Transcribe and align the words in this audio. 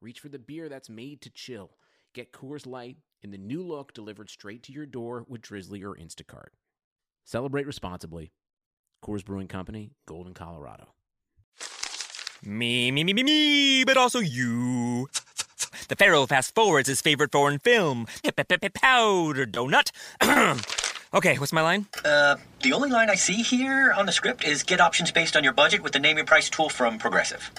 reach 0.00 0.20
for 0.20 0.28
the 0.28 0.38
beer 0.38 0.68
that's 0.68 0.88
made 0.88 1.20
to 1.22 1.30
chill. 1.30 1.70
Get 2.14 2.32
Coors 2.32 2.66
Light 2.66 2.96
in 3.22 3.30
the 3.30 3.38
new 3.38 3.62
look 3.62 3.92
delivered 3.92 4.30
straight 4.30 4.62
to 4.64 4.72
your 4.72 4.86
door 4.86 5.24
with 5.28 5.42
Drizzly 5.42 5.82
or 5.82 5.94
Instacart. 5.94 6.50
Celebrate 7.24 7.66
responsibly. 7.66 8.32
Coors 9.04 9.24
Brewing 9.24 9.48
Company, 9.48 9.90
Golden, 10.06 10.34
Colorado. 10.34 10.88
Me, 12.42 12.90
me, 12.90 13.02
me, 13.02 13.12
me, 13.12 13.22
me, 13.22 13.84
but 13.84 13.96
also 13.96 14.20
you. 14.20 15.08
The 15.88 15.96
Pharaoh 15.96 16.26
fast 16.26 16.54
forwards 16.54 16.88
his 16.88 17.00
favorite 17.00 17.32
foreign 17.32 17.58
film, 17.58 18.06
Powder 18.74 19.46
Donut. 19.46 19.90
okay, 21.14 21.38
what's 21.38 21.52
my 21.52 21.62
line? 21.62 21.86
Uh, 22.04 22.36
the 22.62 22.72
only 22.72 22.90
line 22.90 23.10
I 23.10 23.14
see 23.14 23.42
here 23.42 23.92
on 23.92 24.06
the 24.06 24.12
script 24.12 24.44
is 24.44 24.62
get 24.62 24.80
options 24.80 25.10
based 25.10 25.36
on 25.36 25.42
your 25.42 25.52
budget 25.52 25.82
with 25.82 25.92
the 25.92 25.98
name 25.98 26.16
your 26.16 26.26
price 26.26 26.48
tool 26.48 26.68
from 26.68 26.98
Progressive. 26.98 27.50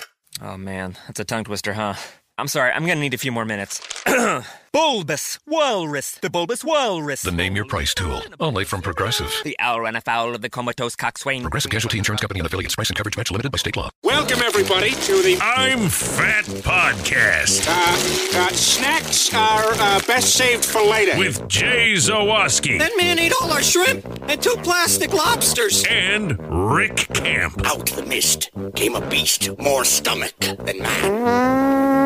Oh 0.41 0.57
man, 0.57 0.97
that's 1.07 1.19
a 1.19 1.25
tongue 1.25 1.43
twister, 1.43 1.73
huh? 1.73 1.95
I'm 2.39 2.47
sorry, 2.47 2.71
I'm 2.71 2.85
gonna 2.85 3.01
need 3.01 3.13
a 3.13 3.17
few 3.17 3.33
more 3.33 3.43
minutes. 3.43 3.81
bulbous 4.71 5.39
Walrus, 5.45 6.11
the 6.21 6.29
Bulbous 6.29 6.63
Walrus. 6.63 7.21
The 7.21 7.33
name 7.33 7.53
your 7.53 7.65
price 7.65 7.93
tool. 7.93 8.21
Only 8.39 8.63
from 8.63 8.81
Progressive. 8.81 9.29
The 9.43 9.57
owl 9.59 9.81
ran 9.81 9.97
afoul 9.97 10.33
of 10.35 10.41
the 10.41 10.49
comatose 10.49 10.95
coxswain. 10.95 11.41
Progressive 11.41 11.69
Casualty 11.69 11.97
Insurance 11.97 12.21
Company 12.21 12.39
and 12.39 12.47
affiliates. 12.47 12.75
Price 12.75 12.89
and 12.89 12.95
coverage 12.95 13.17
match 13.17 13.29
limited 13.29 13.51
by 13.51 13.57
state 13.57 13.75
law. 13.75 13.89
Welcome, 14.03 14.39
everybody, 14.41 14.91
to 14.91 15.21
the 15.21 15.37
I'm 15.41 15.89
Fat 15.89 16.45
Podcast 16.45 17.67
uh, 17.67 18.39
uh, 18.39 18.49
snacks 18.53 19.33
are 19.33 19.73
uh, 19.73 20.01
best 20.07 20.33
saved 20.33 20.63
for 20.63 20.81
later. 20.81 21.17
with 21.17 21.45
Jay 21.49 21.95
Zawaski 21.95 22.79
That 22.79 22.93
man 22.97 23.19
ate 23.19 23.33
all 23.41 23.51
our 23.51 23.61
shrimp 23.61 24.05
and 24.29 24.41
two 24.41 24.55
plastic 24.63 25.11
lobsters. 25.11 25.83
and 25.89 26.39
Rick 26.73 26.95
Camp. 27.13 27.61
Out 27.65 27.87
the 27.87 28.05
mist 28.05 28.49
came 28.75 28.95
a 28.95 29.01
beast 29.09 29.49
more 29.59 29.83
stomach 29.83 30.37
than 30.39 30.79
man. 30.79 31.98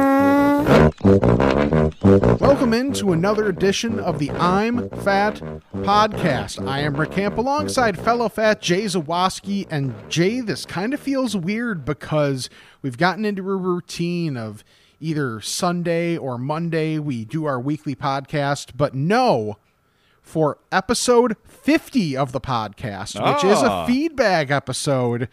Welcome 2.40 2.74
into 2.74 3.12
another 3.12 3.50
edition 3.50 4.00
of 4.00 4.20
the 4.20 4.32
I'm 4.32 4.90
Fat 4.90 5.36
podcast. 5.74 6.66
I 6.66 6.80
am 6.80 6.96
Rick 6.96 7.12
Camp 7.12 7.38
alongside 7.38 8.00
fellow 8.00 8.30
fat 8.30 8.62
Jay 8.62 8.86
Zawaski. 8.86 9.68
And 9.70 9.94
Jay, 10.10 10.40
this 10.40 10.66
kind 10.66 10.94
of 10.94 11.02
feels 11.02 11.36
weird 11.36 11.84
because 11.84 12.50
we've 12.82 12.98
gotten 12.98 13.26
into 13.26 13.50
a 13.50 13.56
routine 13.56 14.38
of 14.38 14.64
either 15.02 15.42
Sunday 15.42 16.16
or 16.16 16.38
Monday 16.38 16.98
we 16.98 17.26
do 17.26 17.44
our 17.44 17.60
weekly 17.60 17.96
podcast, 17.96 18.72
but 18.78 18.96
no, 18.96 19.58
for 20.22 20.60
episode 20.72 21.36
50 21.44 22.16
of 22.16 22.32
the 22.32 22.40
podcast, 22.40 23.16
which 23.16 23.44
is 23.44 23.62
a 23.62 23.70
ah. 23.70 23.88
feedbag 23.88 24.50
episode, 24.50 25.28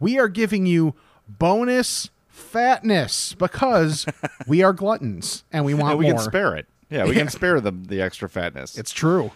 we 0.00 0.18
are 0.18 0.28
giving 0.28 0.66
you 0.66 0.94
bonus 1.28 2.10
fatness 2.44 3.34
because 3.34 4.06
we 4.46 4.62
are 4.62 4.72
gluttons 4.72 5.44
and 5.52 5.64
we 5.64 5.74
want 5.74 5.90
And 5.92 5.98
we 5.98 6.04
more. 6.06 6.14
can 6.14 6.22
spare 6.22 6.54
it. 6.56 6.66
Yeah, 6.90 7.06
we 7.06 7.14
can 7.14 7.28
spare 7.38 7.60
the 7.60 7.72
the 7.72 8.00
extra 8.00 8.28
fatness. 8.28 8.78
It's 8.78 8.92
true. 8.92 9.32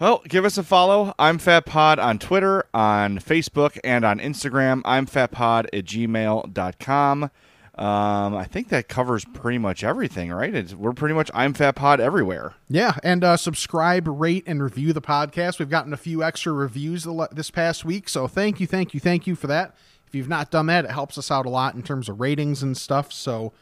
well, 0.00 0.22
give 0.28 0.44
us 0.44 0.58
a 0.58 0.62
follow. 0.62 1.14
I'm 1.18 1.38
Fat 1.38 1.66
Pod 1.66 1.98
on 1.98 2.18
Twitter, 2.18 2.64
on 2.74 3.18
Facebook, 3.18 3.78
and 3.84 4.04
on 4.04 4.18
Instagram. 4.18 4.82
I'm 4.84 5.06
fatpod 5.06 5.66
at 5.72 5.84
gmail.com. 5.84 7.30
Um, 7.74 8.34
I 8.34 8.42
think 8.44 8.70
that 8.70 8.88
covers 8.88 9.24
pretty 9.24 9.58
much 9.58 9.84
everything, 9.84 10.32
right? 10.32 10.52
It's, 10.52 10.74
we're 10.74 10.92
pretty 10.94 11.14
much 11.14 11.30
I'm 11.32 11.54
Fat 11.54 11.76
Pod 11.76 12.00
everywhere. 12.00 12.54
Yeah, 12.68 12.96
and 13.04 13.22
uh, 13.22 13.36
subscribe, 13.36 14.08
rate, 14.08 14.42
and 14.48 14.60
review 14.60 14.92
the 14.92 15.00
podcast. 15.00 15.60
We've 15.60 15.70
gotten 15.70 15.92
a 15.92 15.96
few 15.96 16.24
extra 16.24 16.52
reviews 16.52 17.06
this 17.30 17.52
past 17.52 17.84
week, 17.84 18.08
so 18.08 18.26
thank 18.26 18.58
you, 18.58 18.66
thank 18.66 18.94
you, 18.94 19.00
thank 19.00 19.28
you 19.28 19.36
for 19.36 19.46
that. 19.46 19.76
If 20.08 20.14
you've 20.14 20.28
not 20.28 20.50
done 20.50 20.66
that, 20.66 20.86
it 20.86 20.90
helps 20.90 21.18
us 21.18 21.30
out 21.30 21.44
a 21.46 21.50
lot 21.50 21.74
in 21.74 21.82
terms 21.82 22.08
of 22.08 22.18
ratings 22.18 22.62
and 22.62 22.76
stuff. 22.76 23.12
So 23.12 23.52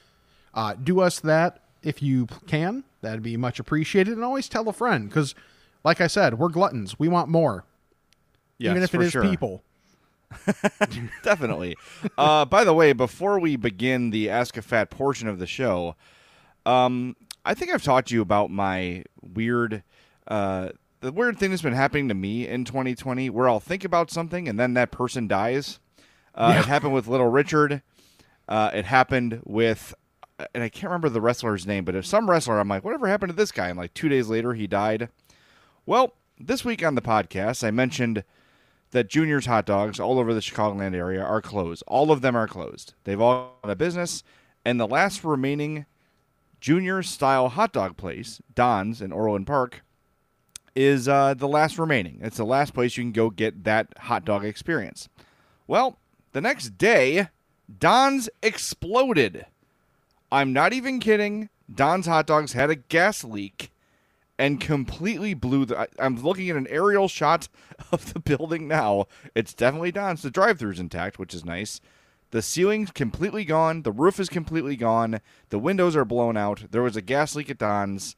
uh, 0.54 0.74
do 0.74 1.00
us 1.00 1.18
that 1.20 1.60
if 1.82 2.02
you 2.02 2.26
can. 2.46 2.84
That'd 3.02 3.22
be 3.22 3.36
much 3.36 3.58
appreciated. 3.58 4.14
And 4.14 4.24
always 4.24 4.48
tell 4.48 4.68
a 4.68 4.72
friend 4.72 5.08
because, 5.08 5.34
like 5.84 6.00
I 6.00 6.06
said, 6.06 6.38
we're 6.38 6.48
gluttons. 6.48 6.98
We 6.98 7.08
want 7.08 7.28
more, 7.28 7.64
Yes, 8.58 8.70
even 8.70 8.82
if 8.84 8.94
it 8.94 9.02
is 9.02 9.10
sure. 9.12 9.22
people. 9.28 9.62
Definitely. 11.22 11.76
uh, 12.16 12.44
by 12.44 12.64
the 12.64 12.74
way, 12.74 12.92
before 12.92 13.38
we 13.38 13.56
begin 13.56 14.10
the 14.10 14.30
Ask 14.30 14.56
a 14.56 14.62
Fat 14.62 14.90
portion 14.90 15.28
of 15.28 15.38
the 15.38 15.46
show, 15.46 15.96
um, 16.64 17.16
I 17.44 17.54
think 17.54 17.72
I've 17.72 17.82
talked 17.82 18.08
to 18.08 18.14
you 18.14 18.22
about 18.22 18.50
my 18.50 19.04
weird, 19.22 19.82
uh, 20.26 20.70
the 21.00 21.12
weird 21.12 21.38
thing 21.38 21.50
that's 21.50 21.62
been 21.62 21.72
happening 21.74 22.08
to 22.08 22.14
me 22.14 22.48
in 22.48 22.64
2020, 22.64 23.30
where 23.30 23.48
I'll 23.48 23.60
think 23.60 23.84
about 23.84 24.10
something 24.10 24.48
and 24.48 24.58
then 24.58 24.74
that 24.74 24.90
person 24.90 25.28
dies. 25.28 25.78
Uh, 26.36 26.56
It 26.58 26.66
happened 26.66 26.92
with 26.92 27.08
Little 27.08 27.28
Richard. 27.28 27.82
Uh, 28.48 28.70
it 28.74 28.84
happened 28.84 29.40
with, 29.44 29.94
and 30.54 30.62
I 30.62 30.68
can't 30.68 30.90
remember 30.90 31.08
the 31.08 31.20
wrestler's 31.20 31.66
name, 31.66 31.84
but 31.84 31.96
if 31.96 32.06
some 32.06 32.30
wrestler, 32.30 32.58
I'm 32.58 32.68
like, 32.68 32.84
whatever 32.84 33.08
happened 33.08 33.30
to 33.30 33.36
this 33.36 33.50
guy? 33.52 33.68
And 33.68 33.78
like 33.78 33.94
two 33.94 34.08
days 34.08 34.28
later, 34.28 34.54
he 34.54 34.66
died. 34.66 35.08
Well, 35.84 36.14
this 36.38 36.64
week 36.64 36.84
on 36.84 36.94
the 36.94 37.02
podcast, 37.02 37.64
I 37.64 37.70
mentioned 37.70 38.22
that 38.90 39.08
Junior's 39.08 39.46
hot 39.46 39.66
dogs 39.66 39.98
all 39.98 40.18
over 40.18 40.32
the 40.32 40.40
Chicagoland 40.40 40.94
area 40.94 41.22
are 41.22 41.42
closed. 41.42 41.82
All 41.86 42.12
of 42.12 42.20
them 42.20 42.36
are 42.36 42.46
closed. 42.46 42.94
They've 43.04 43.20
all 43.20 43.34
gone 43.34 43.52
out 43.64 43.70
of 43.70 43.78
business, 43.78 44.22
and 44.64 44.78
the 44.78 44.86
last 44.86 45.24
remaining 45.24 45.86
Junior 46.60 47.02
style 47.02 47.48
hot 47.48 47.72
dog 47.72 47.96
place, 47.96 48.40
Don's 48.54 49.02
in 49.02 49.12
Orland 49.12 49.46
Park, 49.46 49.82
is 50.74 51.08
uh, 51.08 51.34
the 51.34 51.48
last 51.48 51.78
remaining. 51.78 52.18
It's 52.22 52.36
the 52.36 52.44
last 52.44 52.74
place 52.74 52.96
you 52.96 53.04
can 53.04 53.12
go 53.12 53.30
get 53.30 53.64
that 53.64 53.88
hot 53.98 54.24
dog 54.24 54.44
experience. 54.44 55.08
Well, 55.66 55.98
the 56.36 56.42
next 56.42 56.76
day, 56.76 57.28
Don's 57.78 58.28
exploded. 58.42 59.46
I'm 60.30 60.52
not 60.52 60.74
even 60.74 61.00
kidding. 61.00 61.48
Don's 61.74 62.04
hot 62.04 62.26
dogs 62.26 62.52
had 62.52 62.68
a 62.68 62.74
gas 62.74 63.24
leak 63.24 63.70
and 64.38 64.60
completely 64.60 65.32
blew 65.32 65.64
the. 65.64 65.78
I, 65.78 65.86
I'm 65.98 66.22
looking 66.22 66.50
at 66.50 66.56
an 66.56 66.66
aerial 66.68 67.08
shot 67.08 67.48
of 67.90 68.12
the 68.12 68.20
building 68.20 68.68
now. 68.68 69.06
It's 69.34 69.54
definitely 69.54 69.92
Don's. 69.92 70.20
The 70.20 70.30
drive-through's 70.30 70.78
intact, 70.78 71.18
which 71.18 71.32
is 71.32 71.42
nice. 71.42 71.80
The 72.32 72.42
ceiling's 72.42 72.90
completely 72.90 73.46
gone. 73.46 73.80
The 73.80 73.90
roof 73.92 74.20
is 74.20 74.28
completely 74.28 74.76
gone. 74.76 75.22
The 75.48 75.58
windows 75.58 75.96
are 75.96 76.04
blown 76.04 76.36
out. 76.36 76.64
There 76.70 76.82
was 76.82 76.96
a 76.96 77.00
gas 77.02 77.34
leak 77.34 77.48
at 77.48 77.56
Don's. 77.56 78.14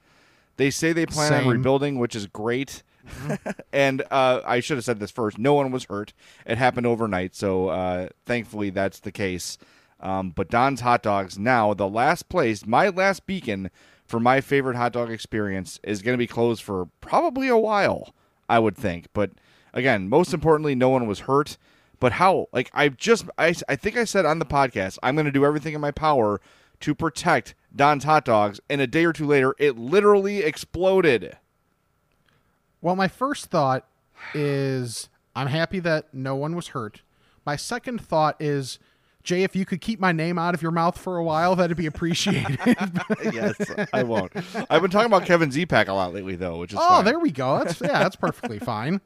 They 0.56 0.70
say 0.70 0.92
they 0.92 1.06
plan 1.06 1.34
on 1.34 1.46
rebuilding, 1.46 2.00
which 2.00 2.16
is 2.16 2.26
great. 2.26 2.82
and 3.72 4.02
uh, 4.10 4.40
I 4.44 4.60
should 4.60 4.76
have 4.76 4.84
said 4.84 5.00
this 5.00 5.10
first. 5.10 5.38
No 5.38 5.54
one 5.54 5.70
was 5.70 5.84
hurt. 5.84 6.12
It 6.46 6.58
happened 6.58 6.86
overnight, 6.86 7.34
so 7.34 7.68
uh, 7.68 8.08
thankfully 8.26 8.70
that's 8.70 9.00
the 9.00 9.12
case. 9.12 9.58
Um, 10.00 10.30
but 10.30 10.48
Don's 10.48 10.80
Hot 10.80 11.02
Dogs 11.02 11.38
now 11.38 11.74
the 11.74 11.88
last 11.88 12.28
place, 12.28 12.66
my 12.66 12.88
last 12.88 13.26
beacon 13.26 13.70
for 14.08 14.18
my 14.18 14.40
favorite 14.40 14.76
hot 14.76 14.92
dog 14.92 15.10
experience 15.10 15.78
is 15.82 16.02
going 16.02 16.14
to 16.14 16.18
be 16.18 16.26
closed 16.26 16.62
for 16.62 16.88
probably 17.00 17.48
a 17.48 17.58
while, 17.58 18.14
I 18.48 18.58
would 18.58 18.76
think. 18.76 19.08
But 19.12 19.32
again, 19.72 20.08
most 20.08 20.32
importantly, 20.32 20.74
no 20.74 20.88
one 20.88 21.06
was 21.06 21.20
hurt. 21.20 21.58
But 22.00 22.12
how? 22.12 22.46
Like 22.52 22.70
I 22.72 22.88
just, 22.88 23.26
I, 23.36 23.54
I 23.68 23.76
think 23.76 23.96
I 23.96 24.04
said 24.04 24.24
on 24.24 24.38
the 24.38 24.46
podcast, 24.46 24.98
I'm 25.02 25.14
going 25.14 25.26
to 25.26 25.32
do 25.32 25.44
everything 25.44 25.74
in 25.74 25.80
my 25.80 25.90
power 25.90 26.40
to 26.80 26.94
protect 26.94 27.54
Don's 27.74 28.04
Hot 28.04 28.24
Dogs. 28.24 28.60
And 28.70 28.80
a 28.80 28.86
day 28.86 29.04
or 29.04 29.12
two 29.12 29.26
later, 29.26 29.54
it 29.58 29.76
literally 29.76 30.38
exploded. 30.38 31.36
Well, 32.80 32.96
my 32.96 33.08
first 33.08 33.46
thought 33.46 33.86
is 34.34 35.08
I'm 35.34 35.48
happy 35.48 35.80
that 35.80 36.12
no 36.12 36.36
one 36.36 36.54
was 36.56 36.68
hurt. 36.68 37.02
My 37.44 37.56
second 37.56 38.00
thought 38.00 38.36
is, 38.40 38.78
Jay, 39.22 39.42
if 39.42 39.56
you 39.56 39.64
could 39.64 39.80
keep 39.80 40.00
my 40.00 40.12
name 40.12 40.38
out 40.38 40.54
of 40.54 40.62
your 40.62 40.70
mouth 40.70 40.98
for 40.98 41.16
a 41.16 41.24
while, 41.24 41.56
that'd 41.56 41.76
be 41.76 41.86
appreciated. 41.86 42.58
yes, 43.32 43.56
I 43.92 44.02
won't. 44.02 44.32
I've 44.70 44.82
been 44.82 44.90
talking 44.90 45.06
about 45.06 45.26
Kevin 45.26 45.50
Zepak 45.50 45.88
a 45.88 45.92
lot 45.92 46.12
lately, 46.12 46.36
though, 46.36 46.58
which 46.58 46.72
is 46.72 46.78
oh, 46.80 46.88
fine. 46.88 47.04
there 47.04 47.18
we 47.18 47.30
go. 47.30 47.58
That's 47.58 47.80
yeah, 47.80 47.98
that's 47.98 48.16
perfectly 48.16 48.58
fine. 48.58 49.00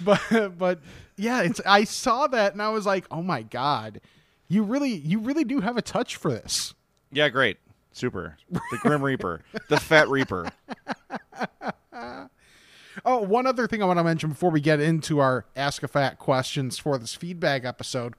But 0.00 0.20
but 0.58 0.80
yeah, 1.16 1.42
it's 1.42 1.60
I 1.64 1.84
saw 1.84 2.26
that 2.28 2.52
and 2.52 2.62
I 2.62 2.68
was 2.70 2.86
like, 2.86 3.06
oh 3.10 3.22
my 3.22 3.42
god, 3.42 4.00
you 4.48 4.62
really 4.62 4.94
you 4.94 5.20
really 5.20 5.44
do 5.44 5.60
have 5.60 5.76
a 5.76 5.82
touch 5.82 6.16
for 6.16 6.30
this. 6.30 6.74
Yeah, 7.12 7.28
great. 7.28 7.58
Super. 7.92 8.36
The 8.50 8.78
Grim 8.82 9.02
Reaper. 9.02 9.42
The 9.70 9.80
Fat 9.80 10.08
Reaper. 10.08 10.50
Oh, 13.08 13.18
one 13.22 13.46
other 13.46 13.68
thing 13.68 13.80
I 13.80 13.86
want 13.86 14.00
to 14.00 14.04
mention 14.04 14.30
before 14.30 14.50
we 14.50 14.60
get 14.60 14.80
into 14.80 15.20
our 15.20 15.44
Ask 15.54 15.84
a 15.84 15.88
Fat 15.88 16.18
questions 16.18 16.76
for 16.76 16.98
this 16.98 17.16
feedbag 17.16 17.64
episode. 17.64 18.14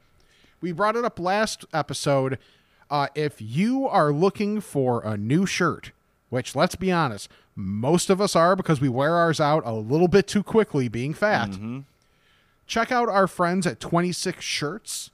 We 0.61 0.71
brought 0.71 0.95
it 0.95 1.03
up 1.03 1.19
last 1.19 1.65
episode. 1.73 2.39
Uh, 2.89 3.07
if 3.13 3.41
you 3.41 3.85
are 3.85 4.13
looking 4.13 4.61
for 4.61 5.01
a 5.03 5.17
new 5.17 5.45
shirt, 5.45 5.91
which 6.29 6.55
let's 6.55 6.75
be 6.75 6.89
honest, 6.89 7.29
most 7.53 8.09
of 8.09 8.21
us 8.21 8.33
are 8.33 8.55
because 8.55 8.79
we 8.79 8.87
wear 8.87 9.17
ours 9.17 9.41
out 9.41 9.61
a 9.65 9.73
little 9.73 10.07
bit 10.07 10.25
too 10.25 10.41
quickly 10.41 10.87
being 10.87 11.13
fat, 11.13 11.49
check 12.65 12.89
out 12.89 13.09
our 13.09 13.27
friends 13.27 13.67
at 13.67 13.81
26 13.81 14.41
Shirts. 14.41 15.11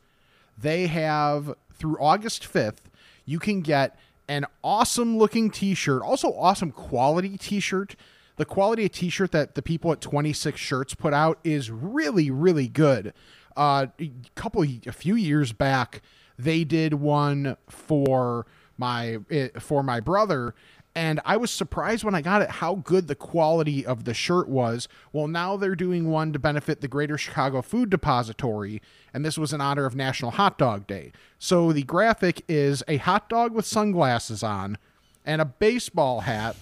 They 0.56 0.86
have 0.86 1.56
through 1.74 1.98
August 2.00 2.44
5th, 2.44 2.92
you 3.26 3.40
can 3.40 3.62
get 3.62 3.98
an 4.28 4.46
awesome 4.64 5.18
looking 5.18 5.50
t 5.50 5.74
shirt, 5.74 6.04
also 6.04 6.32
awesome 6.34 6.72
quality 6.72 7.38
t 7.40 7.60
shirt. 7.60 7.96
The 8.38 8.46
quality 8.46 8.86
of 8.86 8.92
t 8.92 9.10
shirt 9.10 9.32
that 9.32 9.56
the 9.56 9.62
people 9.62 9.92
at 9.92 10.02
26 10.02 10.60
Shirts 10.60 10.96
put 10.96 11.14
out 11.14 11.40
is 11.44 11.70
really, 11.70 12.32
really 12.32 12.68
good. 12.68 13.14
Uh, 13.56 13.88
a 14.00 14.12
couple, 14.36 14.64
a 14.64 14.92
few 14.92 15.16
years 15.16 15.54
back, 15.54 16.02
they 16.38 16.64
did 16.64 16.96
one 16.96 17.58
for 17.70 18.48
my 18.78 19.20
eh, 19.30 19.50
for 19.60 19.84
my 19.84 20.00
brother 20.00 20.56
and 20.96 21.20
I 21.26 21.38
was 21.38 21.50
surprised 21.50 22.04
when 22.04 22.14
I 22.14 22.22
got 22.22 22.42
it 22.42 22.50
how 22.50 22.76
good 22.76 23.08
the 23.08 23.16
quality 23.16 23.86
of 23.86 24.04
the 24.04 24.14
shirt 24.14 24.48
was. 24.48 24.88
Well, 25.12 25.28
now 25.28 25.58
they're 25.58 25.76
doing 25.76 26.10
one 26.10 26.34
to 26.34 26.40
benefit 26.40 26.82
the 26.82 26.88
Greater 26.88 27.18
Chicago 27.18 27.62
Food 27.64 27.90
Depository, 27.90 28.82
and 29.14 29.26
this 29.26 29.38
was 29.38 29.54
in 29.54 29.62
honor 29.62 29.86
of 29.86 29.96
National 29.96 30.32
Hot 30.32 30.58
Dog 30.58 30.86
Day. 30.86 31.12
So 31.40 31.72
the 31.72 31.84
graphic 31.84 32.44
is 32.48 32.84
a 32.88 32.98
hot 32.98 33.28
dog 33.28 33.54
with 33.54 33.66
sunglasses 33.66 34.44
on 34.44 34.78
and 35.26 35.42
a 35.42 35.46
baseball 35.46 36.22
hat 36.22 36.56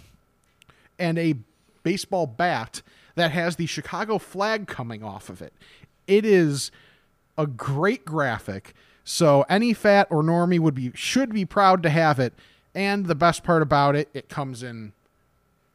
and 0.98 1.20
a 1.20 1.36
baseball 1.83 2.28
bat 2.28 2.81
that 3.16 3.31
has 3.31 3.56
the 3.56 3.66
Chicago 3.66 4.18
flag 4.18 4.68
coming 4.68 5.04
off 5.04 5.30
of 5.30 5.42
it. 5.42 5.54
It 6.07 6.25
is 6.25 6.72
a 7.38 7.48
great 7.48 8.06
graphic. 8.06 8.74
So 9.04 9.45
any 9.50 9.74
fat 9.74 10.07
or 10.10 10.24
normie 10.24 10.60
would 10.60 10.75
be 10.75 10.92
should 10.94 11.33
be 11.33 11.45
proud 11.45 11.83
to 11.83 11.89
have 11.89 12.19
it. 12.19 12.33
And 12.74 13.07
the 13.07 13.16
best 13.16 13.44
part 13.44 13.62
about 13.62 13.95
it, 13.95 14.10
it 14.13 14.30
comes 14.30 14.63
in 14.63 14.94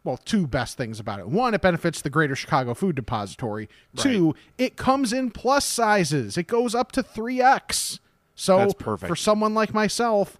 well, 0.06 0.18
two 0.24 0.46
best 0.46 0.76
things 0.76 1.00
about 1.00 1.18
it. 1.18 1.26
One, 1.26 1.52
it 1.52 1.60
benefits 1.60 2.00
the 2.00 2.08
Greater 2.08 2.36
Chicago 2.36 2.74
Food 2.74 2.94
Depository. 2.94 3.68
Two, 3.96 4.36
it 4.56 4.76
comes 4.76 5.12
in 5.12 5.32
plus 5.32 5.64
sizes. 5.64 6.38
It 6.38 6.46
goes 6.46 6.76
up 6.76 6.92
to 6.92 7.02
3X. 7.02 7.98
So 8.36 8.58
That's 8.58 8.74
perfect. 8.74 9.08
for 9.08 9.16
someone 9.16 9.52
like 9.52 9.74
myself, 9.74 10.38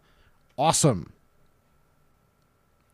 awesome. 0.57 1.13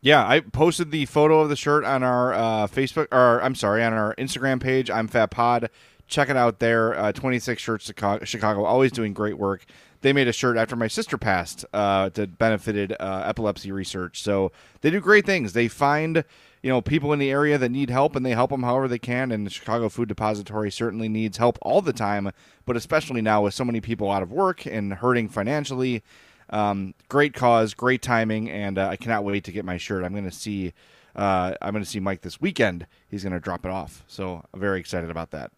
Yeah, 0.03 0.27
I 0.27 0.41
posted 0.41 0.91
the 0.91 1.05
photo 1.05 1.39
of 1.39 1.47
the 1.47 1.55
shirt 1.55 1.85
on 1.85 2.03
our 2.03 2.33
uh, 2.33 2.67
Facebook, 2.67 3.07
or 3.13 3.41
I'm 3.41 3.55
sorry, 3.55 3.81
on 3.85 3.93
our 3.93 4.13
Instagram 4.15 4.61
page. 4.61 4.91
I'm 4.91 5.07
Fat 5.07 5.27
Pod. 5.27 5.69
Check 6.09 6.27
it 6.29 6.35
out 6.35 6.59
there. 6.59 6.93
Uh, 6.99 7.13
26 7.13 7.61
shirts 7.61 7.85
Chicago, 7.85 8.25
Chicago, 8.25 8.65
always 8.65 8.91
doing 8.91 9.13
great 9.13 9.37
work. 9.37 9.63
They 10.01 10.11
made 10.11 10.27
a 10.27 10.33
shirt 10.33 10.57
after 10.57 10.75
my 10.75 10.89
sister 10.89 11.17
passed 11.17 11.63
uh, 11.71 12.09
that 12.15 12.37
benefited 12.37 12.93
uh, 12.99 13.23
epilepsy 13.25 13.71
research. 13.71 14.21
So 14.21 14.51
they 14.81 14.89
do 14.89 14.99
great 14.99 15.25
things. 15.25 15.53
They 15.53 15.69
find 15.69 16.25
you 16.61 16.69
know 16.69 16.81
people 16.81 17.13
in 17.13 17.19
the 17.19 17.31
area 17.31 17.57
that 17.57 17.71
need 17.71 17.89
help, 17.89 18.17
and 18.17 18.25
they 18.25 18.31
help 18.31 18.51
them 18.51 18.63
however 18.63 18.89
they 18.89 18.99
can. 18.99 19.31
And 19.31 19.45
the 19.45 19.51
Chicago 19.51 19.87
Food 19.87 20.09
Depository 20.09 20.69
certainly 20.69 21.07
needs 21.07 21.37
help 21.37 21.57
all 21.61 21.81
the 21.81 21.93
time, 21.93 22.29
but 22.65 22.75
especially 22.75 23.21
now 23.21 23.43
with 23.43 23.53
so 23.53 23.63
many 23.63 23.79
people 23.79 24.11
out 24.11 24.21
of 24.21 24.33
work 24.33 24.65
and 24.65 24.95
hurting 24.95 25.29
financially. 25.29 26.03
Um, 26.49 26.93
great 27.09 27.33
cause, 27.33 27.73
great 27.73 28.01
timing, 28.01 28.49
and 28.49 28.77
uh, 28.77 28.87
I 28.87 28.95
cannot 28.95 29.23
wait 29.23 29.43
to 29.45 29.51
get 29.51 29.65
my 29.65 29.77
shirt. 29.77 30.03
I'm 30.03 30.11
going 30.11 30.23
to 30.23 30.31
see, 30.31 30.73
uh, 31.15 31.53
I'm 31.61 31.71
going 31.71 31.83
to 31.83 31.89
see 31.89 31.99
Mike 31.99 32.21
this 32.21 32.39
weekend. 32.39 32.85
He's 33.09 33.23
going 33.23 33.33
to 33.33 33.39
drop 33.39 33.65
it 33.65 33.71
off, 33.71 34.03
so 34.07 34.45
I'm 34.53 34.59
very 34.59 34.79
excited 34.79 35.09
about 35.09 35.31
that. 35.31 35.51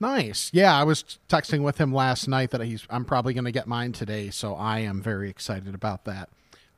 Nice. 0.00 0.50
Yeah, 0.52 0.76
I 0.76 0.82
was 0.84 1.18
texting 1.28 1.62
with 1.62 1.78
him 1.78 1.92
last 1.92 2.28
night 2.28 2.50
that 2.50 2.60
he's 2.62 2.86
I'm 2.90 3.04
probably 3.04 3.32
going 3.32 3.44
to 3.44 3.52
get 3.52 3.66
mine 3.66 3.92
today, 3.92 4.30
so 4.30 4.54
I 4.54 4.80
am 4.80 5.00
very 5.00 5.30
excited 5.30 5.74
about 5.74 6.04
that. 6.04 6.28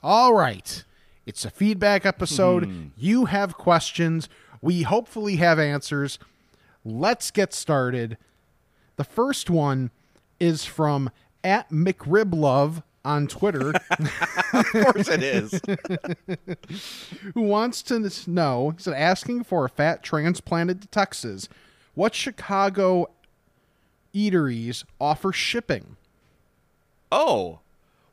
All 0.03 0.35
right. 0.35 0.85
It's 1.25 1.45
a 1.45 1.51
feedbag 1.51 2.05
episode. 2.05 2.93
You 2.97 3.25
have 3.25 3.55
questions. 3.55 4.29
We 4.63 4.83
hopefully 4.83 5.37
have 5.37 5.59
answers. 5.59 6.21
Let's 6.85 7.33
get 7.33 7.53
started. 7.53 8.17
The 8.95 9.03
first 9.03 9.51
one 9.51 9.91
is 10.39 10.65
from 10.65 11.11
at 11.43 11.69
McRiblove 11.71 12.85
on 13.07 13.27
Twitter. 13.29 13.73
Of 14.53 14.65
course, 14.71 15.09
it 15.09 15.23
is. 15.23 15.61
who 17.35 17.43
wants 17.43 17.83
to 17.83 18.11
know, 18.27 18.71
he 18.71 18.83
said, 18.83 18.95
asking 18.95 19.45
for 19.45 19.67
a 19.67 19.69
fat 19.69 20.03
transplanted 20.03 20.81
to 20.81 20.89
Texas. 20.89 21.49
What 21.95 22.15
Chicago 22.15 23.11
eateries 24.15 24.85
offer 25.01 25.33
shipping? 25.33 25.97
oh, 27.13 27.59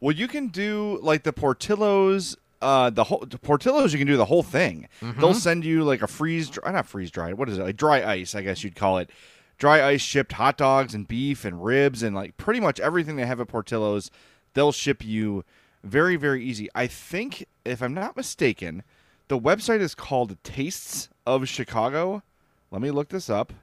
well, 0.01 0.13
you 0.13 0.27
can 0.27 0.47
do 0.47 0.99
like 1.01 1.23
the 1.23 1.31
Portillo's. 1.31 2.35
Uh, 2.61 2.89
the 2.89 3.05
whole 3.05 3.25
the 3.25 3.37
Portillo's, 3.37 3.93
you 3.93 3.99
can 3.99 4.07
do 4.07 4.17
the 4.17 4.25
whole 4.25 4.43
thing. 4.43 4.89
They'll 5.01 5.33
send 5.33 5.63
you 5.63 5.83
like 5.85 6.01
a 6.01 6.07
freeze, 6.07 6.49
dry, 6.49 6.71
not 6.71 6.87
freeze 6.87 7.11
dried. 7.11 7.35
What 7.35 7.47
is 7.47 7.57
it? 7.57 7.63
Like 7.63 7.77
dry 7.77 8.03
ice, 8.03 8.35
I 8.35 8.41
guess 8.41 8.63
you'd 8.63 8.75
call 8.75 8.97
it. 8.97 9.09
Dry 9.57 9.81
ice 9.81 10.01
shipped 10.01 10.33
hot 10.33 10.57
dogs 10.57 10.93
and 10.93 11.07
beef 11.07 11.45
and 11.45 11.63
ribs 11.63 12.03
and 12.03 12.13
like 12.15 12.35
pretty 12.37 12.59
much 12.59 12.79
everything 12.81 13.15
they 13.15 13.25
have 13.25 13.39
at 13.39 13.47
Portillo's. 13.47 14.11
They'll 14.53 14.71
ship 14.71 15.03
you 15.03 15.43
very 15.83 16.15
very 16.15 16.43
easy. 16.43 16.69
I 16.73 16.87
think 16.87 17.45
if 17.65 17.81
I'm 17.81 17.93
not 17.93 18.17
mistaken, 18.17 18.83
the 19.27 19.39
website 19.39 19.81
is 19.81 19.95
called 19.95 20.37
Tastes 20.43 21.09
of 21.25 21.47
Chicago. 21.47 22.23
Let 22.71 22.81
me 22.81 22.91
look 22.91 23.09
this 23.09 23.29
up. 23.29 23.53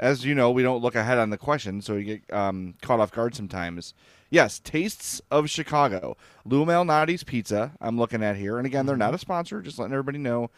As 0.00 0.24
you 0.24 0.34
know, 0.34 0.50
we 0.50 0.62
don't 0.62 0.82
look 0.82 0.94
ahead 0.94 1.18
on 1.18 1.30
the 1.30 1.36
question, 1.36 1.82
so 1.82 1.96
we 1.96 2.04
get 2.04 2.32
um, 2.32 2.74
caught 2.80 3.00
off 3.00 3.10
guard 3.10 3.34
sometimes. 3.34 3.94
Yes, 4.30 4.60
Tastes 4.60 5.20
of 5.30 5.50
Chicago. 5.50 6.16
Lou 6.44 6.64
Malnati's 6.64 7.24
Pizza, 7.24 7.72
I'm 7.80 7.98
looking 7.98 8.22
at 8.22 8.36
here. 8.36 8.58
And 8.58 8.66
again, 8.66 8.86
they're 8.86 8.96
not 8.96 9.14
a 9.14 9.18
sponsor, 9.18 9.60
just 9.60 9.78
letting 9.78 9.94
everybody 9.94 10.18
know. 10.18 10.50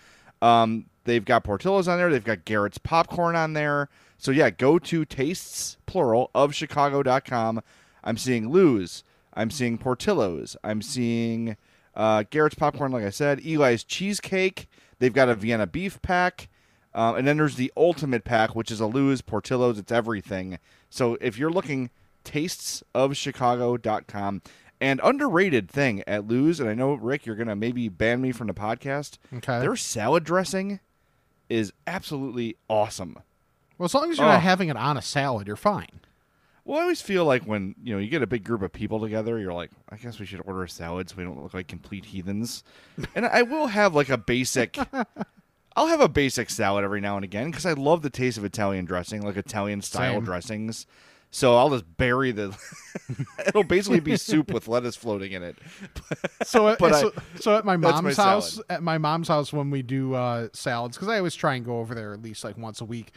Um, 0.43 0.87
they've 1.05 1.25
got 1.25 1.45
Portillo's 1.45 1.89
on 1.89 1.99
there. 1.99 2.11
They've 2.11 2.23
got 2.23 2.45
Garrett's 2.45 2.79
Popcorn 2.79 3.37
on 3.37 3.53
there. 3.53 3.89
So, 4.19 4.31
yeah, 4.31 4.51
go 4.51 4.79
to 4.79 5.05
tastes, 5.05 5.79
plural, 5.87 6.31
of 6.35 6.55
Chicago.com. 6.55 7.63
I'm 8.05 8.17
seeing 8.19 8.51
Lou's. 8.51 9.05
I'm 9.41 9.51
seeing 9.51 9.79
Portillo's. 9.79 10.55
I'm 10.63 10.83
seeing 10.83 11.57
uh, 11.95 12.25
Garrett's 12.29 12.55
Popcorn, 12.57 12.93
like 12.93 13.05
I 13.05 13.11
said. 13.11 13.41
Eli's 13.45 13.83
Cheesecake. 13.85 14.69
They've 14.99 15.15
got 15.15 15.31
a 15.31 15.35
Vienna 15.35 15.67
Beef 15.67 16.01
Pack. 16.03 16.49
Um, 16.95 17.17
and 17.17 17.27
then 17.27 17.39
there's 17.39 17.57
the 17.57 17.73
ultimate 17.77 18.25
pack, 18.25 18.55
which 18.55 18.71
is 18.71 18.81
a 18.81 18.87
Lou's, 18.87 19.23
Portillo's, 19.23 19.79
it's 19.79 19.91
everything. 19.93 20.59
So 20.91 21.17
if 21.21 21.39
you're 21.39 21.51
looking, 21.51 21.89
tastesofchicago.com. 22.25 24.43
And 24.83 24.99
underrated 25.05 25.71
thing 25.71 26.03
at 26.07 26.27
Lou's, 26.27 26.59
and 26.59 26.67
I 26.69 26.73
know, 26.75 26.95
Rick, 26.95 27.27
you're 27.27 27.37
going 27.37 27.49
to 27.49 27.57
maybe 27.57 27.89
ban 27.91 28.23
me 28.23 28.33
from 28.33 28.47
the 28.47 28.55
podcast. 28.55 29.19
Okay. 29.37 29.61
Their 29.61 29.77
salad 29.77 30.25
dressing 30.25 30.81
is 31.51 31.71
absolutely 31.87 32.57
awesome. 32.69 33.19
Well, 33.77 33.85
as 33.85 33.93
long 33.95 34.11
as 34.11 34.17
you're 34.19 34.27
Oh. 34.27 34.33
not 34.33 34.41
having 34.43 34.71
it 34.71 34.77
on 34.79 34.97
a 34.97 35.03
salad, 35.03 35.47
you're 35.47 35.57
fine. 35.57 36.01
Well, 36.65 36.79
I 36.79 36.83
always 36.83 37.01
feel 37.01 37.25
like 37.25 37.45
when 37.45 37.75
you 37.83 37.95
know 37.95 37.99
you 37.99 38.09
get 38.09 38.23
a 38.23 38.27
big 38.27 38.45
group 38.45 38.63
of 38.63 38.73
people 38.73 39.01
together, 39.01 39.39
you're 39.39 39.53
like, 39.53 39.71
I 39.89 39.97
guess 39.97 40.19
we 40.21 40.27
should 40.27 40.43
order 40.47 40.63
a 40.63 40.69
salad 40.69 41.09
so 41.11 41.17
we 41.17 41.25
don't 41.25 41.43
look 41.43 41.55
like 41.55 41.69
complete 41.69 42.05
heathens. 42.07 42.63
and 43.15 43.27
I 43.27 43.43
will 43.43 43.69
have 43.69 43.95
like 43.95 44.09
a 44.09 44.19
basic. 44.19 44.79
I'll 45.77 45.87
have 45.87 46.01
a 46.01 46.09
basic 46.09 46.51
salad 46.51 46.85
every 46.85 47.01
now 47.01 47.17
and 47.17 47.25
again 47.25 47.51
because 47.51 47.65
I 47.65 47.73
love 47.73 48.03
the 48.03 48.11
taste 48.11 48.37
of 48.39 48.45
Italian 48.45 48.85
dressing, 48.85 49.23
like 49.23 49.37
Italian 49.37 49.81
style 49.83 50.15
Same. 50.15 50.25
dressings. 50.25 50.87
So 51.33 51.57
I'll 51.57 51.71
just 51.71 51.85
bury 51.97 52.33
the. 52.33 52.57
It'll 53.47 53.63
basically 53.63 54.01
be 54.01 54.17
soup 54.17 54.53
with 54.53 54.67
lettuce 54.67 54.97
floating 54.97 55.33
in 55.33 55.43
it. 55.45 55.57
So, 56.45 56.69
at, 56.69 56.79
But 56.79 56.93
I- 56.95 57.01
so, 57.03 57.13
so 57.39 57.57
at 57.57 57.65
my 57.65 57.77
mom's 57.77 58.03
my 58.03 58.25
house, 58.25 58.55
salad. 58.55 58.67
at 58.71 58.83
my 58.83 58.99
mom's 58.99 59.29
house 59.29 59.53
when 59.53 59.71
we 59.71 59.83
do 59.83 60.15
uh, 60.15 60.49
salads, 60.53 60.97
because 60.97 61.09
I 61.09 61.19
always 61.19 61.35
try 61.37 61.55
and 61.55 61.65
go 61.65 61.79
over 61.79 61.95
there 61.95 62.13
at 62.13 62.23
least 62.23 62.43
like 62.43 62.59
once 62.59 62.81
a 62.81 62.85
week. 62.85 63.13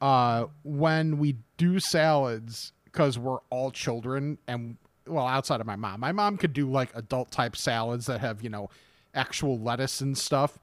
Uh, 0.00 0.46
when 0.62 1.18
we 1.18 1.36
do 1.58 1.78
salads, 1.80 2.72
because 2.92 3.18
we're 3.18 3.38
all 3.50 3.70
children, 3.70 4.38
and 4.46 4.76
well, 5.06 5.26
outside 5.26 5.60
of 5.60 5.66
my 5.66 5.76
mom, 5.76 6.00
my 6.00 6.12
mom 6.12 6.36
could 6.36 6.52
do 6.52 6.70
like 6.70 6.90
adult 6.94 7.30
type 7.30 7.56
salads 7.56 8.06
that 8.06 8.20
have 8.20 8.42
you 8.42 8.48
know 8.50 8.68
actual 9.14 9.58
lettuce 9.58 10.00
and 10.00 10.16
stuff. 10.16 10.58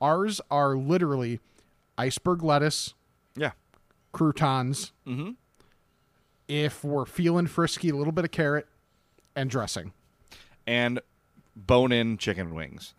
Ours 0.00 0.40
are 0.50 0.76
literally 0.76 1.40
iceberg 1.96 2.42
lettuce, 2.44 2.94
Yeah. 3.36 3.52
croutons. 4.12 4.92
Mm-hmm. 5.06 5.30
If 6.46 6.82
we're 6.84 7.04
feeling 7.04 7.46
frisky, 7.46 7.88
a 7.90 7.94
little 7.96 8.12
bit 8.12 8.24
of 8.24 8.30
carrot 8.30 8.66
and 9.36 9.50
dressing. 9.50 9.92
And 10.66 11.00
bone 11.56 11.92
in 11.92 12.16
chicken 12.18 12.54
wings. 12.54 12.94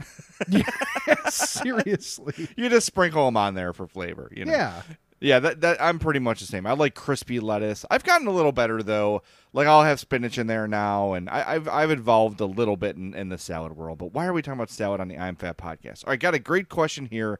Seriously. 1.29 2.49
you 2.57 2.69
just 2.69 2.85
sprinkle 2.87 3.25
them 3.25 3.37
on 3.37 3.53
there 3.55 3.73
for 3.73 3.87
flavor. 3.87 4.31
You 4.35 4.45
know? 4.45 4.51
Yeah. 4.51 4.81
Yeah, 5.21 5.39
that, 5.39 5.61
that 5.61 5.81
I'm 5.81 5.99
pretty 5.99 6.19
much 6.19 6.39
the 6.39 6.45
same. 6.45 6.65
I 6.65 6.71
like 6.73 6.95
crispy 6.95 7.39
lettuce. 7.41 7.85
I've 7.91 8.05
gotten 8.05 8.27
a 8.27 8.31
little 8.31 8.53
better 8.53 8.81
though. 8.81 9.21
Like 9.51 9.67
I'll 9.67 9.83
have 9.83 9.99
spinach 9.99 10.37
in 10.37 10.47
there 10.47 10.67
now, 10.67 11.13
and 11.13 11.29
I, 11.29 11.43
I've 11.55 11.67
I've 11.67 11.91
evolved 11.91 12.39
a 12.39 12.45
little 12.45 12.77
bit 12.77 12.95
in, 12.95 13.13
in 13.13 13.29
the 13.29 13.37
salad 13.37 13.75
world. 13.75 13.97
But 13.97 14.13
why 14.13 14.25
are 14.25 14.33
we 14.33 14.41
talking 14.41 14.59
about 14.59 14.69
salad 14.69 15.01
on 15.01 15.09
the 15.09 15.17
I'm 15.17 15.35
Fat 15.35 15.57
podcast? 15.57 16.05
All 16.05 16.11
right, 16.11 16.19
got 16.19 16.35
a 16.35 16.39
great 16.39 16.69
question 16.69 17.07
here 17.07 17.39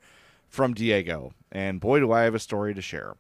from 0.50 0.74
Diego, 0.74 1.33
and 1.51 1.79
boy, 1.79 2.00
do 2.00 2.12
I 2.12 2.24
have 2.24 2.36
a 2.36 2.39
story 2.39 2.74
to 2.74 2.81
share. 2.81 3.15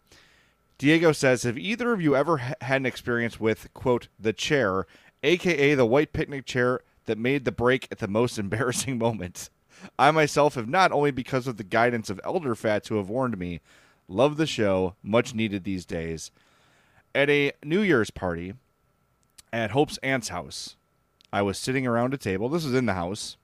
Diego 0.77 1.11
says, 1.11 1.43
"Have 1.43 1.57
either 1.57 1.93
of 1.93 2.01
you 2.01 2.15
ever 2.15 2.37
ha- 2.37 2.53
had 2.61 2.81
an 2.81 2.85
experience 2.85 3.39
with 3.39 3.73
quote 3.73 4.07
the 4.19 4.33
chair, 4.33 4.85
aka 5.23 5.75
the 5.75 5.85
white 5.85 6.11
picnic 6.11 6.45
chair 6.45 6.81
that 7.05 7.17
made 7.17 7.45
the 7.45 7.51
break 7.51 7.87
at 7.91 7.99
the 7.99 8.07
most 8.07 8.37
embarrassing 8.39 8.97
moment. 8.97 9.49
I 9.97 10.11
myself 10.11 10.55
have 10.55 10.67
not 10.67 10.91
only 10.91 11.11
because 11.11 11.47
of 11.47 11.57
the 11.57 11.63
guidance 11.63 12.09
of 12.09 12.19
elder 12.23 12.55
fats 12.55 12.89
who 12.89 12.97
have 12.97 13.09
warned 13.09 13.37
me, 13.37 13.61
love 14.09 14.37
the 14.37 14.47
show, 14.47 14.95
much 15.03 15.33
needed 15.33 15.63
these 15.63 15.85
days. 15.85 16.31
At 17.15 17.29
a 17.29 17.53
New 17.63 17.81
Year's 17.81 18.09
party 18.09 18.53
at 19.53 19.71
Hope's 19.71 19.97
aunt's 19.99 20.29
house, 20.29 20.75
I 21.31 21.41
was 21.41 21.57
sitting 21.57 21.87
around 21.87 22.13
a 22.13 22.17
table. 22.17 22.49
This 22.49 22.65
was 22.65 22.73
in 22.73 22.85
the 22.85 22.93
house. 22.93 23.37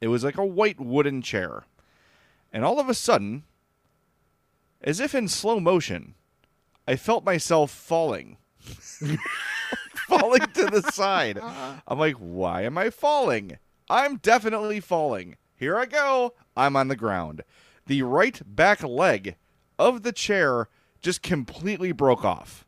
It 0.00 0.08
was 0.08 0.24
like 0.24 0.36
a 0.36 0.44
white 0.44 0.80
wooden 0.80 1.22
chair. 1.22 1.64
And 2.52 2.64
all 2.64 2.78
of 2.78 2.88
a 2.88 2.94
sudden, 2.94 3.44
as 4.82 5.00
if 5.00 5.14
in 5.14 5.28
slow 5.28 5.60
motion, 5.60 6.14
I 6.86 6.96
felt 6.96 7.24
myself 7.24 7.70
falling. 7.70 8.36
falling 10.08 10.46
to 10.54 10.66
the 10.66 10.82
side. 10.92 11.38
Uh-huh. 11.38 11.74
I'm 11.86 11.98
like, 11.98 12.16
why 12.16 12.62
am 12.62 12.76
I 12.78 12.90
falling? 12.90 13.58
I'm 13.88 14.16
definitely 14.16 14.80
falling. 14.80 15.36
Here 15.56 15.76
I 15.76 15.86
go. 15.86 16.34
I'm 16.56 16.76
on 16.76 16.88
the 16.88 16.96
ground. 16.96 17.42
The 17.86 18.02
right 18.02 18.40
back 18.44 18.82
leg 18.82 19.36
of 19.78 20.02
the 20.02 20.12
chair 20.12 20.68
just 21.00 21.22
completely 21.22 21.92
broke 21.92 22.24
off. 22.24 22.64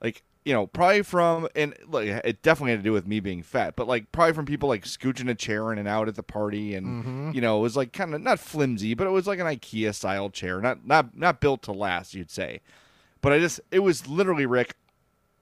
Like, 0.00 0.22
you 0.44 0.52
know, 0.52 0.66
probably 0.66 1.02
from, 1.02 1.48
and 1.56 1.74
like, 1.88 2.08
it 2.08 2.42
definitely 2.42 2.72
had 2.72 2.80
to 2.80 2.84
do 2.84 2.92
with 2.92 3.06
me 3.06 3.20
being 3.20 3.42
fat, 3.42 3.74
but 3.76 3.88
like, 3.88 4.12
probably 4.12 4.34
from 4.34 4.46
people 4.46 4.68
like 4.68 4.84
scooching 4.84 5.28
a 5.28 5.34
chair 5.34 5.72
in 5.72 5.78
and 5.78 5.88
out 5.88 6.08
at 6.08 6.14
the 6.14 6.22
party. 6.22 6.74
And, 6.74 6.86
mm-hmm. 6.86 7.30
you 7.32 7.40
know, 7.40 7.58
it 7.58 7.62
was 7.62 7.76
like 7.76 7.92
kind 7.92 8.14
of 8.14 8.20
not 8.20 8.38
flimsy, 8.38 8.94
but 8.94 9.06
it 9.06 9.10
was 9.10 9.26
like 9.26 9.38
an 9.38 9.46
IKEA 9.46 9.94
style 9.94 10.30
chair, 10.30 10.60
not, 10.60 10.86
not, 10.86 11.16
not 11.16 11.40
built 11.40 11.62
to 11.62 11.72
last, 11.72 12.14
you'd 12.14 12.30
say. 12.30 12.60
But 13.20 13.32
I 13.32 13.38
just, 13.38 13.60
it 13.70 13.80
was 13.80 14.06
literally, 14.06 14.46
Rick, 14.46 14.76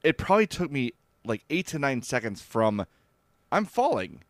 it 0.03 0.17
probably 0.17 0.47
took 0.47 0.71
me 0.71 0.93
like 1.25 1.45
eight 1.51 1.67
to 1.69 1.79
nine 1.79 2.03
seconds 2.03 2.43
from 2.43 2.87
I'm 3.51 3.65
falling 3.65 4.21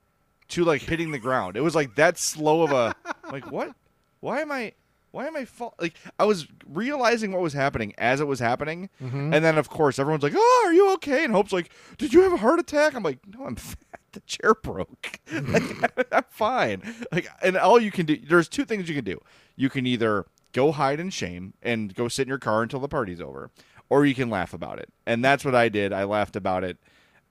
to 0.49 0.64
like 0.64 0.83
hitting 0.83 1.11
the 1.11 1.18
ground. 1.18 1.56
It 1.56 1.62
was 1.62 1.75
like 1.75 1.94
that 1.97 2.18
slow 2.18 2.62
of 2.62 2.73
a 2.73 2.94
like 3.30 3.50
what? 3.50 3.75
Why 4.21 4.40
am 4.40 4.52
I? 4.52 4.73
Why 5.14 5.28
am 5.28 5.37
I 5.37 5.44
fall? 5.44 5.75
Like 5.80 5.94
I 6.18 6.25
was 6.25 6.49
realizing 6.66 7.30
what 7.30 7.40
was 7.40 7.52
happening 7.52 7.94
as 7.99 8.21
it 8.21 8.26
was 8.26 8.40
happening, 8.40 8.90
and 9.33 9.44
then 9.44 9.59
of 9.59 9.71
course 9.71 10.00
everyone's 10.00 10.25
like, 10.25 10.33
"Oh, 10.37 10.64
are 10.66 10.73
you 10.73 10.92
okay?" 10.94 11.23
And 11.23 11.33
Hope's 11.33 11.52
like, 11.52 11.71
"Did 11.99 12.12
you 12.12 12.23
have 12.23 12.33
a 12.33 12.38
heart 12.38 12.59
attack?" 12.59 12.94
I'm 12.97 13.04
like, 13.04 13.21
"No, 13.28 13.47
I'm 13.47 13.54
fat. 13.54 13.78
The 14.11 14.18
chair 14.21 14.54
broke. 14.54 15.21
like, 15.33 16.12
I'm 16.12 16.25
fine." 16.30 16.83
Like, 17.12 17.28
and 17.44 17.56
all 17.56 17.78
you 17.78 17.92
can 17.92 18.06
do, 18.06 18.16
there's 18.16 18.49
two 18.49 18.64
things 18.64 18.88
you 18.88 18.94
can 18.97 19.04
do. 19.04 19.21
You 19.54 19.71
can 19.71 19.87
either 19.87 20.26
go 20.52 20.73
hide 20.73 20.99
in 20.99 21.11
shame 21.11 21.54
and 21.62 21.94
go 21.94 22.09
sit 22.09 22.23
in 22.23 22.28
your 22.28 22.38
car 22.38 22.64
until 22.64 22.80
the 22.80 22.88
party's 22.88 23.21
over, 23.21 23.52
or 23.88 24.04
you 24.04 24.16
can 24.16 24.30
laugh 24.30 24.52
about 24.52 24.80
it. 24.80 24.92
And 25.06 25.25
that's 25.25 25.44
what 25.44 25.54
I 25.54 25.68
did. 25.68 25.92
I 25.92 26.02
laughed 26.02 26.35
about 26.35 26.64
it 26.64 26.78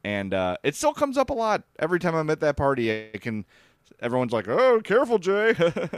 and 0.06 0.34
uh, 0.34 0.56
it 0.64 0.76
still 0.76 0.94
comes 0.94 1.18
up 1.18 1.30
a 1.30 1.34
lot 1.34 1.64
every 1.80 2.00
time 2.00 2.16
I'm 2.16 2.30
at 2.30 2.40
that 2.40 2.56
party. 2.56 2.90
It 2.90 3.20
can. 3.20 3.46
Everyone's 4.00 4.32
like, 4.32 4.48
"Oh, 4.48 4.80
careful, 4.82 5.20
Jay." 5.20 5.54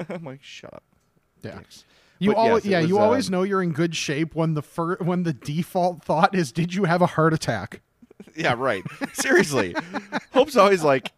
I'm 0.09 0.23
like, 0.23 0.41
"Shut 0.43 0.73
up." 0.73 0.83
Yeah. 1.45 1.57
dicks." 1.59 1.83
You 2.19 2.31
But 2.31 2.37
always, 2.37 2.65
yes, 2.65 2.71
yeah, 2.71 2.79
was, 2.81 2.89
you 2.89 2.97
always 2.97 3.27
um, 3.27 3.31
know 3.33 3.43
you're 3.43 3.61
in 3.61 3.73
good 3.73 3.93
shape 3.95 4.35
when 4.35 4.53
the 4.53 4.61
fir- 4.61 4.97
when 4.97 5.23
the 5.23 5.33
default 5.33 6.01
thought 6.03 6.33
is, 6.33 6.51
"Did 6.51 6.73
you 6.73 6.85
have 6.85 7.01
a 7.01 7.07
heart 7.07 7.33
attack?" 7.33 7.81
Yeah, 8.35 8.55
right. 8.57 8.83
Seriously, 9.13 9.75
Hope's 10.33 10.55
always 10.57 10.83
like, 10.83 11.11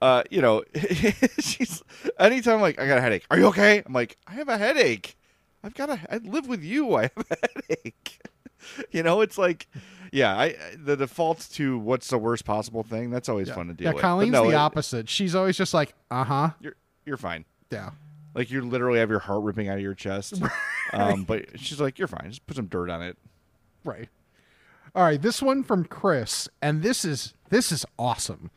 uh, 0.00 0.22
you 0.30 0.40
know, 0.40 0.62
she's 1.40 1.82
anytime 2.18 2.60
like, 2.60 2.80
"I 2.80 2.86
got 2.86 2.98
a 2.98 3.00
headache." 3.00 3.24
Are 3.30 3.38
you 3.38 3.46
okay? 3.46 3.82
I'm 3.84 3.92
like, 3.92 4.16
"I 4.26 4.34
have 4.34 4.48
a 4.48 4.56
headache. 4.58 5.16
I've 5.64 5.74
got 5.74 5.90
a. 5.90 5.98
I 6.10 6.18
live 6.18 6.46
with 6.48 6.62
you. 6.62 6.94
I 6.94 7.02
have 7.02 7.26
a 7.30 7.36
headache." 7.68 8.20
you 8.90 9.02
know, 9.02 9.20
it's 9.20 9.36
like. 9.38 9.66
Yeah, 10.12 10.36
I 10.38 10.54
the 10.78 10.96
default 10.96 11.48
to 11.54 11.78
what's 11.78 12.08
the 12.08 12.16
worst 12.18 12.44
possible 12.44 12.84
thing. 12.84 13.10
That's 13.10 13.28
always 13.28 13.50
fun 13.50 13.66
to 13.66 13.74
deal 13.74 13.86
Yeah, 13.86 13.92
with. 13.94 14.02
But 14.02 14.08
Colleen's 14.08 14.32
no, 14.32 14.44
the 14.44 14.50
it- 14.50 14.54
opposite. 14.54 15.08
She's 15.08 15.34
always 15.34 15.56
just 15.56 15.74
like, 15.74 15.94
"Uh 16.10 16.22
huh." 16.24 16.50
You're 16.60 16.76
you're 17.04 17.16
fine. 17.16 17.44
Yeah. 17.70 17.90
Like 18.36 18.50
you 18.50 18.60
literally 18.60 18.98
have 19.00 19.10
your 19.10 19.18
heart 19.18 19.42
ripping 19.42 19.68
out 19.68 19.76
of 19.76 19.82
your 19.82 19.94
chest. 19.94 20.40
Um, 20.92 21.24
but 21.24 21.58
she's 21.58 21.80
like, 21.80 21.98
"You're 21.98 22.06
fine. 22.06 22.28
Just 22.28 22.46
put 22.46 22.54
some 22.54 22.66
dirt 22.66 22.90
on 22.90 23.02
it." 23.02 23.18
Right. 23.82 24.08
All 24.94 25.02
right, 25.02 25.20
this 25.20 25.42
one 25.42 25.64
from 25.64 25.84
Chris, 25.84 26.48
and 26.62 26.80
this 26.80 27.04
is 27.04 27.34
this 27.50 27.72
is 27.72 27.84
awesome. 27.98 28.52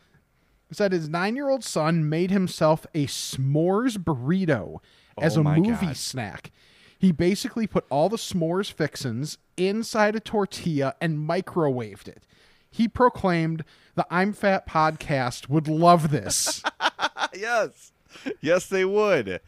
It 0.70 0.76
said 0.76 0.92
his 0.92 1.08
nine-year-old 1.08 1.64
son 1.64 2.08
made 2.08 2.30
himself 2.30 2.86
a 2.94 3.06
s'mores 3.06 3.98
burrito 3.98 4.78
as 5.20 5.36
Oh 5.36 5.40
a 5.40 5.44
movie 5.58 5.86
God. 5.86 5.96
snack. 5.96 6.52
He 6.96 7.10
basically 7.10 7.66
put 7.66 7.84
all 7.90 8.08
the 8.08 8.16
s'mores 8.16 8.70
fixins 8.72 9.36
inside 9.56 10.14
a 10.14 10.20
tortilla 10.20 10.94
and 11.00 11.18
microwaved 11.28 12.06
it. 12.06 12.22
He 12.70 12.86
proclaimed 12.86 13.64
the 13.96 14.06
I'm 14.08 14.32
Fat 14.32 14.68
podcast 14.68 15.48
would 15.48 15.66
love 15.66 16.12
this. 16.12 16.62
yes, 17.34 17.90
yes, 18.40 18.66
they 18.66 18.84
would. 18.84 19.40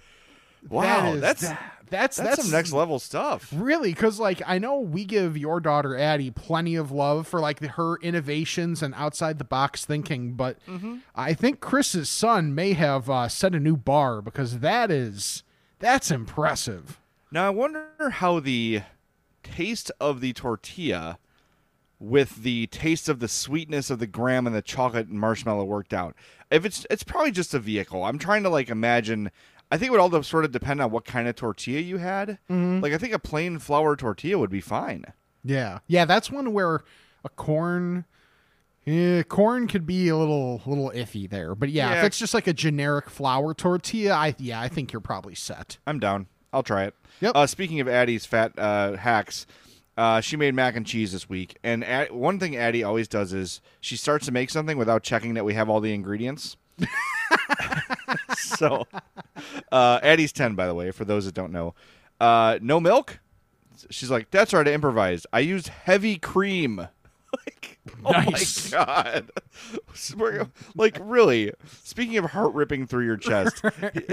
Wow, 0.69 1.14
is- 1.14 1.21
that's 1.21 1.40
that- 1.42 1.61
that's 1.90 2.16
that's- 2.16 2.40
some 2.42 2.50
next 2.50 2.73
level 2.73 2.99
stuff. 2.99 3.52
Really, 3.54 3.92
because 3.92 4.19
like 4.19 4.40
I 4.47 4.59
know 4.59 4.78
we 4.81 5.04
give 5.04 5.37
your 5.37 5.61
daughter 5.61 5.95
Addie 5.97 6.31
plenty 6.31 6.75
of 6.75 6.90
love 6.90 7.26
for 7.26 7.38
like 7.38 7.61
the, 7.61 7.69
her 7.69 7.97
innovations 7.97 8.83
and 8.83 8.95
outside 8.95 9.37
the 9.38 9.45
box 9.45 9.85
thinking, 9.85 10.33
but 10.33 10.57
Mm-hmm. 10.66 10.97
I 11.14 11.35
think 11.35 11.61
Chris's 11.61 12.09
son 12.09 12.54
may 12.54 12.73
have 12.73 13.11
uh, 13.11 13.28
set 13.28 13.54
a 13.54 13.61
new 13.61 13.76
bar 13.76 14.23
because 14.23 14.61
that 14.61 14.90
is 14.90 15.42
that's 15.81 16.11
impressive. 16.11 16.99
Now 17.31 17.47
I 17.47 17.50
wonder 17.50 17.88
how 18.11 18.40
the 18.40 18.83
taste 19.42 19.90
of 20.00 20.21
the 20.23 20.33
tortilla 20.33 21.19
with 21.99 22.42
the 22.42 22.66
taste 22.69 23.09
of 23.09 23.21
the 23.21 23.28
sweetness 23.28 23.90
of 23.90 23.99
the 23.99 24.07
graham 24.07 24.47
and 24.47 24.57
the 24.57 24.62
chocolate 24.62 25.09
and 25.09 25.21
marshmallow 25.21 25.64
worked 25.64 25.92
out. 25.92 26.16
If 26.50 26.64
it's 26.64 26.87
it's 26.90 27.02
probably 27.04 27.31
just 27.33 27.52
a 27.54 27.59
vehicle. 27.59 28.02
I'm 28.04 28.19
trying 28.19 28.42
to 28.45 28.49
like 28.49 28.71
imagine. 28.71 29.31
I 29.73 29.79
think 29.79 29.88
it 29.88 29.93
would 29.93 30.00
all 30.00 30.23
sort 30.23 30.45
of 30.45 30.52
depend 30.52 30.83
on 30.83 30.91
what 30.91 31.07
kind 31.07 31.26
of 31.26 31.35
tortilla 31.35 31.81
you 31.81 31.97
had. 31.97 32.38
Like 32.50 32.93
I 32.93 32.99
think 32.99 33.14
a 33.14 33.19
plain 33.19 33.59
flour 33.59 33.97
tortilla 33.97 34.37
would 34.38 34.50
be 34.50 34.61
fine. 34.61 35.07
Yeah, 35.43 35.79
yeah, 35.87 36.05
that's 36.05 36.31
one 36.31 36.52
where 36.52 36.83
a 37.25 37.31
corn. 37.31 38.05
Yeah, 38.85 39.23
corn 39.23 39.69
could 39.69 39.87
be 39.87 40.09
a 40.09 40.17
little 40.17 40.61
little 40.67 40.91
iffy 40.95 41.29
there, 41.29 41.55
but 41.55 41.71
yeah, 41.71 42.00
if 42.00 42.05
it's 42.05 42.19
just 42.19 42.35
like 42.35 42.47
a 42.47 42.52
generic 42.52 43.09
flour 43.09 43.55
tortilla, 43.55 44.12
I 44.12 44.35
yeah, 44.38 44.61
I 44.61 44.69
think 44.69 44.93
you're 44.93 45.00
probably 45.00 45.35
set. 45.35 45.79
I'm 45.87 45.99
down. 45.99 46.26
I'll 46.52 46.62
try 46.62 46.85
it. 46.85 46.95
Yep. 47.23 47.33
Uh, 47.35 47.47
speaking 47.47 47.81
of 47.81 47.88
Addie's 47.88 48.26
fat 48.26 48.52
uh, 48.59 48.97
hacks, 48.99 49.47
uh, 49.97 50.21
she 50.21 50.37
made 50.37 50.55
mac 50.55 50.76
and 50.76 50.85
cheese 50.85 51.12
this 51.12 51.31
week, 51.31 51.57
and 51.64 51.83
Ad- 51.83 52.12
one 52.12 52.38
thing 52.38 52.57
Addie 52.57 52.85
always 52.85 53.09
does 53.09 53.33
is 53.33 53.62
she 53.81 53.97
starts 53.97 54.26
to 54.26 54.33
make 54.33 54.50
something 54.50 54.76
without 54.76 55.02
checking 55.02 55.33
that 55.33 55.47
we 55.47 55.55
have 55.55 55.71
all 55.71 55.81
the 55.81 55.95
ingredients. 55.95 56.59
so, 58.39 58.87
uh, 59.71 60.01
Addie's 60.03 60.33
ten, 60.33 60.55
by 60.55 60.67
the 60.67 60.75
way, 60.75 60.91
for 60.91 61.05
those 61.05 61.25
that 61.27 61.35
don't 61.35 61.53
know. 61.53 61.75
Uh, 62.21 62.59
no 62.62 62.81
milk. 62.81 63.21
She's 63.91 64.11
like, 64.11 64.31
that's 64.31 64.53
right. 64.53 64.67
I 64.67 64.73
improvised. 64.73 65.27
I 65.33 65.41
used 65.41 65.69
heavy 65.69 66.19
cream. 66.19 66.77
like, 67.47 67.79
Nice. 68.03 68.73
oh 68.73 68.79
my 68.79 68.85
god! 68.85 69.31
Like, 70.77 70.99
really? 71.01 71.53
Speaking 71.83 72.19
of 72.19 72.27
heart 72.27 72.53
ripping 72.55 72.87
through 72.87 73.07
your 73.07 73.17
chest, 73.17 73.62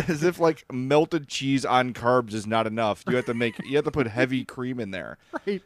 as 0.08 0.24
if 0.24 0.40
like 0.40 0.66
melted 0.72 1.28
cheese 1.28 1.66
on 1.66 1.94
carbs 1.94 2.34
is 2.34 2.48
not 2.48 2.66
enough. 2.66 3.04
You 3.08 3.16
have 3.18 3.26
to 3.26 3.34
make. 3.34 3.60
You 3.66 3.76
have 3.76 3.86
to 3.86 3.92
put 3.92 4.08
heavy 4.08 4.46
cream 4.46 4.80
in 4.80 4.92
there. 4.92 5.18
Right? 5.46 5.62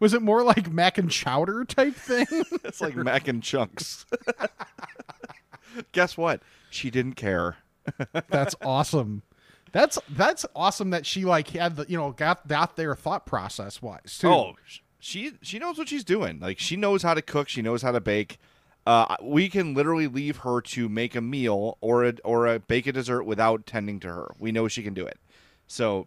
Was 0.00 0.14
it 0.14 0.22
more 0.22 0.42
like 0.42 0.70
mac 0.70 0.98
and 0.98 1.10
chowder 1.10 1.64
type 1.64 1.94
thing? 1.94 2.26
It's 2.64 2.80
like 2.80 2.96
mac 2.96 3.28
and 3.28 3.42
chunks. 3.42 4.06
Guess 5.92 6.16
what? 6.16 6.42
She 6.70 6.90
didn't 6.90 7.14
care. 7.14 7.56
That's 8.28 8.54
awesome. 8.62 9.22
That's 9.72 9.98
that's 10.10 10.44
awesome 10.54 10.90
that 10.90 11.06
she 11.06 11.24
like 11.24 11.48
had 11.48 11.76
the 11.76 11.86
you 11.88 11.96
know 11.96 12.12
got 12.12 12.46
that 12.48 12.76
their 12.76 12.94
thought 12.94 13.24
process 13.26 13.80
wise 13.80 14.18
too. 14.18 14.28
Oh, 14.28 14.54
she 14.98 15.32
she 15.40 15.58
knows 15.58 15.78
what 15.78 15.88
she's 15.88 16.04
doing. 16.04 16.40
Like 16.40 16.58
she 16.58 16.76
knows 16.76 17.02
how 17.02 17.14
to 17.14 17.22
cook. 17.22 17.48
She 17.48 17.62
knows 17.62 17.82
how 17.82 17.92
to 17.92 18.00
bake. 18.00 18.38
Uh, 18.86 19.16
we 19.22 19.48
can 19.48 19.74
literally 19.74 20.08
leave 20.08 20.38
her 20.38 20.60
to 20.60 20.88
make 20.88 21.14
a 21.14 21.20
meal 21.20 21.78
or 21.80 22.04
a 22.04 22.14
or 22.24 22.46
a 22.46 22.58
bake 22.58 22.86
a 22.86 22.92
dessert 22.92 23.24
without 23.24 23.64
tending 23.66 23.98
to 24.00 24.08
her. 24.08 24.34
We 24.38 24.52
know 24.52 24.68
she 24.68 24.82
can 24.82 24.92
do 24.92 25.06
it. 25.06 25.18
So 25.66 26.06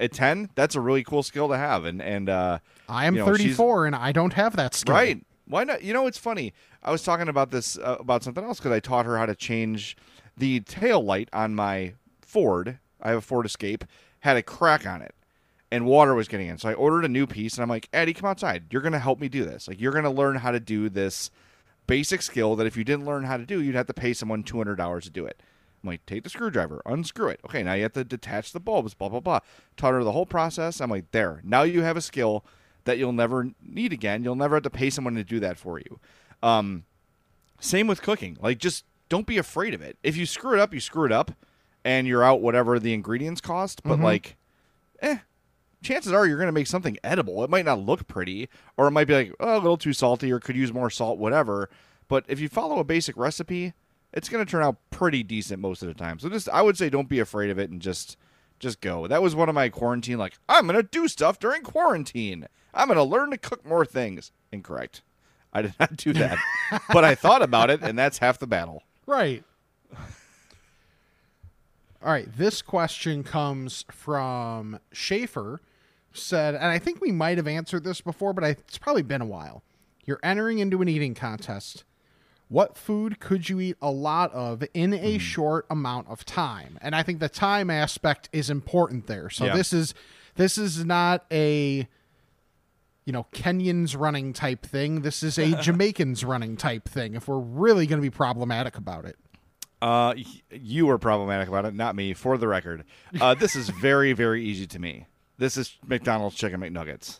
at 0.00 0.12
ten, 0.12 0.48
that's 0.54 0.74
a 0.74 0.80
really 0.80 1.04
cool 1.04 1.22
skill 1.22 1.48
to 1.48 1.56
have. 1.58 1.84
And 1.84 2.00
and 2.00 2.30
uh, 2.30 2.60
I 2.88 3.06
am 3.06 3.14
you 3.14 3.20
know, 3.20 3.26
34 3.26 3.86
and 3.86 3.96
I 3.96 4.12
don't 4.12 4.32
have 4.32 4.56
that 4.56 4.74
skill. 4.74 4.94
Right. 4.94 5.24
Why 5.46 5.64
not? 5.64 5.82
You 5.82 5.92
know, 5.92 6.06
it's 6.06 6.18
funny. 6.18 6.54
I 6.82 6.90
was 6.90 7.02
talking 7.02 7.28
about 7.28 7.50
this 7.50 7.76
uh, 7.76 7.96
about 8.00 8.22
something 8.22 8.44
else 8.44 8.58
because 8.58 8.72
I 8.72 8.80
taught 8.80 9.04
her 9.04 9.18
how 9.18 9.26
to 9.26 9.34
change 9.34 9.96
the 10.42 10.58
tail 10.58 11.00
light 11.00 11.28
on 11.32 11.54
my 11.54 11.94
Ford. 12.20 12.80
I 13.00 13.10
have 13.10 13.18
a 13.18 13.20
Ford 13.20 13.46
Escape. 13.46 13.84
Had 14.20 14.36
a 14.36 14.42
crack 14.42 14.84
on 14.84 15.00
it, 15.00 15.14
and 15.70 15.86
water 15.86 16.14
was 16.14 16.26
getting 16.26 16.48
in. 16.48 16.58
So 16.58 16.68
I 16.68 16.74
ordered 16.74 17.04
a 17.04 17.08
new 17.08 17.28
piece, 17.28 17.54
and 17.54 17.62
I'm 17.62 17.68
like, 17.68 17.88
Addie, 17.92 18.12
come 18.12 18.28
outside. 18.28 18.64
You're 18.70 18.82
gonna 18.82 18.98
help 18.98 19.20
me 19.20 19.28
do 19.28 19.44
this. 19.44 19.68
Like, 19.68 19.80
you're 19.80 19.92
gonna 19.92 20.10
learn 20.10 20.36
how 20.36 20.50
to 20.50 20.58
do 20.58 20.88
this 20.88 21.30
basic 21.86 22.22
skill 22.22 22.56
that 22.56 22.66
if 22.66 22.76
you 22.76 22.82
didn't 22.82 23.06
learn 23.06 23.22
how 23.22 23.36
to 23.36 23.46
do, 23.46 23.62
you'd 23.62 23.76
have 23.76 23.86
to 23.86 23.94
pay 23.94 24.12
someone 24.12 24.42
two 24.42 24.56
hundred 24.56 24.76
dollars 24.76 25.04
to 25.04 25.10
do 25.10 25.26
it. 25.26 25.40
I'm 25.80 25.90
like, 25.90 26.04
take 26.06 26.24
the 26.24 26.30
screwdriver, 26.30 26.82
unscrew 26.86 27.28
it. 27.28 27.40
Okay, 27.44 27.62
now 27.62 27.74
you 27.74 27.84
have 27.84 27.92
to 27.92 28.02
detach 28.02 28.50
the 28.50 28.60
bulbs, 28.60 28.94
blah, 28.94 29.10
blah, 29.10 29.20
blah. 29.20 29.40
Taught 29.76 29.94
her 29.94 30.04
the 30.04 30.12
whole 30.12 30.26
process. 30.26 30.80
I'm 30.80 30.90
like, 30.90 31.12
there. 31.12 31.40
Now 31.44 31.62
you 31.62 31.82
have 31.82 31.96
a 31.96 32.00
skill 32.00 32.44
that 32.82 32.98
you'll 32.98 33.12
never 33.12 33.50
need 33.64 33.92
again. 33.92 34.24
You'll 34.24 34.34
never 34.34 34.56
have 34.56 34.64
to 34.64 34.70
pay 34.70 34.90
someone 34.90 35.14
to 35.14 35.24
do 35.24 35.38
that 35.38 35.56
for 35.56 35.78
you. 35.78 36.00
Um, 36.42 36.84
same 37.60 37.86
with 37.86 38.02
cooking. 38.02 38.38
Like, 38.40 38.58
just 38.58 38.84
don't 39.12 39.26
be 39.26 39.36
afraid 39.36 39.74
of 39.74 39.82
it. 39.82 39.98
If 40.02 40.16
you 40.16 40.24
screw 40.24 40.54
it 40.54 40.58
up, 40.58 40.72
you 40.72 40.80
screw 40.80 41.04
it 41.04 41.12
up, 41.12 41.32
and 41.84 42.06
you're 42.06 42.24
out 42.24 42.40
whatever 42.40 42.78
the 42.78 42.94
ingredients 42.94 43.42
cost. 43.42 43.82
But 43.82 43.98
Mhm. 43.98 44.04
like, 44.04 44.36
eh, 45.00 45.18
chances 45.82 46.12
are 46.12 46.26
you're 46.26 46.38
going 46.38 46.46
to 46.48 46.52
make 46.52 46.66
something 46.66 46.96
edible. 47.04 47.44
It 47.44 47.50
might 47.50 47.66
not 47.66 47.78
look 47.80 48.06
pretty, 48.06 48.48
or 48.78 48.86
it 48.86 48.92
might 48.92 49.06
be 49.06 49.14
like 49.14 49.32
oh, 49.38 49.54
a 49.56 49.58
little 49.60 49.76
too 49.76 49.92
salty, 49.92 50.32
or 50.32 50.40
could 50.40 50.56
use 50.56 50.72
more 50.72 50.88
salt, 50.88 51.18
whatever. 51.18 51.68
But 52.08 52.24
if 52.26 52.40
you 52.40 52.48
follow 52.48 52.78
a 52.78 52.84
basic 52.84 53.14
recipe, 53.18 53.74
it's 54.14 54.30
going 54.30 54.42
to 54.44 54.50
turn 54.50 54.62
out 54.62 54.76
pretty 54.90 55.22
decent 55.22 55.60
most 55.60 55.82
of 55.82 55.88
the 55.88 55.94
time. 55.94 56.18
So 56.18 56.30
just 56.30 56.48
I 56.48 56.62
would 56.62 56.78
say 56.78 56.88
don't 56.88 57.08
be 57.08 57.18
afraid 57.20 57.50
of 57.50 57.58
it 57.58 57.68
and 57.70 57.82
just 57.82 58.16
just 58.60 58.80
go. 58.80 59.06
That 59.06 59.22
was 59.22 59.34
one 59.34 59.50
of 59.50 59.54
my 59.54 59.68
quarantine 59.68 60.16
like 60.18 60.38
I'm 60.48 60.66
going 60.66 60.76
to 60.76 60.82
do 60.82 61.06
stuff 61.06 61.38
during 61.38 61.62
quarantine. 61.62 62.46
I'm 62.72 62.86
going 62.88 62.96
to 62.96 63.02
learn 63.02 63.30
to 63.32 63.36
cook 63.36 63.66
more 63.66 63.84
things. 63.84 64.32
Incorrect. 64.52 65.02
I 65.52 65.60
did 65.60 65.74
not 65.78 65.96
do 65.96 66.14
that. 66.14 66.38
but 66.94 67.04
I 67.04 67.14
thought 67.14 67.42
about 67.42 67.68
it 67.68 67.82
and 67.82 67.98
that's 67.98 68.18
half 68.18 68.38
the 68.38 68.46
battle. 68.46 68.84
Right. 69.06 69.44
All 72.04 72.12
right. 72.12 72.28
This 72.36 72.62
question 72.62 73.22
comes 73.22 73.84
from 73.90 74.78
Schaefer. 74.92 75.60
Said, 76.14 76.54
and 76.54 76.66
I 76.66 76.78
think 76.78 77.00
we 77.00 77.10
might 77.10 77.38
have 77.38 77.48
answered 77.48 77.84
this 77.84 78.02
before, 78.02 78.34
but 78.34 78.44
I, 78.44 78.48
it's 78.48 78.76
probably 78.76 79.00
been 79.00 79.22
a 79.22 79.26
while. 79.26 79.62
You're 80.04 80.20
entering 80.22 80.58
into 80.58 80.82
an 80.82 80.88
eating 80.88 81.14
contest. 81.14 81.84
What 82.48 82.76
food 82.76 83.18
could 83.18 83.48
you 83.48 83.60
eat 83.60 83.78
a 83.80 83.90
lot 83.90 84.30
of 84.34 84.62
in 84.74 84.92
a 84.92 85.12
hmm. 85.14 85.18
short 85.18 85.64
amount 85.70 86.08
of 86.08 86.26
time? 86.26 86.78
And 86.82 86.94
I 86.94 87.02
think 87.02 87.18
the 87.20 87.30
time 87.30 87.70
aspect 87.70 88.28
is 88.30 88.50
important 88.50 89.06
there. 89.06 89.30
So 89.30 89.46
Yeah. 89.46 89.56
this 89.56 89.72
is 89.72 89.94
this 90.34 90.58
is 90.58 90.84
not 90.84 91.24
a 91.32 91.88
you 93.04 93.12
know 93.12 93.26
Kenyans 93.32 93.98
running 93.98 94.32
type 94.32 94.64
thing. 94.64 95.02
This 95.02 95.22
is 95.22 95.38
a 95.38 95.52
Jamaicans 95.62 96.24
running 96.24 96.56
type 96.56 96.88
thing. 96.88 97.14
If 97.14 97.28
we're 97.28 97.38
really 97.38 97.86
going 97.86 98.00
to 98.00 98.02
be 98.06 98.10
problematic 98.10 98.76
about 98.76 99.04
it. 99.04 99.16
Uh, 99.80 100.14
you 100.52 100.86
were 100.86 100.96
problematic 100.98 101.48
about 101.48 101.64
it, 101.64 101.74
not 101.74 101.96
me. 101.96 102.14
For 102.14 102.38
the 102.38 102.46
record, 102.46 102.84
uh, 103.20 103.34
this 103.34 103.56
is 103.56 103.68
very, 103.68 104.12
very 104.24 104.44
easy 104.44 104.64
to 104.68 104.78
me. 104.78 105.06
This 105.38 105.56
is 105.56 105.76
McDonald's 105.84 106.36
chicken 106.36 106.60
McNuggets. 106.60 107.18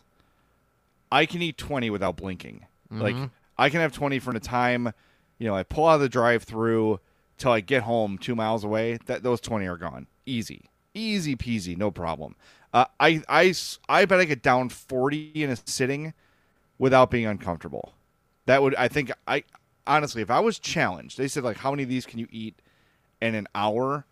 I 1.11 1.25
can 1.25 1.41
eat 1.41 1.57
twenty 1.57 1.89
without 1.89 2.15
blinking. 2.15 2.65
Like 2.89 3.15
Mhm. 3.15 3.31
I 3.57 3.69
can 3.69 3.81
have 3.81 3.91
twenty 3.91 4.19
from 4.19 4.35
the 4.35 4.39
time, 4.39 4.93
you 5.39 5.47
know, 5.47 5.55
I 5.55 5.63
pull 5.63 5.87
out 5.87 5.95
of 5.95 6.01
the 6.01 6.09
drive-through 6.09 6.99
till 7.37 7.51
I 7.51 7.59
get 7.59 7.83
home 7.83 8.17
two 8.17 8.35
miles 8.35 8.63
away. 8.63 8.97
That 9.07 9.23
those 9.23 9.41
twenty 9.41 9.67
are 9.67 9.77
gone. 9.77 10.07
Easy, 10.25 10.69
easy 10.93 11.35
peasy, 11.35 11.75
no 11.75 11.91
problem. 11.91 12.35
Uh, 12.73 12.85
I, 12.99 13.21
I, 13.29 13.53
I 13.87 14.05
bet 14.05 14.19
I 14.19 14.25
get 14.25 14.41
down 14.41 14.69
forty 14.69 15.31
in 15.43 15.49
a 15.51 15.55
sitting 15.55 16.13
without 16.79 17.11
being 17.11 17.25
uncomfortable. 17.27 17.93
That 18.45 18.61
would 18.63 18.75
I 18.75 18.87
think 18.87 19.11
I 19.27 19.43
honestly 19.85 20.21
if 20.21 20.31
I 20.31 20.39
was 20.39 20.59
challenged, 20.59 21.17
they 21.17 21.27
said 21.27 21.43
like 21.43 21.57
how 21.57 21.71
many 21.71 21.83
of 21.83 21.89
these 21.89 22.05
can 22.05 22.19
you 22.19 22.27
eat 22.31 22.55
in 23.21 23.35
an 23.35 23.47
hour? 23.53 24.05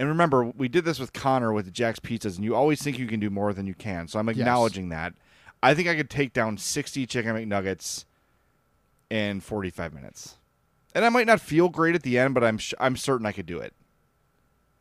And 0.00 0.08
remember, 0.08 0.44
we 0.56 0.68
did 0.68 0.84
this 0.84 0.98
with 0.98 1.12
Connor 1.12 1.52
with 1.52 1.66
the 1.66 1.70
Jack's 1.70 2.00
Pizzas, 2.00 2.34
and 2.36 2.44
you 2.44 2.54
always 2.56 2.82
think 2.82 2.98
you 2.98 3.06
can 3.06 3.20
do 3.20 3.30
more 3.30 3.52
than 3.52 3.66
you 3.66 3.74
can. 3.74 4.08
So 4.08 4.18
I'm 4.18 4.26
Yes. 4.28 4.38
acknowledging 4.38 4.88
that. 4.88 5.14
I 5.62 5.72
think 5.74 5.86
I 5.88 5.94
could 5.94 6.10
take 6.10 6.32
down 6.32 6.58
60 6.58 7.06
chicken 7.06 7.34
McNuggets 7.36 8.04
in 9.08 9.40
45 9.40 9.94
minutes. 9.94 10.34
And 10.96 11.04
I 11.04 11.08
might 11.10 11.26
not 11.28 11.40
feel 11.40 11.68
great 11.68 11.94
at 11.94 12.02
the 12.02 12.18
end, 12.18 12.34
but 12.34 12.42
I'm 12.42 12.58
sh- 12.58 12.74
I'm 12.80 12.96
certain 12.96 13.24
I 13.26 13.32
could 13.32 13.46
do 13.46 13.58
it. 13.58 13.72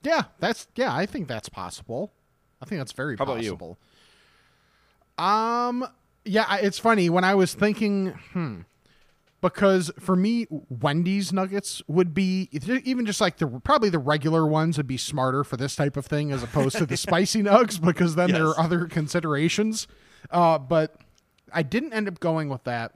Yeah, 0.02 0.24
that's 0.40 0.68
yeah. 0.76 0.94
I 0.96 1.06
think 1.06 1.28
that's 1.28 1.50
possible. 1.50 2.12
I 2.64 2.66
think 2.66 2.80
that's 2.80 2.92
very 2.94 3.16
How 3.18 3.26
about 3.26 3.44
you? 3.44 3.52
possible. 3.52 3.78
Um, 5.18 5.88
yeah, 6.26 6.56
it's 6.58 6.80
funny 6.80 7.10
when 7.10 7.24
I 7.24 7.36
was 7.36 7.54
thinking, 7.54 8.08
hmm, 8.34 8.62
because 9.42 9.92
for 10.00 10.16
me, 10.16 10.48
Wendy's 10.70 11.32
nuggets 11.34 11.82
would 11.88 12.14
be 12.14 12.50
even 12.52 13.06
just 13.06 13.20
like 13.22 13.38
the 13.38 13.48
probably 13.48 13.90
the 13.90 14.00
regular 14.00 14.48
ones 14.48 14.78
would 14.78 14.88
be 14.88 14.98
smarter 14.98 15.44
for 15.44 15.58
this 15.58 15.76
type 15.76 15.98
of 15.98 16.06
thing 16.06 16.32
as 16.32 16.42
opposed 16.42 16.78
to 16.78 16.86
the 16.86 16.98
spicy 17.08 17.44
nugs 17.44 17.80
because 17.80 18.16
then 18.16 18.32
there 18.32 18.48
are 18.48 18.60
other 18.60 18.86
considerations. 18.88 19.88
Uh, 20.32 20.58
but 20.58 20.96
I 21.54 21.62
didn't 21.62 21.94
end 21.94 22.08
up 22.08 22.20
going 22.20 22.50
with 22.50 22.64
that. 22.64 22.94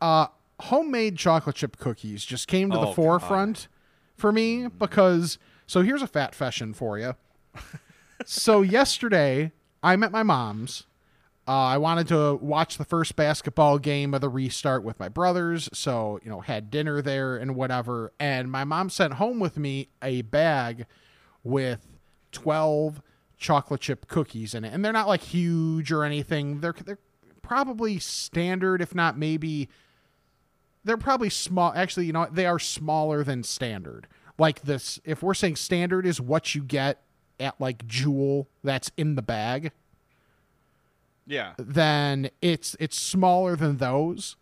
Uh, 0.00 0.26
homemade 0.60 1.16
chocolate 1.16 1.56
chip 1.56 1.78
cookies 1.78 2.24
just 2.24 2.46
came 2.46 2.70
to 2.70 2.76
Oh, 2.76 2.80
the 2.80 2.86
God. 2.86 2.94
forefront 2.96 3.68
for 4.16 4.30
me 4.30 4.66
because 4.68 5.38
so 5.66 5.80
here's 5.82 6.02
a 6.02 6.06
fat 6.06 6.34
fashion 6.34 6.74
for 6.74 6.98
you. 6.98 7.16
so 8.26 8.62
yesterday 8.62 9.52
I'm 9.82 10.02
at 10.02 10.12
my 10.12 10.22
mom's. 10.22 10.86
Uh, 11.46 11.50
I 11.50 11.78
wanted 11.78 12.06
to 12.08 12.38
watch 12.40 12.78
the 12.78 12.84
first 12.84 13.16
basketball 13.16 13.78
game 13.78 14.14
of 14.14 14.20
the 14.20 14.28
restart 14.28 14.84
with 14.84 15.00
my 15.00 15.08
brothers, 15.08 15.68
so 15.72 16.20
you 16.22 16.30
know 16.30 16.40
had 16.40 16.70
dinner 16.70 17.02
there 17.02 17.36
and 17.36 17.56
whatever. 17.56 18.12
And 18.20 18.50
my 18.50 18.62
mom 18.62 18.90
sent 18.90 19.14
home 19.14 19.40
with 19.40 19.58
me 19.58 19.88
a 20.00 20.22
bag 20.22 20.86
with 21.42 21.98
twelve 22.30 23.02
chocolate 23.38 23.80
chip 23.80 24.06
cookies 24.06 24.54
in 24.54 24.64
it, 24.64 24.72
and 24.72 24.84
they're 24.84 24.92
not 24.92 25.08
like 25.08 25.22
huge 25.22 25.90
or 25.90 26.04
anything. 26.04 26.60
They're 26.60 26.74
they're 26.84 26.98
probably 27.42 27.98
standard, 27.98 28.80
if 28.80 28.94
not 28.94 29.18
maybe 29.18 29.68
they're 30.84 30.96
probably 30.96 31.28
small. 31.28 31.72
Actually, 31.74 32.06
you 32.06 32.12
know, 32.12 32.28
they 32.30 32.46
are 32.46 32.60
smaller 32.60 33.24
than 33.24 33.42
standard. 33.42 34.06
Like 34.38 34.62
this, 34.62 35.00
if 35.04 35.22
we're 35.24 35.34
saying 35.34 35.56
standard 35.56 36.06
is 36.06 36.20
what 36.20 36.54
you 36.54 36.62
get 36.62 37.02
at 37.42 37.60
like 37.60 37.86
Jewel 37.86 38.48
that's 38.64 38.90
in 38.96 39.14
the 39.16 39.22
bag, 39.22 39.72
Yeah. 41.26 41.52
then 41.58 42.30
it's 42.40 42.76
it's 42.80 42.98
smaller 42.98 43.56
than 43.56 43.76
those. 43.78 44.36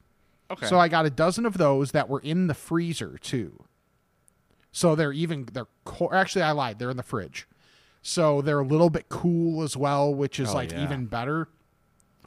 Okay. 0.50 0.66
So 0.66 0.78
I 0.78 0.88
got 0.88 1.06
a 1.06 1.10
dozen 1.10 1.46
of 1.46 1.58
those 1.58 1.92
that 1.92 2.08
were 2.08 2.20
in 2.20 2.46
the 2.48 2.54
freezer 2.54 3.18
too. 3.20 3.64
So 4.72 4.94
they're 4.94 5.12
even 5.12 5.46
they're 5.52 5.66
co- 5.84 6.10
actually 6.12 6.42
I 6.42 6.52
lied. 6.52 6.78
They're 6.78 6.90
in 6.90 6.96
the 6.96 7.02
fridge. 7.02 7.46
So 8.02 8.40
they're 8.40 8.60
a 8.60 8.64
little 8.66 8.90
bit 8.90 9.08
cool 9.08 9.62
as 9.62 9.76
well, 9.76 10.14
which 10.14 10.40
is 10.40 10.50
Oh, 10.50 10.54
like 10.54 10.72
yeah. 10.72 10.82
even 10.84 11.06
better. 11.06 11.48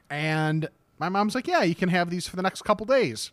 And 0.10 0.70
my 1.00 1.10
mom's 1.10 1.36
like, 1.36 1.48
"Yeah, 1.48 1.64
you 1.64 1.74
can 1.76 1.90
have 1.90 2.10
these 2.10 2.28
for 2.28 2.36
the 2.36 2.42
next 2.44 2.62
couple 2.64 2.86
days." 2.86 3.32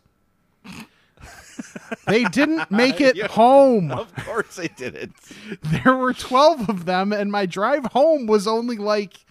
They 2.07 2.23
didn't 2.25 2.69
make 2.71 3.01
it 3.01 3.15
Yeah. 3.15 3.27
home. 3.27 3.91
Of 3.91 4.13
course 4.15 4.55
they 4.55 4.67
didn't. 4.69 5.15
There 5.61 5.95
were 5.95 6.13
12 6.13 6.69
of 6.69 6.85
them 6.85 7.11
and 7.13 7.31
my 7.31 7.45
drive 7.45 7.85
home 7.87 8.25
was 8.27 8.47
only 8.47 8.77
like 8.77 9.25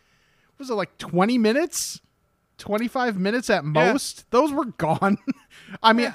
was 0.58 0.70
it 0.70 0.74
like 0.74 0.98
20 0.98 1.38
minutes? 1.38 2.00
25 2.58 3.18
minutes 3.18 3.48
at 3.48 3.64
most. 3.64 4.30
Those 4.30 4.52
were 4.52 4.66
gone. 4.66 5.16
I 5.82 5.94
mean, 5.94 6.12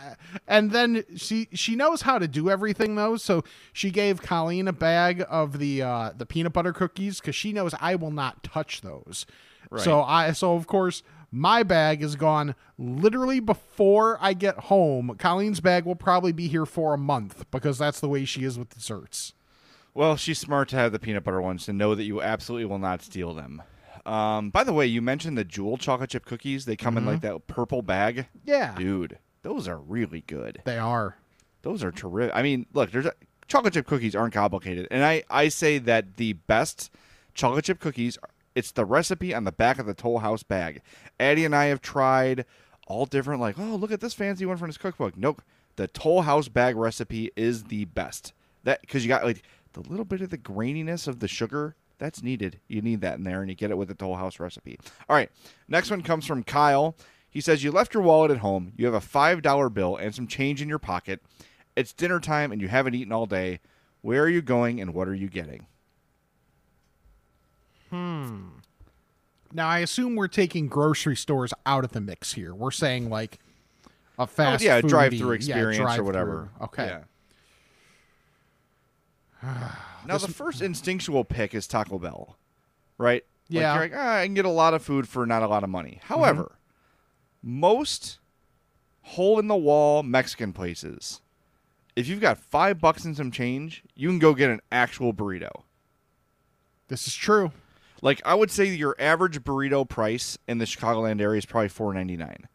and 0.47 0.69
then 0.69 1.03
she 1.15 1.47
she 1.53 1.75
knows 1.75 2.03
how 2.03 2.19
to 2.19 2.27
do 2.27 2.49
everything 2.51 2.93
though, 2.95 3.15
so 3.17 3.43
she 3.73 3.89
gave 3.89 4.21
Colleen 4.21 4.67
a 4.67 4.73
bag 4.73 5.25
of 5.27 5.57
the 5.57 5.81
uh 5.81 6.11
the 6.15 6.25
peanut 6.27 6.53
butter 6.53 6.71
cookies 6.73 7.19
cuz 7.19 7.35
she 7.35 7.51
knows 7.51 7.73
I 7.79 7.95
will 7.95 8.11
not 8.11 8.43
touch 8.43 8.81
those. 8.81 9.25
Right. 9.71 9.81
So 9.83 10.03
I 10.03 10.31
so 10.33 10.53
of 10.55 10.67
course 10.67 11.01
my 11.31 11.63
bag 11.63 12.01
is 12.01 12.15
gone 12.15 12.55
literally 12.77 13.39
before 13.39 14.17
I 14.21 14.33
get 14.33 14.55
home. 14.55 15.15
Colleen's 15.17 15.59
bag 15.59 15.85
will 15.85 15.95
probably 15.95 16.31
be 16.31 16.47
here 16.47 16.65
for 16.65 16.93
a 16.93 16.97
month 16.97 17.45
because 17.51 17.77
that's 17.77 17.99
the 17.99 18.09
way 18.09 18.25
she 18.25 18.43
is 18.43 18.57
with 18.57 18.73
desserts. 18.73 19.33
Well, 19.93 20.17
she's 20.17 20.39
smart 20.39 20.69
to 20.69 20.75
have 20.75 20.91
the 20.91 20.99
peanut 20.99 21.23
butter 21.23 21.41
ones 21.41 21.65
to 21.65 21.73
know 21.73 21.95
that 21.95 22.03
you 22.03 22.21
absolutely 22.21 22.65
will 22.65 22.79
not 22.79 23.01
steal 23.01 23.33
them. 23.33 23.63
Um, 24.05 24.49
by 24.49 24.63
the 24.63 24.73
way, 24.73 24.85
you 24.85 25.01
mentioned 25.01 25.38
the 25.38 25.43
Jewel 25.43 25.77
chocolate 25.77 26.11
chip 26.11 26.25
cookies. 26.25 26.65
They 26.65 26.75
come 26.75 26.97
in 26.97 27.05
like 27.05 27.21
that 27.21 27.47
purple 27.47 27.81
bag. 27.81 28.27
Yeah. 28.43 28.75
Dude, 28.75 29.17
those 29.41 29.67
are 29.67 29.77
really 29.77 30.23
good. 30.27 30.61
They 30.65 30.77
are. 30.77 31.17
Those 31.63 31.83
are 31.83 31.91
terrific. 31.91 32.35
I 32.35 32.43
mean, 32.43 32.67
look, 32.73 32.91
there's 32.91 33.07
a, 33.07 33.13
chocolate 33.47 33.73
chip 33.73 33.88
cookies 33.88 34.15
aren't 34.15 34.33
complicated, 34.33 34.88
and 34.91 35.03
I 35.03 35.23
I 35.29 35.47
say 35.47 35.77
that 35.79 36.17
the 36.17 36.33
best 36.33 36.91
chocolate 37.33 37.65
chip 37.65 37.79
cookies. 37.79 38.17
It's 38.55 38.71
the 38.71 38.85
recipe 38.85 39.33
on 39.33 39.43
the 39.43 39.51
back 39.51 39.77
of 39.79 39.85
the 39.85 39.93
Toll 39.93 40.19
House 40.19 40.41
bag. 40.41 40.81
Addie 41.19 41.45
and 41.45 41.55
I 41.55 41.65
have 41.65 41.81
tried 41.81 42.45
all 42.87 43.05
different. 43.05 43.41
Like, 43.41 43.59
oh, 43.59 43.75
look 43.75 43.91
at 43.91 43.99
this 43.99 44.13
fancy 44.13 44.45
one 44.45 44.57
from 44.57 44.69
his 44.69 44.77
cookbook. 44.77 45.17
Nope, 45.17 45.41
the 45.75 45.87
Toll 45.87 46.21
House 46.21 46.47
bag 46.47 46.75
recipe 46.75 47.31
is 47.35 47.65
the 47.65 47.85
best. 47.85 48.33
That 48.63 48.81
because 48.81 49.03
you 49.03 49.09
got 49.09 49.25
like 49.25 49.43
the 49.73 49.81
little 49.81 50.05
bit 50.05 50.21
of 50.21 50.29
the 50.29 50.37
graininess 50.37 51.07
of 51.07 51.19
the 51.19 51.27
sugar 51.27 51.75
that's 51.97 52.23
needed. 52.23 52.59
You 52.67 52.81
need 52.81 53.01
that 53.01 53.17
in 53.17 53.23
there, 53.23 53.41
and 53.41 53.49
you 53.49 53.55
get 53.55 53.71
it 53.71 53.77
with 53.77 53.89
the 53.89 53.93
Toll 53.93 54.15
House 54.15 54.39
recipe. 54.39 54.79
All 55.09 55.15
right, 55.15 55.29
next 55.67 55.91
one 55.91 56.01
comes 56.01 56.25
from 56.25 56.43
Kyle. 56.43 56.95
He 57.29 57.41
says 57.41 57.63
you 57.63 57.71
left 57.71 57.93
your 57.93 58.03
wallet 58.03 58.31
at 58.31 58.37
home. 58.37 58.71
You 58.77 58.85
have 58.85 58.95
a 58.95 59.01
five 59.01 59.41
dollar 59.41 59.69
bill 59.69 59.97
and 59.97 60.15
some 60.15 60.27
change 60.27 60.61
in 60.61 60.69
your 60.69 60.79
pocket. 60.79 61.21
It's 61.75 61.91
dinner 61.91 62.21
time, 62.21 62.53
and 62.53 62.61
you 62.61 62.69
haven't 62.69 62.95
eaten 62.95 63.11
all 63.11 63.25
day. 63.25 63.59
Where 64.01 64.23
are 64.23 64.29
you 64.29 64.41
going, 64.41 64.79
and 64.79 64.93
what 64.93 65.09
are 65.09 65.15
you 65.15 65.27
getting? 65.27 65.67
Now 69.53 69.67
I 69.67 69.79
assume 69.79 70.15
we're 70.15 70.27
taking 70.27 70.67
grocery 70.67 71.15
stores 71.15 71.53
out 71.65 71.84
of 71.84 71.91
the 71.91 72.01
mix 72.01 72.34
here. 72.34 72.53
We're 72.53 72.71
saying 72.71 73.10
like 73.10 73.39
a 74.17 74.27
fast 74.27 74.63
oh, 74.63 74.67
yeah, 74.67 74.81
foodie- 74.81 74.89
drive-through 74.89 75.29
yeah, 75.29 75.36
experience 75.36 75.79
or 75.79 75.84
drive-through. 75.84 76.05
whatever. 76.05 76.49
Okay. 76.62 76.99
Yeah. 79.43 79.71
now 80.08 80.17
the 80.17 80.27
first 80.27 80.62
instinctual 80.62 81.23
pick 81.23 81.53
is 81.53 81.67
Taco 81.67 81.99
Bell, 81.99 82.38
right? 82.97 83.23
Like, 83.49 83.62
Yeah. 83.62 83.73
you're 83.73 83.84
like, 83.84 83.93
ah, 83.95 84.15
I 84.17 84.25
can 84.25 84.34
get 84.34 84.45
a 84.45 84.49
lot 84.49 84.73
of 84.73 84.81
food 84.81 85.08
for 85.08 85.25
not 85.25 85.43
a 85.43 85.47
lot 85.47 85.63
of 85.63 85.69
money. 85.69 85.99
However, 86.03 86.58
most 87.43 88.19
hole 89.03 89.38
in 89.39 89.47
the 89.47 89.55
wall 89.55 90.01
Mexican 90.01 90.51
places 90.51 91.21
if 91.95 92.08
you've 92.08 92.19
got 92.19 92.38
five 92.38 92.79
bucks 92.79 93.05
and 93.05 93.15
some 93.15 93.31
change, 93.31 93.84
you 93.95 94.10
can 94.10 94.19
go 94.19 94.34
get 94.34 94.49
an 94.49 94.62
actual 94.71 95.13
burrito. 95.13 95.63
This 96.88 97.08
is 97.08 97.15
true. 97.15 97.51
Like 98.05 98.21
I 98.23 98.35
would 98.35 98.51
say, 98.51 98.65
your 98.65 98.95
average 98.99 99.43
burrito 99.43 99.89
price 99.89 100.37
in 100.47 100.59
the 100.59 100.65
Chicagoland 100.65 101.19
area 101.19 101.39
is 101.39 101.45
probably 101.47 101.69
four 101.69 101.91
ninety 101.91 102.15
nine 102.15 102.47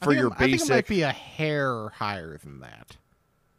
for 0.00 0.12
your 0.14 0.30
basic. 0.30 0.40
I 0.40 0.46
think 0.46 0.62
it 0.62 0.68
might 0.70 0.86
be 0.86 1.02
a 1.02 1.10
hair 1.10 1.88
higher 1.88 2.38
than 2.38 2.60
that, 2.60 2.96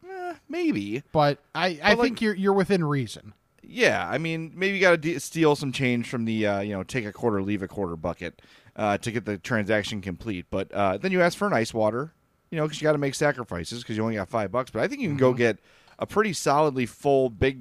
Eh, 0.10 0.34
maybe, 0.48 1.04
but 1.12 1.40
I, 1.54 1.78
I 1.84 1.94
like- 1.96 2.00
think 2.02 2.22
you're 2.22 2.34
you're 2.36 2.54
within 2.54 2.86
reason. 2.86 3.34
yeah. 3.62 4.08
I 4.10 4.18
mean, 4.18 4.54
maybe 4.56 4.76
you 4.78 4.82
got 4.82 4.92
to 4.92 4.98
de- 4.98 5.20
steal 5.20 5.58
some 5.58 5.74
change 5.74 6.08
from 6.10 6.24
the 6.24 6.48
uh, 6.48 6.60
you 6.62 6.72
know 6.72 6.84
take 6.84 7.06
a 7.06 7.12
quarter, 7.12 7.42
leave 7.42 7.62
a 7.64 7.68
quarter 7.68 7.98
bucket 7.98 8.42
uh, 8.78 8.98
to 9.00 9.12
get 9.12 9.26
the 9.26 9.38
transaction 9.38 10.00
complete. 10.00 10.46
But 10.50 10.72
uh, 10.72 10.98
then 10.98 11.12
you 11.12 11.22
ask 11.22 11.38
for 11.38 11.48
an 11.48 11.54
ice 11.54 11.74
water, 11.74 12.14
you 12.50 12.56
know, 12.58 12.64
because 12.64 12.80
you 12.82 12.86
got 12.86 12.94
to 12.94 12.98
make 12.98 13.14
sacrifices 13.14 13.84
because 13.84 13.98
you 13.98 14.04
only 14.04 14.16
got 14.16 14.30
five 14.30 14.54
bucks. 14.54 14.72
But 14.72 14.84
I 14.84 14.88
think 14.88 15.02
you 15.02 15.10
can 15.10 15.18
go 15.18 15.34
get 15.34 15.60
a 16.00 16.06
pretty 16.08 16.32
solidly 16.32 16.86
full, 16.86 17.30
big 17.30 17.60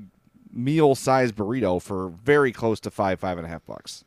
meal 0.53 0.95
sized 0.95 1.35
burrito 1.37 1.81
for 1.81 2.09
very 2.09 2.53
close 2.53 2.81
to 2.81 2.91
five, 2.91 3.21
five 3.21 3.39
and 3.39 3.47
a 3.47 3.51
half 3.51 3.65
bucks. 3.67 4.05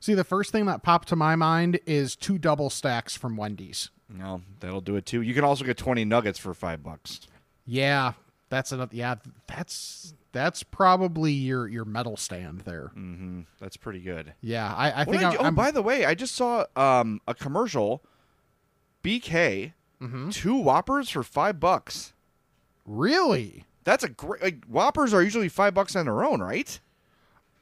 See, 0.00 0.14
the 0.14 0.24
first 0.24 0.52
thing 0.52 0.66
that 0.66 0.82
popped 0.82 1.08
to 1.08 1.16
my 1.16 1.34
mind 1.36 1.80
is 1.86 2.14
two 2.16 2.36
double 2.38 2.68
stacks 2.70 3.16
from 3.16 3.36
Wendy's. 3.36 3.90
No, 4.08 4.42
that'll 4.60 4.82
do 4.82 4.96
it 4.96 5.06
too. 5.06 5.22
You 5.22 5.32
can 5.34 5.44
also 5.44 5.64
get 5.64 5.76
twenty 5.78 6.04
nuggets 6.04 6.38
for 6.38 6.52
five 6.52 6.82
bucks. 6.82 7.20
Yeah, 7.66 8.12
that's 8.50 8.70
another. 8.70 8.94
Yeah, 8.94 9.14
that's 9.46 10.12
that's 10.32 10.62
probably 10.62 11.32
your 11.32 11.66
your 11.68 11.86
medal 11.86 12.16
stand 12.18 12.60
there. 12.62 12.92
Mm-hmm. 12.94 13.40
That's 13.60 13.78
pretty 13.78 14.00
good. 14.00 14.34
Yeah, 14.42 14.74
I, 14.74 15.00
I 15.00 15.04
think 15.06 15.22
I, 15.22 15.32
you- 15.32 15.38
oh, 15.38 15.44
I'm. 15.44 15.54
by 15.54 15.70
the 15.70 15.80
way, 15.82 16.04
I 16.04 16.14
just 16.14 16.34
saw 16.34 16.66
um, 16.76 17.20
a 17.26 17.34
commercial. 17.34 18.02
BK, 19.02 19.72
Mm-hmm. 20.02 20.30
two 20.30 20.56
Whoppers 20.56 21.08
for 21.08 21.22
five 21.22 21.58
bucks. 21.60 22.12
really? 22.84 23.64
That's 23.84 24.02
a 24.04 24.08
great. 24.08 24.42
Like 24.42 24.64
Whoppers 24.66 25.12
are 25.14 25.22
usually 25.22 25.48
five 25.48 25.74
bucks 25.74 25.94
on 25.96 26.06
their 26.06 26.24
own, 26.24 26.40
right? 26.40 26.80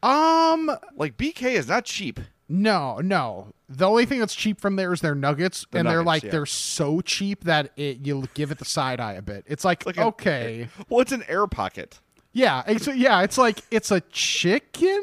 Um, 0.03 0.71
Like 0.97 1.17
BK 1.17 1.53
is 1.53 1.69
not 1.69 1.85
cheap. 1.85 2.21
no, 2.49 2.99
no. 2.99 3.53
The 3.69 3.89
only 3.89 4.05
thing 4.05 4.19
that's 4.21 4.35
cheap 4.35 4.61
from 4.61 4.77
there 4.77 4.93
is 4.93 5.01
their 5.01 5.15
nuggets, 5.15 5.65
The 5.71 5.79
and 5.79 5.89
they're 5.89 6.03
like 6.03 6.23
yeah. 6.25 6.31
they're 6.31 6.45
so 6.47 7.01
cheap 7.01 7.45
that 7.45 7.71
it 7.77 8.05
you'll 8.05 8.27
give 8.35 8.51
it 8.51 8.59
the 8.59 8.65
side 8.67 9.01
eye 9.01 9.15
a 9.15 9.23
bit. 9.23 9.45
It's 9.47 9.65
like, 9.65 9.87
Like 9.87 9.97
a- 9.97 10.05
okay, 10.07 10.69
Well, 10.89 11.01
it's 11.01 11.13
an 11.13 11.25
air 11.29 11.47
pocket. 11.47 12.01
yeah, 12.33 12.63
it's 12.67 12.87
yeah, 12.87 13.23
it's 13.23 13.39
like 13.39 13.61
it's 13.71 13.91
a 13.91 14.01
chicken 14.11 15.03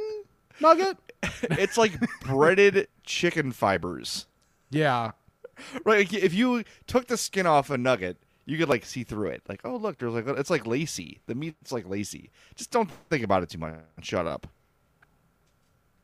nugget. 0.60 0.98
It's 1.44 1.78
like 1.78 1.94
breaded 2.22 2.88
chicken 3.04 3.52
fibers. 3.52 4.26
Yeah, 4.70 5.12
Right? 5.84 6.00
Like 6.00 6.14
if 6.14 6.34
you 6.34 6.64
took 6.88 7.08
the 7.08 7.18
skin 7.18 7.46
off 7.48 7.70
a 7.72 7.78
nugget, 7.78 8.18
you 8.50 8.58
could 8.58 8.68
like 8.68 8.84
see 8.84 9.04
through 9.04 9.30
it. 9.30 9.44
Like, 9.48 9.62
oh 9.64 9.76
look, 9.76 10.00
there's 10.00 10.14
like 10.14 10.28
it's 10.28 10.50
like 10.50 10.66
lacy. 10.66 11.20
The 11.28 11.36
meat's 11.36 11.72
like 11.72 11.88
lacy. 11.88 12.32
Just 12.56 12.72
don't 12.72 12.90
think 13.10 13.24
about 13.24 13.44
it 13.44 13.50
too 13.50 13.60
much. 13.60 13.76
Shut 14.02 14.26
up. 14.26 14.48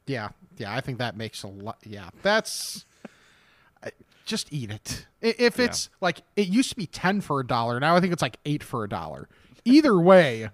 yeah, 0.06 0.30
yeah. 0.58 0.74
I 0.74 0.80
think 0.82 1.00
that 1.00 1.18
makes 1.18 1.44
a 1.44 1.48
lot. 1.48 1.78
Yeah, 1.84 2.10
that's. 2.22 2.86
Just 4.26 4.52
eat 4.52 4.72
it. 4.72 5.06
If 5.22 5.60
it's 5.60 5.90
like 6.02 6.24
it 6.36 6.48
used 6.48 6.72
to 6.72 6.76
be 6.76 6.88
ten 6.88 7.22
for 7.22 7.40
a 7.40 7.46
dollar, 7.46 7.80
now 7.80 7.96
I 7.96 8.00
think 8.00 8.12
it's 8.12 8.24
like 8.24 8.38
eight 8.44 8.64
for 8.64 8.84
a 8.84 8.90
dollar. 8.90 9.30
Either 9.66 10.00
way, 10.00 10.50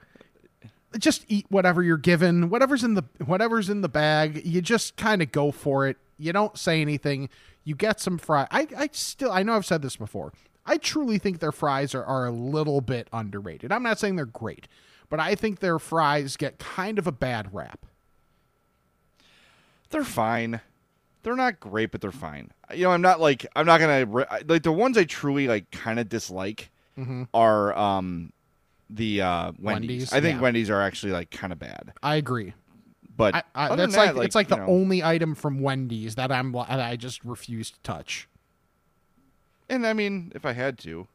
just 0.98 1.24
eat 1.30 1.46
whatever 1.48 1.82
you're 1.82 1.96
given, 1.96 2.50
whatever's 2.50 2.84
in 2.84 2.96
the 2.96 3.04
whatever's 3.26 3.70
in 3.70 3.80
the 3.80 3.88
bag. 3.88 4.46
You 4.46 4.62
just 4.62 4.98
kind 4.98 5.22
of 5.22 5.32
go 5.32 5.52
for 5.52 5.88
it. 5.88 5.96
You 6.18 6.34
don't 6.34 6.58
say 6.58 6.82
anything. 6.82 7.30
You 7.64 7.76
get 7.76 8.02
some 8.02 8.18
fry. 8.18 8.46
I, 8.52 8.68
I 8.78 8.90
still 8.92 9.32
I 9.32 9.44
know 9.44 9.56
I've 9.56 9.66
said 9.66 9.82
this 9.82 9.96
before. 9.96 10.34
I 10.66 10.78
truly 10.78 11.18
think 11.18 11.40
their 11.40 11.52
fries 11.52 11.96
are, 11.96 12.04
are 12.04 12.26
a 12.26 12.32
little 12.32 12.82
bit 12.82 13.08
underrated. 13.12 13.72
I'm 13.72 13.84
not 13.84 14.00
saying 14.00 14.16
they're 14.16 14.26
great, 14.26 14.68
but 15.10 15.20
I 15.20 15.36
think 15.36 15.60
their 15.60 15.80
fries 15.80 16.38
get 16.38 16.60
kind 16.60 17.00
of 17.00 17.08
a 17.08 17.12
bad 17.12 17.54
rap. 17.54 17.86
They're 19.90 20.04
fine. 20.04 20.62
They're 21.24 21.36
not 21.36 21.60
great, 21.60 21.92
but 21.92 22.02
they're 22.02 22.12
fine. 22.12 22.52
You 22.74 22.86
know, 22.86 22.92
I'm 22.92 23.02
not 23.02 23.20
like 23.20 23.46
I'm 23.56 23.66
not 23.66 23.80
gonna 23.80 24.26
like 24.46 24.64
the 24.64 24.72
ones 24.72 24.98
I 24.98 25.04
truly 25.04 25.48
like 25.48 25.70
kind 25.72 26.00
of 26.00 26.10
dislike 26.10 26.72
are 27.34 27.78
um 27.78 28.32
the 28.90 29.22
uh 29.22 29.52
Wendy's. 29.60 29.90
Wendy's, 29.90 30.14
I 30.14 30.22
think 30.22 30.38
yeah. 30.38 30.42
Wendy's 30.42 30.70
are 30.70 30.82
actually 30.82 31.12
like 31.12 31.30
kind 31.32 31.52
of 31.52 31.60
bad. 31.60 31.94
I 32.02 32.16
agree. 32.16 32.54
But 33.18 33.36
I, 33.36 33.44
I, 33.54 33.76
that's 33.76 33.94
than 33.94 34.06
like, 34.06 34.16
that, 34.16 34.24
it's 34.24 34.36
like 34.36 34.48
the 34.48 34.58
know, 34.58 34.66
only 34.68 35.04
item 35.04 35.36
from 35.36 35.60
Wendy's 35.60 36.16
that 36.16 36.32
I'm 36.32 36.54
that 36.54 36.80
I 36.80 36.96
just 36.96 37.24
refuse 37.24 37.72
to 37.72 37.80
touch. 37.82 38.28
And 39.72 39.88
I 39.88 39.94
mean, 39.94 40.34
if 40.36 40.46
I 40.46 40.52
had 40.52 40.78
to, 40.80 41.08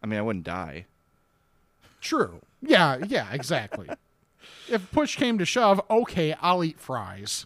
I 0.00 0.06
mean, 0.06 0.16
I 0.16 0.22
wouldn't 0.22 0.44
die. 0.44 0.86
True. 2.00 2.40
Yeah, 2.62 2.98
yeah, 3.04 3.32
exactly. 3.32 3.88
if 4.70 4.92
push 4.92 5.16
came 5.16 5.36
to 5.38 5.44
shove, 5.44 5.82
okay, 5.90 6.36
I'll 6.40 6.62
eat 6.62 6.78
fries. 6.78 7.44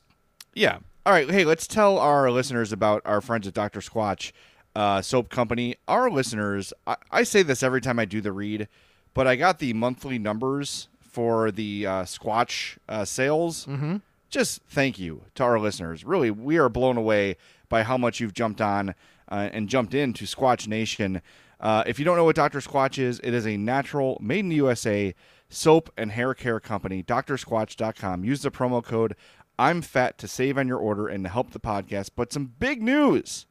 Yeah. 0.52 0.80
All 1.06 1.14
right. 1.14 1.30
Hey, 1.30 1.46
let's 1.46 1.66
tell 1.66 1.98
our 1.98 2.30
listeners 2.30 2.72
about 2.72 3.00
our 3.06 3.22
friends 3.22 3.46
at 3.46 3.54
Dr. 3.54 3.80
Squatch 3.80 4.32
uh, 4.76 5.00
Soap 5.00 5.30
Company. 5.30 5.76
Our 5.88 6.10
listeners, 6.10 6.74
I, 6.86 6.96
I 7.10 7.22
say 7.22 7.42
this 7.42 7.62
every 7.62 7.80
time 7.80 7.98
I 7.98 8.04
do 8.04 8.20
the 8.20 8.32
read, 8.32 8.68
but 9.14 9.26
I 9.26 9.34
got 9.34 9.60
the 9.60 9.72
monthly 9.72 10.18
numbers 10.18 10.88
for 11.00 11.50
the 11.50 11.86
uh, 11.86 12.02
Squatch 12.02 12.76
uh, 12.86 13.06
sales. 13.06 13.64
Mm-hmm. 13.64 13.96
Just 14.28 14.60
thank 14.68 14.98
you 14.98 15.22
to 15.36 15.42
our 15.42 15.58
listeners. 15.58 16.04
Really, 16.04 16.30
we 16.30 16.58
are 16.58 16.68
blown 16.68 16.98
away 16.98 17.38
by 17.70 17.82
how 17.82 17.96
much 17.96 18.20
you've 18.20 18.34
jumped 18.34 18.60
on 18.60 18.94
uh, 19.30 19.48
and 19.52 19.68
jumped 19.68 19.94
into 19.94 20.24
Squatch 20.24 20.66
Nation. 20.66 21.22
Uh, 21.60 21.82
if 21.86 21.98
you 21.98 22.04
don't 22.04 22.16
know 22.16 22.24
what 22.24 22.36
Dr. 22.36 22.60
Squatch 22.60 22.98
is, 22.98 23.20
it 23.22 23.34
is 23.34 23.46
a 23.46 23.56
natural, 23.56 24.18
made 24.20 24.40
in 24.40 24.48
the 24.48 24.56
USA 24.56 25.14
soap 25.48 25.90
and 25.96 26.12
hair 26.12 26.32
care 26.34 26.60
company. 26.60 27.02
DrSquatch.com. 27.02 28.24
Use 28.24 28.42
the 28.42 28.50
promo 28.50 28.82
code 28.82 29.14
I'm 29.58 29.82
fat 29.82 30.16
to 30.18 30.26
save 30.26 30.56
on 30.56 30.66
your 30.68 30.78
order 30.78 31.06
and 31.06 31.22
to 31.24 31.28
help 31.30 31.50
the 31.50 31.60
podcast. 31.60 32.10
But 32.16 32.32
some 32.32 32.54
big 32.58 32.82
news 32.82 33.44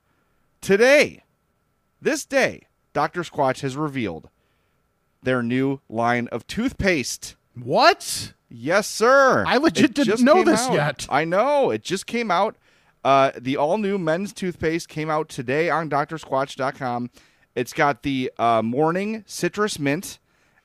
today, 0.59 1.23
this 2.01 2.25
day, 2.25 2.63
Dr. 2.93 3.21
Squatch 3.21 3.61
has 3.61 3.77
revealed 3.77 4.29
their 5.21 5.43
new 5.43 5.81
line 5.87 6.27
of 6.29 6.47
toothpaste. 6.47 7.35
What? 7.53 8.33
Yes, 8.49 8.87
sir. 8.87 9.43
I 9.45 9.57
legit 9.57 9.91
It 9.91 10.05
didn't 10.05 10.21
know 10.21 10.43
this 10.43 10.61
out. 10.61 10.73
yet. 10.73 11.07
I 11.11 11.25
know. 11.25 11.69
It 11.69 11.83
just 11.83 12.07
came 12.07 12.31
out. 12.31 12.55
Uh, 13.03 13.31
the 13.37 13.57
all 13.57 13.77
new 13.77 13.97
men's 13.97 14.33
toothpaste 14.33 14.89
came 14.89 15.09
out 15.09 15.29
today 15.29 15.69
on 15.69 15.89
drsquatch.com. 15.89 17.09
It's 17.55 17.73
got 17.73 18.03
the 18.03 18.31
uh, 18.37 18.61
morning 18.61 19.23
citrus 19.25 19.79
mint 19.79 20.19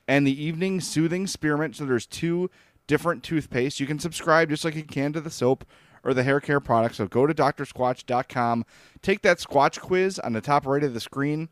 and 0.07 0.25
the 0.25 0.43
evening 0.43 0.81
soothing 0.81 1.27
spearmint. 1.27 1.75
So 1.75 1.85
there's 1.85 2.05
two 2.05 2.49
different 2.87 3.23
toothpaste. 3.23 3.79
You 3.79 3.87
can 3.87 3.99
subscribe 3.99 4.49
just 4.49 4.65
like 4.65 4.75
you 4.75 4.83
can 4.83 5.13
to 5.13 5.21
the 5.21 5.29
soap 5.31 5.65
or 6.03 6.13
the 6.13 6.23
hair 6.23 6.39
care 6.39 6.59
product. 6.59 6.95
So 6.95 7.07
go 7.07 7.25
to 7.25 7.33
drsquatch.com, 7.33 8.65
take 9.01 9.21
that 9.23 9.39
Squatch 9.39 9.79
quiz 9.79 10.19
on 10.19 10.33
the 10.33 10.41
top 10.41 10.65
right 10.65 10.83
of 10.83 10.93
the 10.93 10.99
screen. 10.99 11.49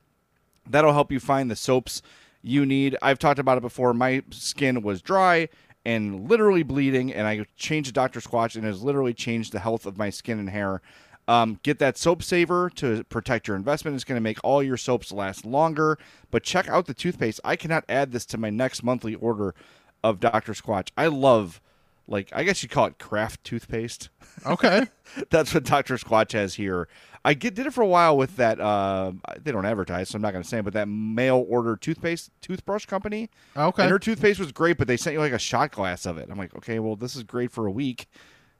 That'll 0.69 0.93
help 0.93 1.11
you 1.11 1.19
find 1.19 1.49
the 1.49 1.55
soaps 1.55 2.01
you 2.41 2.65
need. 2.65 2.95
I've 3.01 3.19
talked 3.19 3.39
about 3.39 3.57
it 3.57 3.61
before. 3.61 3.93
My 3.93 4.21
skin 4.29 4.81
was 4.81 5.01
dry 5.01 5.49
and 5.85 6.29
literally 6.29 6.63
bleeding, 6.63 7.13
and 7.13 7.27
I 7.27 7.45
changed 7.57 7.87
to 7.87 7.93
Dr. 7.93 8.19
Squatch, 8.19 8.55
and 8.55 8.63
it 8.63 8.67
has 8.67 8.83
literally 8.83 9.13
changed 9.13 9.51
the 9.51 9.59
health 9.59 9.85
of 9.85 9.97
my 9.97 10.09
skin 10.09 10.39
and 10.39 10.49
hair. 10.49 10.81
Um, 11.27 11.59
get 11.63 11.79
that 11.79 11.97
soap 11.97 12.21
saver 12.21 12.69
to 12.75 13.03
protect 13.05 13.47
your 13.47 13.55
investment. 13.55 13.95
It's 13.95 14.03
going 14.03 14.17
to 14.17 14.21
make 14.21 14.39
all 14.43 14.61
your 14.61 14.77
soaps 14.77 15.11
last 15.11 15.45
longer. 15.45 15.97
But 16.31 16.43
check 16.43 16.67
out 16.67 16.85
the 16.85 16.93
toothpaste. 16.93 17.39
I 17.43 17.55
cannot 17.55 17.85
add 17.87 18.11
this 18.11 18.25
to 18.27 18.37
my 18.37 18.49
next 18.49 18.83
monthly 18.83 19.15
order 19.15 19.55
of 20.03 20.19
Dr. 20.19 20.53
Squatch. 20.53 20.89
I 20.97 21.07
love, 21.07 21.61
like, 22.07 22.29
I 22.33 22.43
guess 22.43 22.61
you 22.61 22.67
call 22.67 22.87
it 22.87 22.99
craft 22.99 23.43
toothpaste. 23.43 24.09
Okay. 24.45 24.87
That's 25.29 25.53
what 25.53 25.63
Dr. 25.63 25.95
Squatch 25.95 26.33
has 26.33 26.55
here. 26.55 26.89
I 27.25 27.33
get, 27.33 27.55
did 27.55 27.65
it 27.65 27.73
for 27.73 27.81
a 27.81 27.87
while 27.87 28.17
with 28.17 28.35
that. 28.35 28.59
Uh, 28.59 29.13
they 29.41 29.51
don't 29.51 29.65
advertise, 29.65 30.09
so 30.09 30.17
I'm 30.17 30.21
not 30.21 30.31
going 30.33 30.43
to 30.43 30.49
say, 30.49 30.57
it, 30.59 30.63
but 30.65 30.73
that 30.73 30.87
mail 30.89 31.45
order 31.47 31.77
toothpaste 31.77 32.31
toothbrush 32.41 32.85
company. 32.85 33.29
Okay. 33.55 33.83
And 33.83 33.91
her 33.91 33.99
toothpaste 33.99 34.39
was 34.39 34.51
great, 34.51 34.77
but 34.77 34.87
they 34.87 34.97
sent 34.97 35.13
you 35.13 35.19
like 35.19 35.31
a 35.31 35.39
shot 35.39 35.71
glass 35.71 36.05
of 36.05 36.17
it. 36.17 36.27
I'm 36.29 36.37
like, 36.37 36.53
okay, 36.57 36.79
well, 36.79 36.95
this 36.97 37.15
is 37.15 37.23
great 37.23 37.51
for 37.51 37.65
a 37.65 37.71
week. 37.71 38.07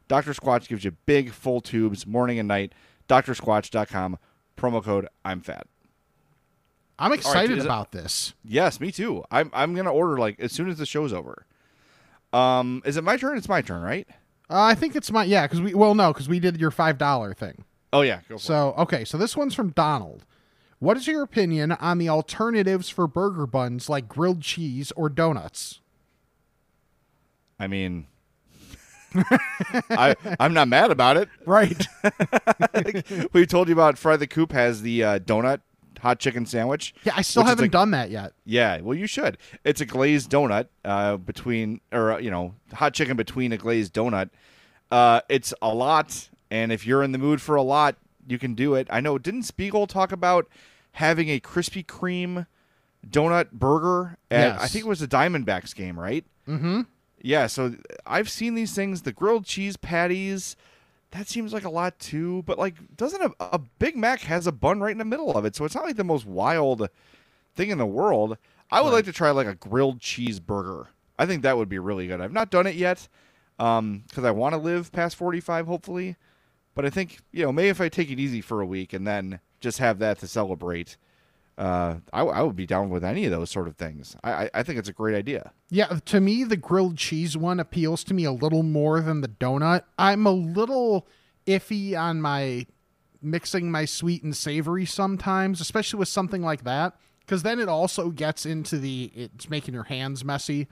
Dr. 0.08 0.32
Squatch 0.32 0.68
gives 0.68 0.86
you 0.86 0.92
big, 1.06 1.32
full 1.32 1.60
tubes 1.60 2.08
morning 2.08 2.40
and 2.40 2.48
night. 2.48 2.74
DrSquatch.com. 3.10 4.18
Promo 4.56 4.84
code 4.84 5.08
I'm 5.26 5.42
fat. 5.42 5.68
I'm 7.00 7.12
excited 7.12 7.58
it- 7.58 7.66
about 7.66 7.92
this. 7.92 8.34
Yes, 8.46 8.80
me 8.80 8.92
too. 8.92 9.24
I'm 9.32 9.50
I'm 9.54 9.74
gonna 9.74 9.92
order 9.92 10.18
like 10.20 10.40
as 10.40 10.52
soon 10.52 10.70
as 10.70 10.78
the 10.78 10.86
show's 10.86 11.12
over. 11.12 11.46
Um, 12.32 12.82
is 12.86 12.98
it 12.98 13.04
my 13.04 13.18
turn? 13.18 13.38
It's 13.38 13.50
my 13.50 13.62
turn, 13.62 13.82
right? 13.82 14.08
Uh, 14.50 14.62
I 14.62 14.76
think 14.76 14.96
it's 14.96 15.12
my 15.12 15.24
yeah, 15.24 15.46
because 15.46 15.60
we 15.62 15.74
well 15.74 15.96
no, 15.96 16.14
because 16.14 16.30
we 16.30 16.40
did 16.40 16.60
your 16.60 16.72
five 16.72 16.98
dollar 16.98 17.34
thing. 17.34 17.66
Oh 17.94 18.02
yeah, 18.02 18.20
go 18.28 18.36
for 18.36 18.36
it. 18.36 18.40
So 18.42 18.74
okay, 18.80 19.06
so 19.06 19.18
this 19.18 19.38
one's 19.38 19.54
from 19.56 19.70
Donald. 19.70 20.26
What 20.80 20.98
is 20.98 21.08
your 21.08 21.22
opinion 21.22 21.72
on 21.72 21.98
the 21.98 22.10
alternatives 22.10 22.90
for 22.90 23.08
burger 23.08 23.48
buns 23.48 23.88
like 23.88 24.10
grilled 24.10 24.42
cheese 24.42 24.92
or 24.98 25.08
donuts? 25.08 25.80
I 27.58 27.68
mean, 27.68 28.08
I 29.16 30.16
I'm 30.40 30.54
not 30.54 30.68
mad 30.68 30.92
about 30.92 31.16
it. 31.18 31.30
Right. 31.46 31.88
we 33.34 33.46
told 33.46 33.68
you 33.68 33.74
about 33.74 33.98
Fry 33.98 34.18
the 34.18 34.28
Coop 34.28 34.52
has 34.52 34.82
the 34.82 35.04
uh, 35.04 35.20
donut 35.20 35.62
hot 36.04 36.20
chicken 36.20 36.46
sandwich. 36.46 36.94
Yeah, 37.06 37.14
I 37.16 37.22
still 37.22 37.44
haven't 37.46 37.66
a- 37.66 37.70
done 37.70 37.92
that 37.92 38.10
yet. 38.12 38.34
Yeah, 38.46 38.82
well, 38.82 38.98
you 38.98 39.08
should. 39.08 39.38
It's 39.64 39.80
a 39.82 39.86
glazed 39.86 40.30
donut 40.30 40.68
uh, 40.84 41.18
between, 41.18 41.80
or 41.94 42.14
uh, 42.14 42.18
you 42.18 42.30
know, 42.30 42.56
hot 42.74 42.94
chicken 42.94 43.16
between 43.16 43.54
a 43.54 43.58
glazed 43.58 43.94
donut. 43.94 44.30
Uh, 44.92 45.22
it's 45.30 45.54
a 45.62 45.74
lot, 45.74 46.30
and 46.54 46.72
if 46.72 46.86
you're 46.86 47.02
in 47.02 47.14
the 47.14 47.18
mood 47.18 47.42
for 47.42 47.56
a 47.56 47.64
lot, 47.64 47.96
you 48.28 48.38
can 48.38 48.54
do 48.54 48.76
it. 48.76 48.88
I 48.92 49.02
know. 49.02 49.18
Didn't 49.18 49.42
Spiegel 49.42 49.88
talk 49.88 50.12
about 50.12 50.48
having 50.92 51.28
a 51.30 51.40
Krispy 51.40 51.84
Kreme 51.84 52.46
donut 53.10 53.52
burger? 53.52 54.20
At, 54.30 54.62
I 54.62 54.68
think 54.68 54.86
it 54.86 54.88
was 54.88 55.00
the 55.00 55.08
Diamondbacks 55.08 55.74
game, 55.74 56.00
right? 56.00 56.24
Mm-hmm. 56.48 56.82
Yeah. 57.20 57.48
So 57.48 57.74
I've 58.06 58.30
seen 58.30 58.54
these 58.54 58.76
things. 58.76 59.02
The 59.02 59.12
grilled 59.12 59.46
cheese 59.46 59.78
patties. 59.78 60.56
That 61.10 61.28
seems 61.28 61.54
like 61.54 61.64
a 61.64 61.72
lot 61.72 61.98
too, 61.98 62.44
but 62.44 62.60
like, 62.60 62.76
doesn't 62.98 63.22
a, 63.22 63.32
a 63.40 63.60
Big 63.80 63.96
Mac 63.96 64.22
has 64.22 64.46
a 64.46 64.52
bun 64.52 64.80
right 64.80 64.92
in 64.92 65.00
the 65.00 65.06
middle 65.06 65.32
of 65.36 65.46
it? 65.46 65.56
So 65.56 65.66
it's 65.66 65.74
not 65.74 65.86
like 65.86 65.96
the 65.96 66.04
most 66.04 66.26
wild 66.26 66.88
thing 67.56 67.72
in 67.72 67.80
the 67.80 67.86
world. 67.86 68.38
I 68.72 68.82
would 68.82 68.94
like 68.94 69.06
to 69.06 69.12
try 69.12 69.32
like 69.32 69.48
a 69.48 69.56
grilled 69.56 70.00
cheeseburger. 70.00 70.88
I 71.18 71.26
think 71.26 71.42
that 71.42 71.58
would 71.58 71.70
be 71.70 71.80
really 71.80 72.06
good. 72.06 72.22
I've 72.22 72.32
not 72.32 72.52
done 72.52 72.68
it 72.68 72.76
yet 72.76 73.08
because 73.58 74.24
I 74.24 74.32
want 74.32 74.54
to 74.54 74.58
live 74.58 74.92
past 74.92 75.16
45, 75.16 75.66
hopefully. 75.68 76.16
But 76.76 76.86
I 76.86 76.90
think, 76.90 77.20
you 77.32 77.44
know, 77.44 77.52
maybe 77.52 77.70
if 77.70 77.82
I 77.82 77.90
take 77.90 78.10
it 78.10 78.20
easy 78.20 78.42
for 78.42 78.62
a 78.62 78.66
week 78.66 78.94
and 78.94 79.06
then 79.06 79.40
just 79.60 79.78
have 79.78 80.00
that 80.00 80.20
to 80.20 80.28
celebrate, 80.28 80.98
uh, 81.58 81.96
I, 82.12 82.22
I 82.22 82.42
would 82.42 82.56
be 82.56 82.66
down 82.66 82.90
with 82.90 83.04
any 83.04 83.26
of 83.26 83.32
those 83.32 83.52
sort 83.52 83.68
of 83.68 83.76
things. 83.76 84.16
I, 84.24 84.32
I, 84.32 84.50
I 84.56 84.64
think 84.64 84.80
it's 84.80 84.90
a 84.90 84.94
great 84.94 85.16
idea. 85.16 85.52
Yeah, 85.70 86.00
to 86.06 86.20
me, 86.20 86.44
the 86.44 86.58
grilled 86.58 86.98
cheese 86.98 87.38
one 87.38 87.60
appeals 87.60 88.04
to 88.06 88.14
me 88.14 88.24
a 88.24 88.32
little 88.32 88.64
more 88.64 89.02
than 89.02 89.22
the 89.22 89.28
donut. 89.28 89.84
I'm 90.00 90.26
a 90.26 90.32
little 90.32 91.08
iffy 91.46 91.98
on 91.98 92.22
my 92.22 92.66
mixing 93.22 93.72
my 93.72 93.86
sweet 93.86 94.24
and 94.24 94.36
savory 94.36 94.86
sometimes, 94.86 95.62
especially 95.62 96.00
with 96.00 96.10
something 96.10 96.42
like 96.42 96.64
that, 96.64 96.96
because 97.20 97.44
then 97.44 97.60
it 97.60 97.70
also 97.70 98.10
gets 98.10 98.46
into 98.46 98.78
the 98.78 99.12
it's 99.16 99.50
making 99.50 99.74
your 99.74 99.84
hands 99.84 100.26
messy, 100.26 100.68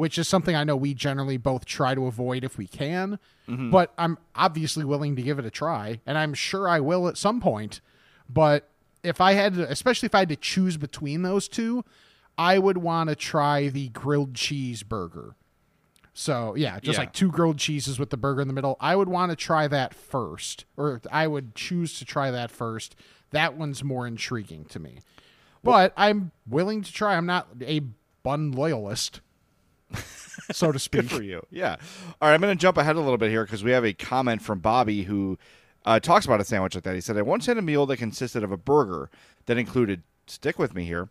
which 0.00 0.18
is 0.18 0.26
something 0.26 0.56
I 0.56 0.64
know 0.64 0.74
we 0.76 0.94
generally 0.94 1.36
both 1.36 1.66
try 1.66 1.94
to 1.94 2.06
avoid 2.06 2.42
if 2.42 2.56
we 2.56 2.66
can. 2.66 3.18
Mm-hmm. 3.48 3.70
But 3.70 3.92
I'm 3.98 4.16
obviously 4.34 4.84
willing 4.84 5.14
to 5.16 5.22
give 5.22 5.38
it 5.38 5.44
a 5.44 5.50
try, 5.50 6.00
and 6.06 6.16
I'm 6.16 6.32
sure 6.34 6.68
I 6.68 6.80
will 6.80 7.06
at 7.06 7.18
some 7.18 7.40
point. 7.40 7.80
But 8.28 8.68
if 9.02 9.20
I 9.20 9.34
had 9.34 9.54
to, 9.54 9.70
especially 9.70 10.06
if 10.06 10.14
I 10.14 10.20
had 10.20 10.30
to 10.30 10.36
choose 10.36 10.76
between 10.78 11.22
those 11.22 11.48
two, 11.48 11.84
I 12.38 12.58
would 12.58 12.78
want 12.78 13.10
to 13.10 13.14
try 13.16 13.68
the 13.68 13.90
grilled 13.90 14.34
cheese 14.34 14.82
burger. 14.82 15.36
So 16.14 16.54
yeah, 16.56 16.80
just 16.80 16.96
Yeah. 16.96 17.02
like 17.02 17.12
two 17.12 17.30
grilled 17.30 17.58
cheeses 17.58 17.98
with 17.98 18.10
the 18.10 18.16
burger 18.16 18.40
in 18.40 18.48
the 18.48 18.54
middle. 18.54 18.76
I 18.80 18.96
would 18.96 19.08
want 19.08 19.30
to 19.30 19.36
try 19.36 19.68
that 19.68 19.94
first, 19.94 20.64
or 20.76 21.00
I 21.12 21.26
would 21.26 21.54
choose 21.54 21.98
to 21.98 22.04
try 22.04 22.30
that 22.30 22.50
first. 22.50 22.96
That 23.30 23.54
one's 23.54 23.84
more 23.84 24.06
intriguing 24.06 24.64
to 24.66 24.78
me. 24.78 24.98
But 25.62 25.92
I'm 25.96 26.32
willing 26.48 26.82
to 26.82 26.92
try. 26.92 27.16
I'm 27.16 27.26
not 27.26 27.48
a 27.62 27.80
bun 28.22 28.52
loyalist, 28.52 29.20
so 30.52 30.72
to 30.72 30.78
speak. 30.78 31.02
Good 31.02 31.10
for 31.10 31.22
you. 31.22 31.44
Yeah. 31.50 31.76
All 32.20 32.28
right, 32.28 32.34
I'm 32.34 32.40
going 32.40 32.56
to 32.56 32.60
jump 32.60 32.76
ahead 32.76 32.96
a 32.96 33.00
little 33.00 33.18
bit 33.18 33.30
here 33.30 33.44
because 33.44 33.64
we 33.64 33.70
have 33.72 33.84
a 33.84 33.92
comment 33.92 34.42
from 34.42 34.58
Bobby 34.58 35.04
who 35.04 35.38
uh, 35.84 36.00
talks 36.00 36.24
about 36.24 36.40
a 36.40 36.44
sandwich 36.44 36.74
like 36.74 36.84
that. 36.84 36.94
He 36.94 37.00
said, 37.00 37.16
I 37.16 37.22
once 37.22 37.46
had 37.46 37.58
a 37.58 37.62
meal 37.62 37.86
that 37.86 37.96
consisted 37.96 38.42
of 38.42 38.52
a 38.52 38.56
burger 38.56 39.10
that 39.46 39.58
included, 39.58 40.02
stick 40.26 40.58
with 40.58 40.74
me 40.74 40.84
here, 40.84 41.08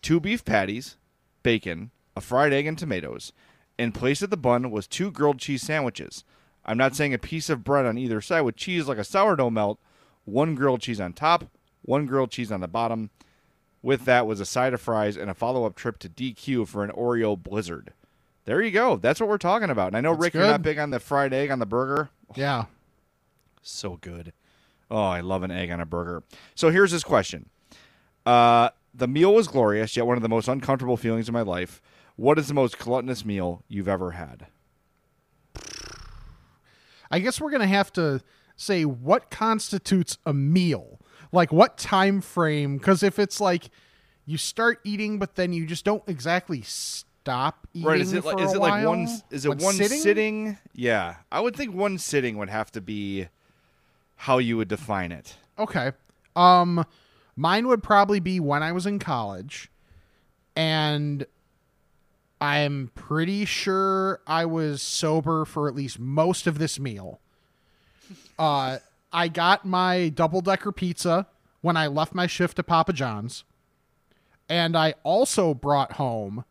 two 0.00 0.20
beef 0.20 0.44
patties, 0.44 0.96
bacon, 1.42 1.90
a 2.16 2.20
fried 2.20 2.52
egg, 2.52 2.66
and 2.66 2.78
tomatoes. 2.78 3.32
In 3.78 3.92
place 3.92 4.22
of 4.22 4.30
the 4.30 4.36
bun 4.36 4.70
was 4.70 4.86
two 4.86 5.10
grilled 5.10 5.38
cheese 5.38 5.62
sandwiches. 5.62 6.24
I'm 6.64 6.78
not 6.78 6.94
saying 6.94 7.12
a 7.14 7.18
piece 7.18 7.50
of 7.50 7.64
bread 7.64 7.86
on 7.86 7.98
either 7.98 8.20
side 8.20 8.42
with 8.42 8.56
cheese 8.56 8.86
like 8.86 8.98
a 8.98 9.04
sourdough 9.04 9.50
melt, 9.50 9.80
one 10.24 10.54
grilled 10.54 10.82
cheese 10.82 11.00
on 11.00 11.12
top, 11.12 11.46
one 11.82 12.06
grilled 12.06 12.30
cheese 12.30 12.52
on 12.52 12.60
the 12.60 12.68
bottom. 12.68 13.10
With 13.82 14.04
that 14.04 14.28
was 14.28 14.38
a 14.38 14.46
side 14.46 14.72
of 14.74 14.80
fries 14.80 15.16
and 15.16 15.28
a 15.28 15.34
follow 15.34 15.64
up 15.64 15.74
trip 15.74 15.98
to 16.00 16.08
DQ 16.08 16.68
for 16.68 16.84
an 16.84 16.92
Oreo 16.92 17.40
blizzard. 17.40 17.92
There 18.44 18.60
you 18.60 18.70
go. 18.70 18.96
That's 18.96 19.20
what 19.20 19.28
we're 19.28 19.38
talking 19.38 19.70
about. 19.70 19.88
And 19.88 19.96
I 19.96 20.00
know, 20.00 20.12
That's 20.12 20.22
Rick, 20.22 20.34
you're 20.34 20.46
not 20.46 20.62
big 20.62 20.78
on 20.78 20.90
the 20.90 20.98
fried 20.98 21.32
egg 21.32 21.50
on 21.50 21.58
the 21.58 21.66
burger. 21.66 22.10
Yeah. 22.34 22.64
So 23.62 23.98
good. 24.00 24.32
Oh, 24.90 25.02
I 25.02 25.20
love 25.20 25.42
an 25.42 25.50
egg 25.50 25.70
on 25.70 25.80
a 25.80 25.86
burger. 25.86 26.22
So 26.54 26.70
here's 26.70 26.90
his 26.90 27.04
question. 27.04 27.48
Uh, 28.26 28.70
the 28.92 29.08
meal 29.08 29.34
was 29.34 29.48
glorious, 29.48 29.96
yet 29.96 30.06
one 30.06 30.16
of 30.16 30.22
the 30.22 30.28
most 30.28 30.48
uncomfortable 30.48 30.96
feelings 30.96 31.28
of 31.28 31.32
my 31.32 31.42
life. 31.42 31.80
What 32.16 32.38
is 32.38 32.48
the 32.48 32.54
most 32.54 32.78
gluttonous 32.78 33.24
meal 33.24 33.62
you've 33.68 33.88
ever 33.88 34.12
had? 34.12 34.48
I 37.10 37.18
guess 37.18 37.40
we're 37.40 37.50
gonna 37.50 37.66
have 37.66 37.92
to 37.94 38.20
say 38.56 38.84
what 38.84 39.30
constitutes 39.30 40.18
a 40.26 40.32
meal. 40.32 41.00
Like 41.30 41.52
what 41.52 41.78
time 41.78 42.20
frame? 42.20 42.78
Because 42.78 43.02
if 43.02 43.18
it's 43.18 43.40
like 43.40 43.70
you 44.24 44.36
start 44.36 44.80
eating, 44.84 45.18
but 45.18 45.34
then 45.36 45.52
you 45.52 45.66
just 45.66 45.84
don't 45.84 46.02
exactly 46.06 46.62
stop 47.22 47.66
eating. 47.72 47.88
right? 47.88 48.00
Is 48.00 48.12
it 48.12 48.22
for 48.22 48.32
like 48.34 48.44
is 48.44 48.52
a 48.52 48.56
it 48.56 48.58
like 48.60 48.86
one? 48.86 49.08
Is 49.30 49.44
it 49.46 49.48
When 49.48 49.58
one 49.58 49.74
sitting? 49.74 49.98
sitting? 50.00 50.58
Yeah, 50.74 51.16
I 51.30 51.40
would 51.40 51.54
think 51.54 51.74
one 51.74 51.98
sitting 51.98 52.36
would 52.38 52.50
have 52.50 52.70
to 52.72 52.80
be 52.80 53.28
how 54.16 54.38
you 54.38 54.56
would 54.56 54.68
define 54.68 55.12
it. 55.12 55.36
Okay. 55.58 55.92
Um, 56.34 56.84
mine 57.36 57.68
would 57.68 57.82
probably 57.82 58.18
be 58.20 58.40
when 58.40 58.62
I 58.62 58.72
was 58.72 58.86
in 58.86 58.98
college, 58.98 59.70
and 60.56 61.24
I'm 62.40 62.90
pretty 62.94 63.44
sure 63.44 64.20
I 64.26 64.44
was 64.46 64.82
sober 64.82 65.44
for 65.44 65.68
at 65.68 65.74
least 65.74 65.98
most 66.00 66.46
of 66.46 66.58
this 66.58 66.80
meal. 66.80 67.20
Uh, 68.38 68.78
I 69.12 69.28
got 69.28 69.64
my 69.64 70.08
double 70.08 70.40
decker 70.40 70.72
pizza 70.72 71.26
when 71.60 71.76
I 71.76 71.86
left 71.86 72.14
my 72.14 72.26
shift 72.26 72.56
to 72.56 72.62
Papa 72.62 72.92
John's, 72.92 73.44
and 74.48 74.76
I 74.76 74.94
also 75.04 75.54
brought 75.54 75.92
home. 75.92 76.44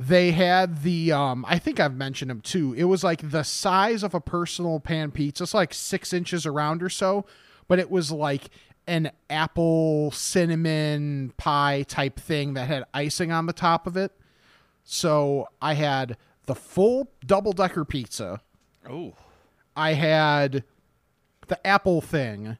They 0.00 0.30
had 0.30 0.82
the 0.82 1.12
um 1.12 1.44
I 1.46 1.58
think 1.58 1.78
I've 1.78 1.94
mentioned 1.94 2.30
them 2.30 2.40
too. 2.40 2.72
It 2.72 2.84
was 2.84 3.04
like 3.04 3.32
the 3.32 3.42
size 3.42 4.02
of 4.02 4.14
a 4.14 4.20
personal 4.20 4.80
pan 4.80 5.10
pizza. 5.10 5.42
It's 5.42 5.52
like 5.52 5.74
six 5.74 6.14
inches 6.14 6.46
around 6.46 6.82
or 6.82 6.88
so, 6.88 7.26
but 7.68 7.78
it 7.78 7.90
was 7.90 8.10
like 8.10 8.48
an 8.86 9.10
apple 9.28 10.10
cinnamon 10.10 11.34
pie 11.36 11.84
type 11.86 12.18
thing 12.18 12.54
that 12.54 12.66
had 12.66 12.84
icing 12.94 13.30
on 13.30 13.44
the 13.44 13.52
top 13.52 13.86
of 13.86 13.94
it. 13.94 14.12
So 14.84 15.48
I 15.60 15.74
had 15.74 16.16
the 16.46 16.54
full 16.54 17.10
double 17.26 17.52
decker 17.52 17.84
pizza. 17.84 18.40
Oh, 18.88 19.12
I 19.76 19.92
had 19.92 20.64
the 21.48 21.66
apple 21.66 22.00
thing, 22.00 22.56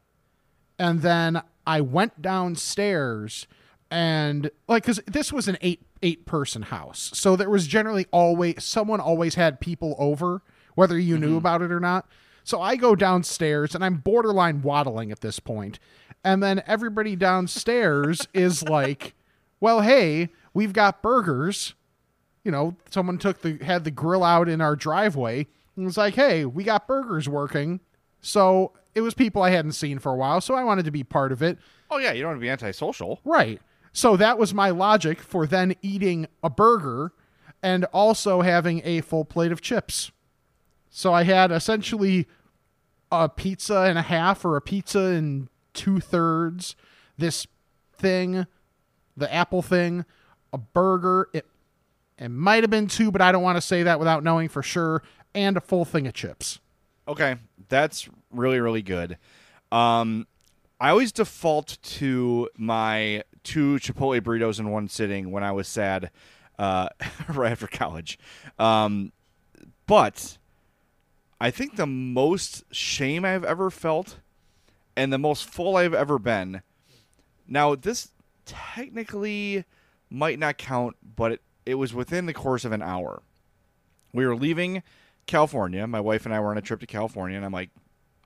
and 0.78 1.00
then 1.00 1.40
I 1.66 1.80
went 1.80 2.20
downstairs 2.20 3.46
and 3.90 4.50
like 4.68 4.82
because 4.82 5.00
this 5.06 5.32
was 5.32 5.48
an 5.48 5.56
eight 5.62 5.80
eight 6.02 6.26
person 6.26 6.62
house, 6.62 7.10
so 7.14 7.36
there 7.36 7.50
was 7.50 7.66
generally 7.66 8.06
always 8.10 8.64
someone 8.64 9.00
always 9.00 9.34
had 9.34 9.60
people 9.60 9.94
over, 9.98 10.42
whether 10.74 10.98
you 10.98 11.18
knew 11.18 11.28
mm-hmm. 11.28 11.36
about 11.36 11.62
it 11.62 11.72
or 11.72 11.80
not. 11.80 12.06
So 12.44 12.60
I 12.60 12.76
go 12.76 12.96
downstairs 12.96 13.74
and 13.74 13.84
I'm 13.84 13.96
borderline 13.96 14.62
waddling 14.62 15.12
at 15.12 15.20
this 15.20 15.40
point, 15.40 15.78
and 16.24 16.42
then 16.42 16.62
everybody 16.66 17.16
downstairs 17.16 18.26
is 18.34 18.62
like, 18.62 19.14
"Well, 19.60 19.80
hey, 19.82 20.30
we've 20.54 20.72
got 20.72 21.02
burgers." 21.02 21.74
you 22.44 22.50
know, 22.50 22.76
someone 22.90 23.18
took 23.18 23.42
the 23.42 23.58
had 23.62 23.84
the 23.84 23.90
grill 23.90 24.24
out 24.24 24.48
in 24.48 24.60
our 24.60 24.76
driveway 24.76 25.46
and 25.76 25.84
was 25.84 25.96
like, 25.96 26.14
"Hey, 26.14 26.44
we 26.44 26.64
got 26.64 26.86
burgers 26.86 27.28
working." 27.28 27.80
So 28.20 28.72
it 28.94 29.00
was 29.02 29.14
people 29.14 29.42
I 29.42 29.50
hadn't 29.50 29.72
seen 29.72 29.98
for 29.98 30.12
a 30.12 30.16
while, 30.16 30.40
so 30.40 30.54
I 30.54 30.64
wanted 30.64 30.84
to 30.86 30.90
be 30.90 31.04
part 31.04 31.32
of 31.32 31.42
it. 31.42 31.58
oh 31.90 31.98
yeah. 31.98 32.12
You 32.12 32.22
don't 32.22 32.30
want 32.30 32.40
to 32.40 32.42
be 32.42 32.50
antisocial. 32.50 33.20
Right. 33.24 33.60
So 33.92 34.16
that 34.16 34.38
was 34.38 34.54
my 34.54 34.70
logic 34.70 35.20
for 35.20 35.46
then 35.46 35.74
eating 35.82 36.28
a 36.42 36.50
burger 36.50 37.12
and 37.62 37.84
also 37.86 38.40
having 38.40 38.80
a 38.84 39.00
full 39.00 39.24
plate 39.24 39.52
of 39.52 39.60
chips. 39.60 40.12
So 40.88 41.12
I 41.12 41.24
had 41.24 41.52
essentially 41.52 42.26
a 43.12 43.28
pizza 43.28 43.80
and 43.80 43.98
a 43.98 44.02
half 44.02 44.44
or 44.44 44.56
a 44.56 44.60
pizza 44.60 45.00
and 45.00 45.48
two 45.74 46.00
thirds, 46.00 46.76
this 47.18 47.46
thing, 47.96 48.46
the 49.16 49.32
apple 49.32 49.62
thing, 49.62 50.04
a 50.52 50.58
burger. 50.58 51.28
It 51.32 51.46
it 52.18 52.28
might 52.28 52.62
have 52.62 52.70
been 52.70 52.86
two, 52.86 53.10
but 53.10 53.22
I 53.22 53.32
don't 53.32 53.42
want 53.42 53.56
to 53.56 53.62
say 53.62 53.82
that 53.82 53.98
without 53.98 54.22
knowing 54.22 54.48
for 54.48 54.62
sure, 54.62 55.02
and 55.34 55.56
a 55.56 55.60
full 55.60 55.84
thing 55.84 56.06
of 56.06 56.12
chips. 56.12 56.58
Okay, 57.08 57.36
that's 57.68 58.08
really 58.30 58.60
really 58.60 58.82
good. 58.82 59.16
Um, 59.72 60.26
I 60.80 60.90
always 60.90 61.12
default 61.12 61.78
to 61.82 62.48
my 62.56 63.22
two 63.44 63.76
Chipotle 63.76 64.20
burritos 64.20 64.58
in 64.58 64.70
one 64.70 64.88
sitting 64.88 65.30
when 65.30 65.42
I 65.42 65.52
was 65.52 65.68
sad, 65.68 66.10
uh, 66.58 66.88
right 67.28 67.52
after 67.52 67.66
college. 67.66 68.18
Um, 68.58 69.12
but 69.86 70.38
I 71.40 71.50
think 71.50 71.76
the 71.76 71.86
most 71.86 72.64
shame 72.72 73.24
I've 73.24 73.44
ever 73.44 73.70
felt, 73.70 74.18
and 74.96 75.12
the 75.12 75.18
most 75.18 75.44
full 75.44 75.76
I've 75.76 75.94
ever 75.94 76.18
been. 76.18 76.62
Now 77.48 77.74
this 77.74 78.10
technically 78.44 79.64
might 80.10 80.38
not 80.38 80.58
count, 80.58 80.96
but 81.16 81.32
it, 81.32 81.42
it 81.66 81.74
was 81.74 81.94
within 81.94 82.26
the 82.26 82.34
course 82.34 82.64
of 82.64 82.72
an 82.72 82.82
hour. 82.82 83.22
We 84.12 84.26
were 84.26 84.36
leaving 84.36 84.82
California. 85.26 85.86
My 85.86 86.00
wife 86.00 86.24
and 86.24 86.34
I 86.34 86.40
were 86.40 86.50
on 86.50 86.58
a 86.58 86.62
trip 86.62 86.80
to 86.80 86.86
California, 86.86 87.36
and 87.36 87.44
I'm 87.44 87.52
like, 87.52 87.70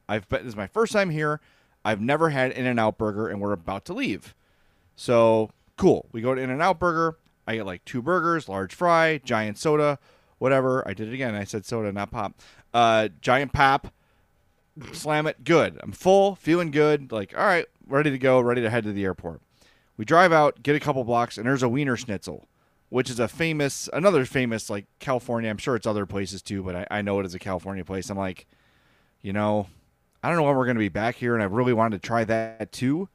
I've 0.08 0.28
been, 0.28 0.40
this 0.40 0.52
is 0.52 0.56
my 0.56 0.66
first 0.66 0.92
time 0.92 1.10
here. 1.10 1.40
I've 1.84 2.00
never 2.00 2.30
had 2.30 2.52
In 2.52 2.66
and 2.66 2.80
Out 2.80 2.98
Burger, 2.98 3.28
and 3.28 3.40
we're 3.40 3.52
about 3.52 3.84
to 3.86 3.92
leave. 3.92 4.34
So 4.96 5.50
cool. 5.76 6.08
We 6.12 6.20
go 6.20 6.34
to 6.34 6.40
In 6.40 6.50
and 6.50 6.62
Out 6.62 6.78
Burger. 6.78 7.18
I 7.46 7.56
get 7.56 7.66
like 7.66 7.84
two 7.84 8.02
burgers, 8.02 8.48
large 8.48 8.74
fry, 8.74 9.18
giant 9.18 9.58
soda, 9.58 9.98
whatever. 10.38 10.86
I 10.88 10.94
did 10.94 11.08
it 11.08 11.14
again. 11.14 11.34
I 11.34 11.44
said 11.44 11.66
soda, 11.66 11.92
not 11.92 12.10
pop. 12.10 12.40
Uh, 12.72 13.08
giant 13.20 13.52
pop. 13.52 13.92
Slam 14.92 15.26
it. 15.26 15.44
Good. 15.44 15.78
I'm 15.82 15.92
full, 15.92 16.34
feeling 16.36 16.70
good. 16.70 17.12
Like, 17.12 17.36
all 17.36 17.44
right, 17.44 17.66
ready 17.86 18.10
to 18.10 18.18
go, 18.18 18.40
ready 18.40 18.62
to 18.62 18.70
head 18.70 18.84
to 18.84 18.92
the 18.92 19.04
airport. 19.04 19.40
We 19.96 20.04
drive 20.04 20.32
out, 20.32 20.62
get 20.62 20.74
a 20.74 20.80
couple 20.80 21.04
blocks, 21.04 21.38
and 21.38 21.46
there's 21.46 21.62
a 21.62 21.66
Wienerschnitzel, 21.66 22.44
which 22.88 23.08
is 23.08 23.20
a 23.20 23.28
famous, 23.28 23.88
another 23.92 24.24
famous, 24.24 24.68
like 24.68 24.86
California. 24.98 25.48
I'm 25.48 25.58
sure 25.58 25.76
it's 25.76 25.86
other 25.86 26.06
places 26.06 26.42
too, 26.42 26.62
but 26.64 26.74
I, 26.74 26.86
I 26.90 27.02
know 27.02 27.20
it 27.20 27.26
is 27.26 27.34
a 27.34 27.38
California 27.38 27.84
place. 27.84 28.10
I'm 28.10 28.18
like, 28.18 28.46
you 29.22 29.32
know, 29.32 29.68
I 30.22 30.28
don't 30.28 30.36
know 30.36 30.42
when 30.42 30.56
we're 30.56 30.64
going 30.64 30.76
to 30.76 30.80
be 30.80 30.88
back 30.88 31.14
here, 31.14 31.34
and 31.34 31.42
I 31.42 31.46
really 31.46 31.72
wanted 31.72 32.02
to 32.02 32.06
try 32.06 32.24
that 32.24 32.72
too. 32.72 33.08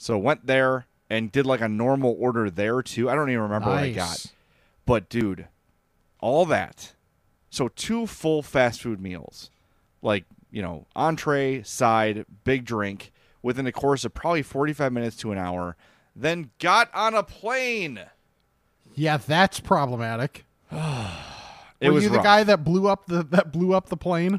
So 0.00 0.16
went 0.16 0.46
there 0.46 0.86
and 1.10 1.30
did 1.30 1.44
like 1.44 1.60
a 1.60 1.68
normal 1.68 2.16
order 2.18 2.48
there 2.48 2.80
too. 2.80 3.10
I 3.10 3.14
don't 3.14 3.28
even 3.28 3.42
remember 3.42 3.68
what 3.68 3.82
I 3.82 3.92
got. 3.92 4.24
But 4.86 5.10
dude, 5.10 5.46
all 6.20 6.46
that. 6.46 6.94
So 7.50 7.68
two 7.68 8.06
full 8.06 8.40
fast 8.40 8.80
food 8.80 8.98
meals. 8.98 9.50
Like, 10.00 10.24
you 10.50 10.62
know, 10.62 10.86
entree, 10.96 11.62
side, 11.64 12.24
big 12.44 12.64
drink 12.64 13.12
within 13.42 13.66
the 13.66 13.72
course 13.72 14.06
of 14.06 14.14
probably 14.14 14.40
45 14.40 14.90
minutes 14.90 15.16
to 15.18 15.32
an 15.32 15.38
hour. 15.38 15.76
Then 16.16 16.48
got 16.58 16.88
on 16.94 17.12
a 17.12 17.22
plane. 17.22 18.00
Yeah, 18.94 19.18
that's 19.18 19.60
problematic. 19.60 20.46
It 21.82 21.88
Were 21.88 21.94
was 21.94 22.04
you 22.04 22.10
the 22.10 22.16
rough. 22.16 22.24
guy 22.24 22.44
that 22.44 22.62
blew 22.62 22.88
up 22.88 23.06
the 23.06 23.22
that 23.22 23.52
blew 23.52 23.72
up 23.72 23.88
the 23.88 23.96
plane? 23.96 24.38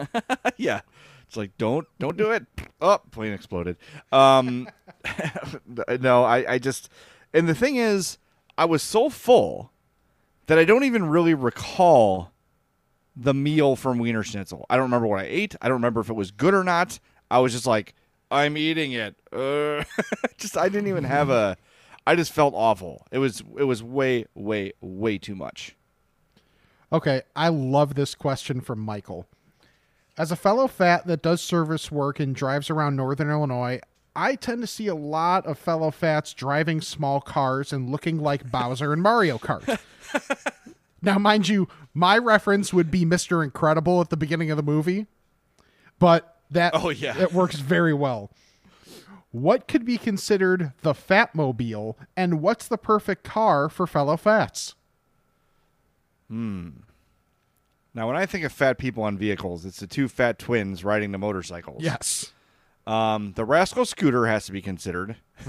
yeah. 0.56 0.80
It's 1.28 1.36
like 1.36 1.56
don't 1.58 1.86
don't 1.98 2.16
do 2.16 2.30
it. 2.30 2.46
Oh, 2.80 2.98
plane 3.10 3.34
exploded. 3.34 3.76
Um 4.10 4.66
no, 6.00 6.24
I 6.24 6.54
I 6.54 6.58
just 6.58 6.88
and 7.34 7.46
the 7.46 7.54
thing 7.54 7.76
is 7.76 8.16
I 8.56 8.64
was 8.64 8.82
so 8.82 9.10
full 9.10 9.70
that 10.46 10.58
I 10.58 10.64
don't 10.64 10.84
even 10.84 11.06
really 11.06 11.34
recall 11.34 12.32
the 13.14 13.34
meal 13.34 13.76
from 13.76 13.98
Wienerschnitzel. 13.98 14.64
I 14.70 14.76
don't 14.76 14.84
remember 14.84 15.06
what 15.06 15.20
I 15.20 15.26
ate. 15.28 15.54
I 15.60 15.68
don't 15.68 15.76
remember 15.76 16.00
if 16.00 16.08
it 16.08 16.14
was 16.14 16.30
good 16.30 16.54
or 16.54 16.64
not. 16.64 16.98
I 17.30 17.40
was 17.40 17.52
just 17.52 17.66
like 17.66 17.94
I'm 18.30 18.56
eating 18.56 18.92
it. 18.92 19.14
Uh, 19.30 19.84
just 20.38 20.56
I 20.56 20.70
didn't 20.70 20.88
even 20.88 21.04
have 21.04 21.28
a 21.28 21.58
I 22.06 22.16
just 22.16 22.32
felt 22.32 22.54
awful. 22.56 23.06
It 23.10 23.18
was 23.18 23.42
it 23.58 23.64
was 23.64 23.82
way 23.82 24.24
way 24.34 24.72
way 24.80 25.18
too 25.18 25.34
much. 25.34 25.76
Okay, 26.90 27.20
I 27.36 27.48
love 27.48 27.96
this 27.96 28.14
question 28.14 28.62
from 28.62 28.78
Michael. 28.78 29.26
As 30.18 30.32
a 30.32 30.36
fellow 30.36 30.66
fat 30.66 31.06
that 31.06 31.22
does 31.22 31.40
service 31.40 31.92
work 31.92 32.18
and 32.18 32.34
drives 32.34 32.70
around 32.70 32.96
Northern 32.96 33.30
Illinois, 33.30 33.80
I 34.16 34.34
tend 34.34 34.62
to 34.62 34.66
see 34.66 34.88
a 34.88 34.94
lot 34.94 35.46
of 35.46 35.58
fellow 35.58 35.92
fats 35.92 36.34
driving 36.34 36.80
small 36.80 37.20
cars 37.20 37.72
and 37.72 37.88
looking 37.88 38.18
like 38.18 38.50
Bowser 38.50 38.92
in 38.92 39.00
Mario 39.00 39.38
Kart. 39.38 39.78
now, 41.02 41.18
mind 41.18 41.48
you, 41.48 41.68
my 41.94 42.18
reference 42.18 42.72
would 42.72 42.90
be 42.90 43.04
Mr. 43.04 43.44
Incredible 43.44 44.00
at 44.00 44.10
the 44.10 44.16
beginning 44.16 44.50
of 44.50 44.56
the 44.56 44.62
movie, 44.64 45.06
but 46.00 46.36
that 46.50 46.72
Oh, 46.74 46.88
yeah. 46.88 47.16
it 47.16 47.32
works 47.32 47.60
very 47.60 47.94
well. 47.94 48.30
What 49.30 49.68
could 49.68 49.84
be 49.84 49.98
considered 49.98 50.72
the 50.82 50.94
Fatmobile, 50.94 51.94
and 52.16 52.40
what's 52.40 52.66
the 52.66 52.78
perfect 52.78 53.22
car 53.22 53.68
for 53.68 53.86
fellow 53.86 54.16
fats? 54.16 54.74
Hmm. 56.28 56.70
Now, 57.98 58.06
when 58.06 58.14
I 58.16 58.26
think 58.26 58.44
of 58.44 58.52
fat 58.52 58.78
people 58.78 59.02
on 59.02 59.18
vehicles, 59.18 59.64
it's 59.64 59.80
the 59.80 59.88
two 59.88 60.06
fat 60.06 60.38
twins 60.38 60.84
riding 60.84 61.10
the 61.10 61.18
motorcycles. 61.18 61.82
Yes, 61.82 62.32
Um, 62.86 63.32
the 63.32 63.44
Rascal 63.44 63.84
Scooter 63.84 64.26
has 64.28 64.46
to 64.46 64.52
be 64.52 64.62
considered. 64.62 65.16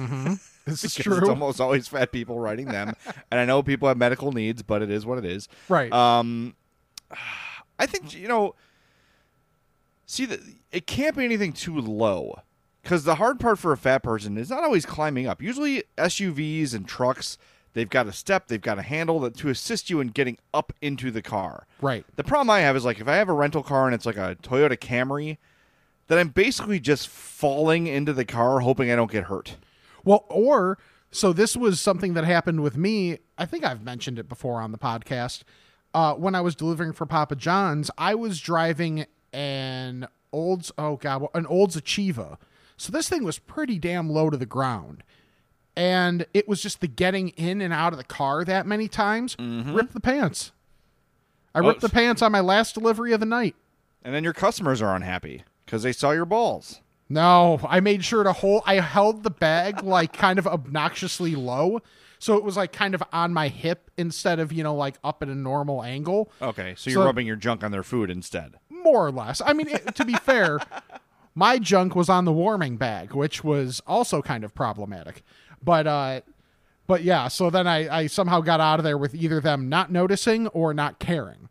this 0.66 0.84
is 0.84 0.96
true. 0.96 1.18
It's 1.20 1.30
almost 1.30 1.62
always 1.62 1.88
fat 1.88 2.12
people 2.12 2.40
riding 2.40 2.66
them. 2.66 2.96
and 3.32 3.40
I 3.40 3.46
know 3.46 3.62
people 3.62 3.88
have 3.88 3.98
medical 3.98 4.32
needs, 4.32 4.64
but 4.64 4.82
it 4.82 4.90
is 4.90 5.06
what 5.06 5.20
it 5.20 5.26
is. 5.26 5.48
Right. 5.70 5.94
Um, 5.94 6.56
I 7.78 7.86
think, 7.86 8.16
you 8.16 8.28
know, 8.28 8.56
see, 10.08 10.26
the, 10.26 10.42
it 10.72 10.88
can't 10.88 11.16
be 11.16 11.26
anything 11.26 11.54
too 11.54 11.80
low. 11.80 12.42
Because 12.82 13.04
the 13.04 13.16
hard 13.16 13.40
part 13.40 13.60
for 13.60 13.74
a 13.74 13.78
fat 13.78 14.02
person 14.02 14.40
is 14.40 14.50
not 14.50 14.64
always 14.64 14.88
climbing 14.88 15.28
up. 15.28 15.40
Usually, 15.40 15.84
SUVs 16.00 16.74
and 16.74 16.88
trucks, 16.88 17.38
they've 17.74 17.90
got 17.90 18.08
a 18.08 18.14
step, 18.14 18.48
they've 18.48 18.62
got 18.62 18.80
a 18.80 18.84
handle 18.84 19.20
that 19.22 19.36
to 19.38 19.50
assist 19.50 19.90
you 19.90 20.00
in 20.00 20.10
getting 20.10 20.38
up 20.54 20.74
into 20.82 21.12
the 21.12 21.22
car. 21.22 21.68
Right. 21.82 22.06
The 22.16 22.24
problem 22.24 22.50
I 22.50 22.62
have 22.62 22.76
is 22.76 22.86
like 22.86 23.00
if 23.00 23.08
I 23.08 23.16
have 23.16 23.30
a 23.30 23.34
rental 23.34 23.64
car 23.64 23.86
and 23.86 23.96
it's 23.96 24.06
like 24.06 24.18
a 24.18 24.38
Toyota 24.42 24.78
Camry, 24.78 25.38
then 26.08 26.18
I'm 26.18 26.30
basically 26.30 26.80
just 26.80 27.08
falling 27.08 27.88
into 27.88 28.14
the 28.14 28.26
car 28.26 28.60
hoping 28.60 28.92
I 28.92 28.96
don't 28.96 29.12
get 29.12 29.26
hurt. 29.26 29.58
Well, 30.04 30.26
or 30.30 30.78
so 31.12 31.34
this 31.34 31.56
was 31.56 31.80
something 31.80 32.14
that 32.14 32.24
happened 32.24 32.62
with 32.62 32.78
me. 32.78 33.20
I 33.38 33.46
think 33.46 33.64
I've 33.64 33.84
mentioned 33.84 34.20
it 34.20 34.30
before 34.30 34.62
on 34.62 34.72
the 34.72 34.78
podcast. 34.78 35.44
Uh, 35.94 36.14
when 36.14 36.36
I 36.36 36.42
was 36.42 36.56
delivering 36.56 36.94
for 36.94 37.06
Papa 37.06 37.36
John's, 37.36 37.90
I 37.98 38.16
was 38.16 38.40
driving 38.40 39.06
an 39.34 40.08
Olds. 40.32 40.72
Oh 40.78 40.98
God, 40.98 41.26
an 41.34 41.46
Olds 41.48 41.76
Achieva. 41.76 42.38
So 42.78 42.92
this 42.92 43.10
thing 43.10 43.24
was 43.24 43.40
pretty 43.40 43.80
damn 43.80 44.10
low 44.10 44.30
to 44.30 44.38
the 44.38 44.46
ground, 44.46 45.04
and 45.76 46.26
it 46.34 46.48
was 46.48 46.62
just 46.62 46.82
the 46.82 46.88
getting 46.88 47.30
in 47.30 47.62
and 47.62 47.74
out 47.74 47.94
of 47.94 47.98
the 47.98 48.04
car 48.04 48.44
that 48.46 48.66
many 48.66 48.88
times 48.88 49.36
mm-hmm. 49.36 49.74
ripped 49.74 49.94
the 49.94 50.00
pants. 50.00 50.52
I 51.56 51.60
Oh, 51.60 51.68
ripped 51.68 51.82
the 51.82 51.90
pants 51.90 52.22
on 52.22 52.32
my 52.32 52.42
last 52.42 52.74
delivery 52.76 53.12
of 53.14 53.20
the 53.20 53.26
night. 53.26 53.56
And 54.04 54.14
then 54.14 54.24
your 54.24 54.34
customers 54.34 54.82
are 54.82 54.96
unhappy 54.96 55.44
because 55.66 55.84
they 55.84 55.92
saw 55.92 56.12
your 56.12 56.26
balls. 56.26 56.82
No, 57.10 57.60
I 57.68 57.80
made 57.80 58.04
sure 58.06 58.24
to 58.24 58.32
hold. 58.34 58.62
I 58.68 58.76
held 58.76 59.24
the 59.24 59.32
bag 59.32 59.84
like 59.84 60.14
kind 60.14 60.38
of 60.38 60.46
obnoxiously 60.46 61.36
low, 61.36 61.82
so 62.20 62.36
it 62.38 62.44
was 62.44 62.56
like 62.56 62.72
kind 62.72 62.94
of 62.94 63.02
on 63.12 63.34
my 63.34 63.48
hip 63.48 63.90
instead 63.98 64.40
of 64.40 64.52
you 64.54 64.62
know 64.64 64.76
like 64.76 65.00
up 65.04 65.24
at 65.24 65.28
a 65.30 65.34
normal 65.36 65.84
angle, 65.84 66.32
Okay, 66.40 66.76
so 66.78 66.90
you're 66.92 67.02
So- 67.02 67.06
rubbing 67.06 67.26
your 67.26 67.36
junk 67.36 67.64
on 67.64 67.72
their 67.72 67.82
food 67.84 68.12
instead. 68.12 68.56
more 68.70 69.08
or 69.08 69.12
less. 69.12 69.42
I 69.44 69.54
mean, 69.54 69.70
it, 69.70 69.96
to 69.96 70.06
be 70.06 70.14
fair, 70.14 70.60
my 71.36 71.58
junk 71.58 71.96
was 71.96 72.10
on 72.10 72.26
the 72.26 72.32
warming 72.32 72.78
bag, 72.78 73.14
which 73.14 73.44
was 73.44 73.82
also 73.88 74.22
kind 74.22 74.44
of 74.44 74.54
problematic. 74.54 75.24
But 75.64 75.88
uh, 75.88 76.22
but 76.88 77.04
yeah. 77.04 77.28
So 77.28 77.50
then 77.50 77.68
I 77.68 78.02
I 78.02 78.08
somehow 78.08 78.42
got 78.42 78.60
out 78.60 78.80
of 78.80 78.84
there 78.84 78.98
with 78.98 79.16
either 79.16 79.40
them 79.42 79.70
not 79.70 79.92
noticing 79.92 80.48
or 80.48 80.74
not 80.74 81.00
caring. 81.00 81.50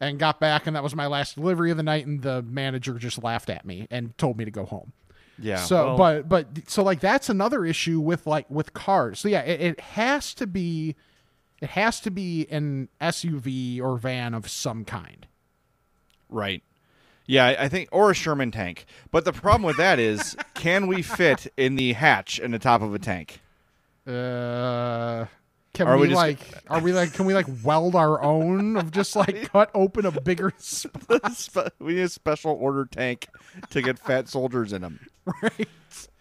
And 0.00 0.16
got 0.16 0.38
back, 0.38 0.68
and 0.68 0.76
that 0.76 0.84
was 0.84 0.94
my 0.94 1.08
last 1.08 1.34
delivery 1.34 1.72
of 1.72 1.76
the 1.76 1.82
night. 1.82 2.06
And 2.06 2.22
the 2.22 2.40
manager 2.42 2.94
just 2.98 3.20
laughed 3.20 3.50
at 3.50 3.64
me 3.64 3.88
and 3.90 4.16
told 4.16 4.38
me 4.38 4.44
to 4.44 4.50
go 4.52 4.64
home. 4.64 4.92
Yeah. 5.40 5.56
So, 5.56 5.96
well, 5.96 5.96
but 5.96 6.28
but 6.28 6.70
so 6.70 6.84
like 6.84 7.00
that's 7.00 7.28
another 7.28 7.64
issue 7.64 7.98
with 7.98 8.24
like 8.24 8.48
with 8.48 8.74
cars. 8.74 9.18
So 9.18 9.28
yeah, 9.28 9.40
it, 9.40 9.60
it 9.60 9.80
has 9.80 10.34
to 10.34 10.46
be, 10.46 10.94
it 11.60 11.70
has 11.70 11.98
to 12.02 12.12
be 12.12 12.46
an 12.48 12.88
SUV 13.00 13.80
or 13.80 13.98
van 13.98 14.34
of 14.34 14.48
some 14.48 14.84
kind. 14.84 15.26
right. 16.28 16.62
Yeah, 17.26 17.44
I 17.44 17.64
I 17.64 17.68
think, 17.68 17.88
or 17.92 18.10
a 18.12 18.14
Sherman 18.14 18.52
tank. 18.52 18.86
But 19.10 19.24
the 19.24 19.32
problem 19.32 19.62
with 19.64 19.76
that 19.78 19.98
is, 19.98 20.36
can 20.54 20.86
we 20.86 21.02
fit 21.02 21.52
in 21.56 21.74
the 21.74 21.92
hatch 21.94 22.38
in 22.38 22.52
the 22.52 22.58
top 22.58 22.82
of 22.82 22.94
a 22.94 22.98
tank? 22.98 23.40
Uh, 24.08 25.26
can 25.74 25.86
Are 25.86 25.98
we, 25.98 26.08
we 26.08 26.14
like? 26.14 26.40
Are 26.68 26.80
we 26.80 26.92
like? 26.92 27.12
Can 27.12 27.26
we 27.26 27.34
like 27.34 27.46
weld 27.64 27.94
our 27.94 28.22
own 28.22 28.76
of 28.76 28.90
just 28.90 29.14
like 29.14 29.42
cut 29.52 29.70
open 29.74 30.06
a 30.06 30.20
bigger 30.20 30.52
spot? 30.58 31.72
We 31.78 31.94
need 31.94 32.00
a 32.02 32.08
special 32.08 32.52
order 32.52 32.86
tank 32.86 33.28
to 33.70 33.82
get 33.82 33.98
fat 33.98 34.28
soldiers 34.28 34.72
in 34.72 34.82
them. 34.82 35.00
Right. 35.42 35.68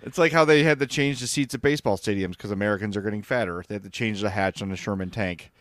It's 0.04 0.17
like 0.17 0.32
how 0.32 0.45
they 0.45 0.63
had 0.63 0.80
to 0.80 0.86
change 0.88 1.21
the 1.21 1.28
seats 1.28 1.54
at 1.56 1.62
baseball 1.62 1.97
stadiums 1.97 2.32
because 2.32 2.52
Americans 2.52 2.95
are 2.97 3.02
getting 3.02 3.23
fatter. 3.23 3.63
They 3.67 3.76
had 3.76 3.84
to 3.84 3.89
change 3.89 4.21
the 4.21 4.30
hatch 4.30 4.62
on 4.62 4.69
the 4.69 4.76
Sherman 4.76 5.10
tank. 5.10 5.52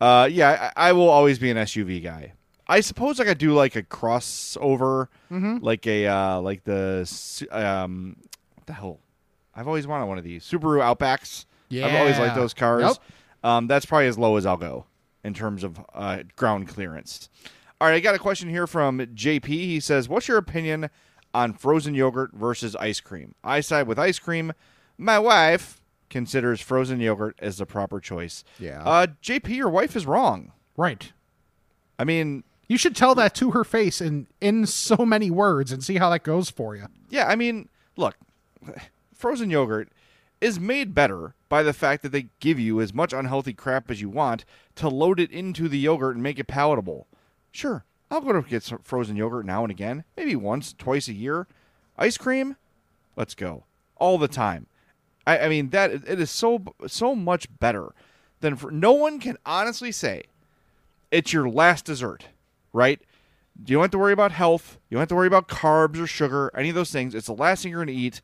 Uh, 0.00 0.28
yeah, 0.30 0.70
I, 0.76 0.88
I 0.88 0.92
will 0.92 1.08
always 1.08 1.38
be 1.38 1.50
an 1.50 1.56
SUV 1.56 2.02
guy. 2.02 2.32
I 2.68 2.80
suppose 2.80 3.20
I 3.20 3.24
could 3.24 3.38
do 3.38 3.52
like 3.54 3.76
a 3.76 3.82
crossover, 3.82 5.08
Mm-hmm. 5.30 5.58
like 5.64 5.86
a 5.86 6.06
uh, 6.06 6.40
like 6.40 6.64
the 6.64 7.06
um, 7.50 8.16
what 8.54 8.66
the 8.66 8.72
hell? 8.72 9.00
I've 9.54 9.66
always 9.66 9.86
wanted 9.86 10.06
one 10.06 10.16
of 10.18 10.24
these 10.24 10.44
Subaru 10.44 10.80
Outbacks. 10.80 11.44
I've 11.72 11.94
always 11.94 12.18
liked 12.18 12.34
those 12.34 12.54
cars. 12.54 12.82
Yep. 12.82 12.96
Um, 13.44 13.66
that's 13.66 13.86
probably 13.86 14.06
as 14.06 14.18
low 14.18 14.36
as 14.36 14.46
I'll 14.46 14.56
go 14.56 14.86
in 15.24 15.34
terms 15.34 15.64
of 15.64 15.80
uh, 15.94 16.22
ground 16.36 16.68
clearance. 16.68 17.28
All 17.80 17.88
right, 17.88 17.94
I 17.94 18.00
got 18.00 18.14
a 18.14 18.18
question 18.18 18.48
here 18.48 18.66
from 18.66 18.98
JP. 18.98 19.46
He 19.46 19.80
says, 19.80 20.08
"What's 20.08 20.28
your 20.28 20.38
opinion 20.38 20.90
on 21.34 21.52
frozen 21.54 21.94
yogurt 21.94 22.30
versus 22.34 22.76
ice 22.76 23.00
cream?" 23.00 23.34
I 23.42 23.60
side 23.60 23.86
with 23.88 23.98
ice 23.98 24.18
cream. 24.18 24.52
My 24.98 25.18
wife 25.18 25.80
considers 26.10 26.60
frozen 26.60 27.00
yogurt 27.00 27.34
as 27.40 27.56
the 27.56 27.66
proper 27.66 27.98
choice. 27.98 28.44
Yeah. 28.58 28.82
Uh, 28.84 29.06
JP, 29.22 29.48
your 29.56 29.70
wife 29.70 29.96
is 29.96 30.06
wrong. 30.06 30.52
Right. 30.76 31.12
I 31.98 32.04
mean, 32.04 32.44
You 32.68 32.78
should 32.78 32.94
tell 32.94 33.14
that 33.16 33.34
to 33.36 33.50
her 33.50 33.64
face 33.64 34.00
in 34.00 34.28
in 34.40 34.66
so 34.66 35.04
many 35.04 35.30
words 35.30 35.72
and 35.72 35.82
see 35.82 35.96
how 35.96 36.10
that 36.10 36.22
goes 36.22 36.50
for 36.50 36.76
you. 36.76 36.86
Yeah, 37.10 37.26
I 37.26 37.34
mean, 37.36 37.68
look, 37.96 38.16
frozen 39.12 39.50
yogurt 39.50 39.88
is 40.40 40.58
made 40.60 40.94
better 40.94 41.34
by 41.52 41.62
the 41.62 41.74
fact 41.74 42.02
that 42.02 42.12
they 42.12 42.30
give 42.40 42.58
you 42.58 42.80
as 42.80 42.94
much 42.94 43.12
unhealthy 43.12 43.52
crap 43.52 43.90
as 43.90 44.00
you 44.00 44.08
want 44.08 44.46
to 44.74 44.88
load 44.88 45.20
it 45.20 45.30
into 45.30 45.68
the 45.68 45.76
yogurt 45.76 46.14
and 46.14 46.22
make 46.22 46.38
it 46.38 46.46
palatable. 46.46 47.06
Sure, 47.50 47.84
I'll 48.10 48.22
go 48.22 48.32
to 48.32 48.40
get 48.40 48.62
some 48.62 48.78
frozen 48.78 49.16
yogurt 49.16 49.44
now 49.44 49.62
and 49.62 49.70
again, 49.70 50.04
maybe 50.16 50.34
once, 50.34 50.72
twice 50.72 51.08
a 51.08 51.12
year. 51.12 51.46
Ice 51.98 52.16
cream, 52.16 52.56
let's 53.16 53.34
go 53.34 53.64
all 53.96 54.16
the 54.16 54.28
time. 54.28 54.66
I, 55.26 55.40
I 55.40 55.48
mean 55.50 55.68
that 55.68 55.90
it 55.90 56.18
is 56.18 56.30
so 56.30 56.64
so 56.86 57.14
much 57.14 57.46
better 57.60 57.90
than 58.40 58.56
for 58.56 58.70
no 58.70 58.92
one 58.92 59.20
can 59.20 59.36
honestly 59.44 59.92
say 59.92 60.22
it's 61.10 61.34
your 61.34 61.50
last 61.50 61.84
dessert, 61.84 62.28
right? 62.72 62.98
You 63.66 63.74
don't 63.74 63.82
have 63.82 63.90
to 63.90 63.98
worry 63.98 64.14
about 64.14 64.32
health. 64.32 64.78
You 64.88 64.94
don't 64.94 65.02
have 65.02 65.08
to 65.10 65.16
worry 65.16 65.26
about 65.26 65.48
carbs 65.48 66.00
or 66.02 66.06
sugar, 66.06 66.50
any 66.56 66.70
of 66.70 66.74
those 66.74 66.92
things. 66.92 67.14
It's 67.14 67.26
the 67.26 67.34
last 67.34 67.62
thing 67.62 67.72
you're 67.72 67.84
going 67.84 67.94
to 67.94 68.02
eat 68.02 68.22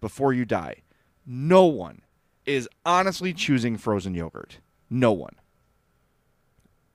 before 0.00 0.32
you 0.32 0.44
die. 0.44 0.82
No 1.26 1.64
one 1.64 2.02
is 2.48 2.68
honestly 2.86 3.32
choosing 3.32 3.76
frozen 3.76 4.14
yogurt. 4.14 4.58
No 4.90 5.12
one. 5.12 5.34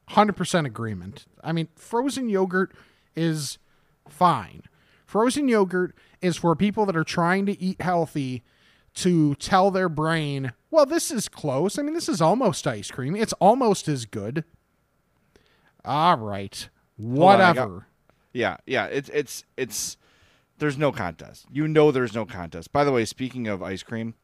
100% 0.10 0.66
agreement. 0.66 1.26
I 1.44 1.52
mean, 1.54 1.68
frozen 1.76 2.30
yogurt 2.30 2.74
is 3.16 3.58
fine. 4.08 4.64
Frozen 5.06 5.48
yogurt 5.48 5.96
is 6.22 6.38
for 6.38 6.56
people 6.56 6.86
that 6.88 6.96
are 6.98 7.04
trying 7.04 7.46
to 7.46 7.60
eat 7.62 7.82
healthy 7.82 8.44
to 8.96 9.36
tell 9.36 9.72
their 9.72 9.90
brain, 9.90 10.54
well, 10.72 10.86
this 10.86 11.10
is 11.12 11.28
close. 11.30 11.78
I 11.80 11.82
mean, 11.84 11.94
this 11.94 12.10
is 12.10 12.22
almost 12.22 12.68
ice 12.68 12.92
cream. 12.92 13.16
It's 13.16 13.34
almost 13.34 13.88
as 13.88 14.06
good. 14.06 14.44
All 15.86 16.18
right. 16.18 16.70
Hold 17.00 17.12
on, 17.12 17.38
got- 17.38 17.48
Whatever. 17.56 17.88
Yeah, 18.34 18.58
yeah. 18.66 18.86
It's 18.86 19.10
it's 19.10 19.44
it's. 19.58 19.98
There's 20.58 20.78
no 20.78 20.92
contest. 20.92 21.46
You 21.52 21.68
know, 21.68 21.92
there's 21.92 22.16
no 22.16 22.26
contest. 22.26 22.72
By 22.72 22.84
the 22.84 22.92
way, 22.92 23.06
speaking 23.06 23.48
of 23.48 23.62
ice 23.62 23.84
cream, 23.84 24.16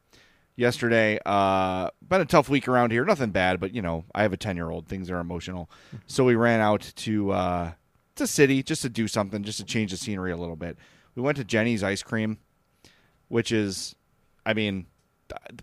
yesterday, 0.59 1.19
uh, 1.25 1.89
been 2.07 2.21
a 2.21 2.25
tough 2.25 2.49
week 2.49 2.67
around 2.67 2.91
here. 2.91 3.05
Nothing 3.05 3.31
bad, 3.31 3.59
but 3.59 3.73
you 3.73 3.81
know, 3.81 4.03
I 4.13 4.23
have 4.23 4.33
a 4.33 4.37
ten 4.37 4.55
year 4.55 4.69
old. 4.69 4.87
Things 4.87 5.09
are 5.09 5.19
emotional, 5.19 5.69
so 6.07 6.23
we 6.23 6.35
ran 6.35 6.59
out 6.59 6.91
to 6.97 7.31
uh, 7.31 7.71
to 8.15 8.27
city 8.27 8.61
just 8.61 8.81
to 8.83 8.89
do 8.89 9.07
something, 9.07 9.41
just 9.43 9.59
to 9.59 9.65
change 9.65 9.91
the 9.91 9.97
scenery 9.97 10.31
a 10.31 10.37
little 10.37 10.55
bit. 10.55 10.77
We 11.15 11.21
went 11.21 11.37
to 11.37 11.43
Jeni's 11.43 11.83
Ice 11.83 12.03
Cream, 12.03 12.37
which 13.29 13.51
is, 13.51 13.95
I 14.45 14.53
mean, 14.53 14.85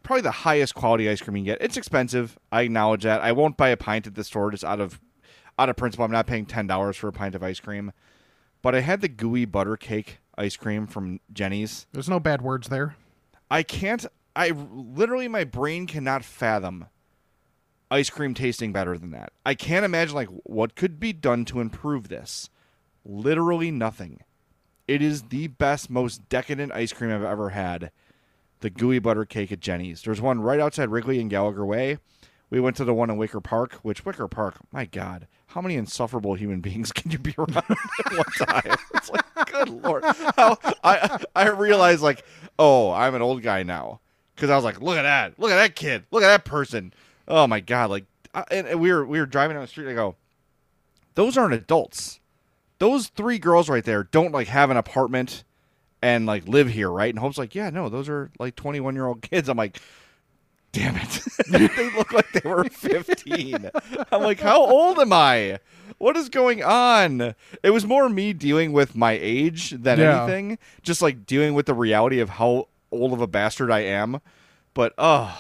probably 0.03 0.23
the 0.23 0.31
highest 0.31 0.75
quality 0.75 1.09
ice 1.09 1.21
cream 1.21 1.37
you 1.37 1.43
can 1.43 1.59
get. 1.59 1.63
It's 1.63 1.77
expensive. 1.77 2.39
I 2.51 2.63
acknowledge 2.63 3.05
that. 3.05 3.21
I 3.21 3.33
won't 3.33 3.57
buy 3.57 3.69
a 3.69 3.77
pint 3.77 4.07
at 4.07 4.15
the 4.15 4.25
store 4.25 4.51
just 4.51 4.65
out 4.65 4.81
of 4.81 5.01
out 5.59 5.69
of 5.69 5.77
principle. 5.77 6.05
I'm 6.05 6.11
not 6.11 6.27
paying 6.27 6.47
ten 6.47 6.67
dollars 6.67 6.97
for 6.97 7.09
a 7.09 7.13
pint 7.13 7.35
of 7.35 7.43
ice 7.43 7.61
cream. 7.61 7.93
But 8.63 8.75
I 8.75 8.81
had 8.81 9.01
the 9.01 9.09
gooey 9.09 9.45
butter 9.45 9.77
cake 9.77 10.19
ice 10.37 10.57
cream 10.57 10.87
from 10.87 11.21
Jeni's. 11.33 11.87
There's 11.93 12.09
no 12.09 12.19
bad 12.19 12.43
words 12.43 12.69
there. 12.69 12.97
I 13.51 13.63
can't. 13.63 14.05
I 14.37 14.51
literally 14.51 15.28
my 15.28 15.45
brain 15.45 15.87
cannot 15.87 16.22
fathom 16.22 16.87
ice 17.91 18.11
cream 18.11 18.34
tasting 18.34 18.72
better 18.72 18.99
than 18.99 19.11
that. 19.12 19.32
I 19.45 19.55
can't 19.55 19.84
imagine 19.84 20.14
like 20.14 20.28
what 20.45 20.76
could 20.76 21.01
be 21.01 21.12
done 21.12 21.45
to 21.47 21.61
improve 21.61 22.09
this. 22.09 22.51
Literally 23.05 23.70
nothing. 23.70 24.20
It 24.87 25.03
is 25.03 25.24
the 25.24 25.49
best, 25.49 25.91
most 25.91 26.28
decadent 26.28 26.72
ice 26.72 26.93
cream 26.93 27.11
I've 27.11 27.22
ever 27.22 27.51
had. 27.51 27.91
The 28.61 28.70
gooey 28.70 28.99
butter 28.99 29.24
cake 29.24 29.53
at 29.53 29.61
Jeni's. 29.61 30.03
There's 30.03 30.20
one 30.20 30.41
right 30.41 30.61
outside 30.61 30.91
Wrigley 30.91 31.20
and 31.20 31.30
Gallagher 31.30 31.64
Way. 31.64 31.99
We 32.49 32.61
went 32.61 32.76
to 32.76 32.84
the 32.84 32.95
one 32.95 33.11
in 33.11 33.16
Wicker 33.16 33.41
Park, 33.41 33.74
which 33.82 34.05
Wicker 34.05 34.28
Park, 34.28 34.57
my 34.70 34.84
God, 34.84 35.26
how 35.49 35.61
many 35.61 35.74
insufferable 35.74 36.34
human 36.34 36.61
beings 36.62 36.93
can 36.93 37.11
you 37.11 37.18
be 37.18 37.34
around 37.37 37.57
at 37.57 38.12
one 38.12 38.49
time? 38.49 38.76
It's 38.95 39.11
like, 39.11 39.24
good 39.47 39.68
lord. 39.68 40.05
How, 40.37 40.59
I 40.84 41.24
I 41.34 41.49
realized 41.49 42.03
like, 42.03 42.24
oh, 42.59 42.93
I'm 42.93 43.14
an 43.14 43.22
old 43.22 43.43
guy 43.43 43.62
now 43.62 44.01
because 44.37 44.51
I 44.51 44.55
was 44.55 44.64
like, 44.64 44.80
look 44.80 44.97
at 44.97 45.03
that, 45.03 45.39
look 45.41 45.51
at 45.51 45.57
that 45.57 45.74
kid, 45.74 46.05
look 46.12 46.22
at 46.22 46.28
that 46.28 46.45
person. 46.45 46.93
Oh 47.26 47.47
my 47.49 47.59
God, 47.61 47.91
like, 47.91 48.05
I, 48.34 48.45
and, 48.53 48.66
and 48.68 48.80
we 48.80 48.93
were 48.93 49.05
we 49.05 49.18
were 49.18 49.26
driving 49.26 49.57
down 49.57 49.62
the 49.64 49.68
street. 49.68 49.84
And 49.89 49.93
I 49.93 49.95
go, 49.97 50.14
those 51.14 51.37
aren't 51.37 51.55
adults. 51.55 52.20
Those 52.78 53.09
three 53.09 53.39
girls 53.39 53.68
right 53.68 53.84
there 53.84 54.05
don't 54.05 54.32
like 54.32 54.49
have 54.49 54.70
an 54.70 54.76
apartment 54.76 55.43
and 56.03 56.26
like 56.26 56.47
live 56.47 56.68
here, 56.68 56.91
right? 56.91 57.09
And 57.12 57.18
Hope's 57.18 57.39
like, 57.39 57.55
yeah, 57.55 57.70
no, 57.70 57.89
those 57.89 58.09
are 58.09 58.30
like 58.39 58.55
21 58.55 58.95
year 58.95 59.07
old 59.07 59.22
kids. 59.22 59.49
I'm 59.49 59.57
like, 59.57 59.80
damn 60.72 60.95
it, 60.97 61.20
they 61.49 61.91
look 61.97 62.12
like 62.12 62.30
they 62.32 62.49
were 62.49 62.64
15. 62.64 63.70
I'm 64.12 64.22
like, 64.22 64.41
how 64.41 64.61
old 64.64 64.99
am 64.99 65.12
I? 65.12 65.59
What 65.97 66.18
is 66.18 66.28
going 66.28 66.62
on? 66.62 67.34
It 67.62 67.70
was 67.70 67.87
more 67.87 68.11
me 68.11 68.34
dealing 68.34 68.72
with 68.72 68.95
my 68.95 69.12
age 69.12 69.70
than 69.70 69.99
Yeah. 69.99 70.24
anything, 70.24 70.59
just 70.82 71.01
like 71.01 71.24
dealing 71.24 71.55
with 71.55 71.64
the 71.64 71.72
reality 71.74 72.20
of 72.20 72.28
how 72.28 72.68
old 72.97 73.13
of 73.13 73.21
a 73.21 73.27
bastard 73.27 73.71
I 73.71 73.81
am. 73.81 74.21
But 74.75 74.93
oh, 74.99 75.39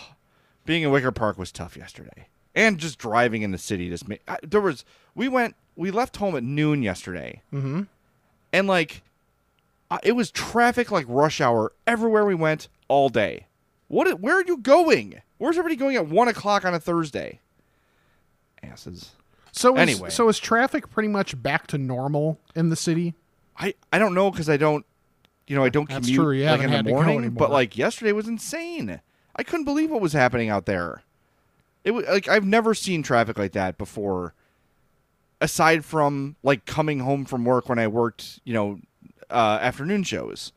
being 0.64 0.82
in 0.82 0.90
Wicker 0.90 1.12
Park 1.12 1.38
was 1.38 1.50
tough 1.52 1.76
yesterday, 1.76 2.28
and 2.54 2.78
just 2.78 2.98
driving 2.98 3.42
in 3.42 3.50
the 3.52 3.58
city 3.58 3.88
just 3.88 4.08
made. 4.08 4.20
I, 4.28 4.38
there 4.42 4.60
was 4.60 4.84
we 5.14 5.28
went 5.28 5.54
we 5.76 5.90
left 5.90 6.16
home 6.16 6.36
at 6.36 6.42
noon 6.42 6.82
yesterday, 6.82 7.42
Mm-hmm. 7.52 7.82
and 8.52 8.66
like 8.66 9.02
uh, 9.90 9.98
it 10.02 10.12
was 10.12 10.30
traffic 10.30 10.90
like 10.90 11.04
rush 11.08 11.40
hour 11.40 11.72
everywhere 11.86 12.24
we 12.24 12.34
went 12.34 12.68
all 12.88 13.08
day. 13.08 13.46
What? 13.88 14.20
Where 14.20 14.36
are 14.38 14.44
you 14.44 14.56
going? 14.56 15.20
Where's 15.38 15.58
everybody 15.58 15.76
going 15.76 15.96
at 15.96 16.08
one 16.08 16.28
o'clock 16.28 16.64
on 16.64 16.72
a 16.74 16.80
Thursday? 16.80 17.40
Asses. 18.62 19.12
So 19.52 19.74
is, 19.76 19.80
Anyway. 19.80 20.10
so 20.10 20.28
is 20.28 20.38
traffic 20.38 20.90
pretty 20.90 21.08
much 21.08 21.40
back 21.42 21.66
to 21.68 21.78
normal 21.78 22.38
in 22.54 22.68
the 22.70 22.76
city? 22.76 23.14
I 23.58 23.74
I 23.92 23.98
don't 23.98 24.14
know 24.14 24.30
because 24.30 24.48
I 24.50 24.56
don't, 24.56 24.84
you 25.46 25.56
know, 25.56 25.64
I 25.64 25.68
don't 25.68 25.88
That's 25.88 26.06
commute 26.06 26.20
true, 26.20 26.32
you 26.32 26.44
like 26.46 26.60
in 26.60 26.70
the 26.70 26.76
had 26.76 26.84
to 26.86 26.90
go 26.90 26.96
morning. 26.96 27.18
anymore. 27.18 27.38
But 27.38 27.50
like 27.50 27.76
yesterday 27.78 28.12
was 28.12 28.26
insane. 28.28 29.00
I 29.36 29.42
couldn't 29.42 29.64
believe 29.64 29.90
what 29.90 30.00
was 30.00 30.12
happening 30.12 30.48
out 30.48 30.66
there. 30.66 31.02
It 31.84 31.92
was 31.92 32.04
like 32.06 32.28
I've 32.28 32.44
never 32.44 32.74
seen 32.74 33.02
traffic 33.02 33.38
like 33.38 33.52
that 33.52 33.78
before. 33.78 34.34
Aside 35.40 35.84
from 35.84 36.36
like 36.42 36.64
coming 36.64 37.00
home 37.00 37.26
from 37.26 37.44
work 37.44 37.68
when 37.68 37.78
I 37.78 37.86
worked, 37.88 38.40
you 38.44 38.54
know, 38.54 38.80
uh, 39.30 39.58
afternoon 39.60 40.02
shows, 40.02 40.52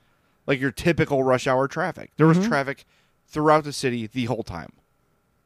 like 0.47 0.59
your 0.61 0.71
typical 0.71 1.21
rush 1.23 1.47
hour 1.47 1.67
traffic. 1.67 2.11
There 2.15 2.25
was 2.27 2.37
Mm-hmm. 2.37 2.47
traffic 2.47 2.85
throughout 3.27 3.65
the 3.65 3.73
city 3.73 4.07
the 4.07 4.25
whole 4.25 4.41
time. 4.43 4.71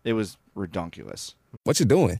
It 0.03 0.13
was 0.13 0.37
redonkulous. 0.55 1.33
What 1.63 1.79
you 1.79 1.85
doing? 1.87 2.19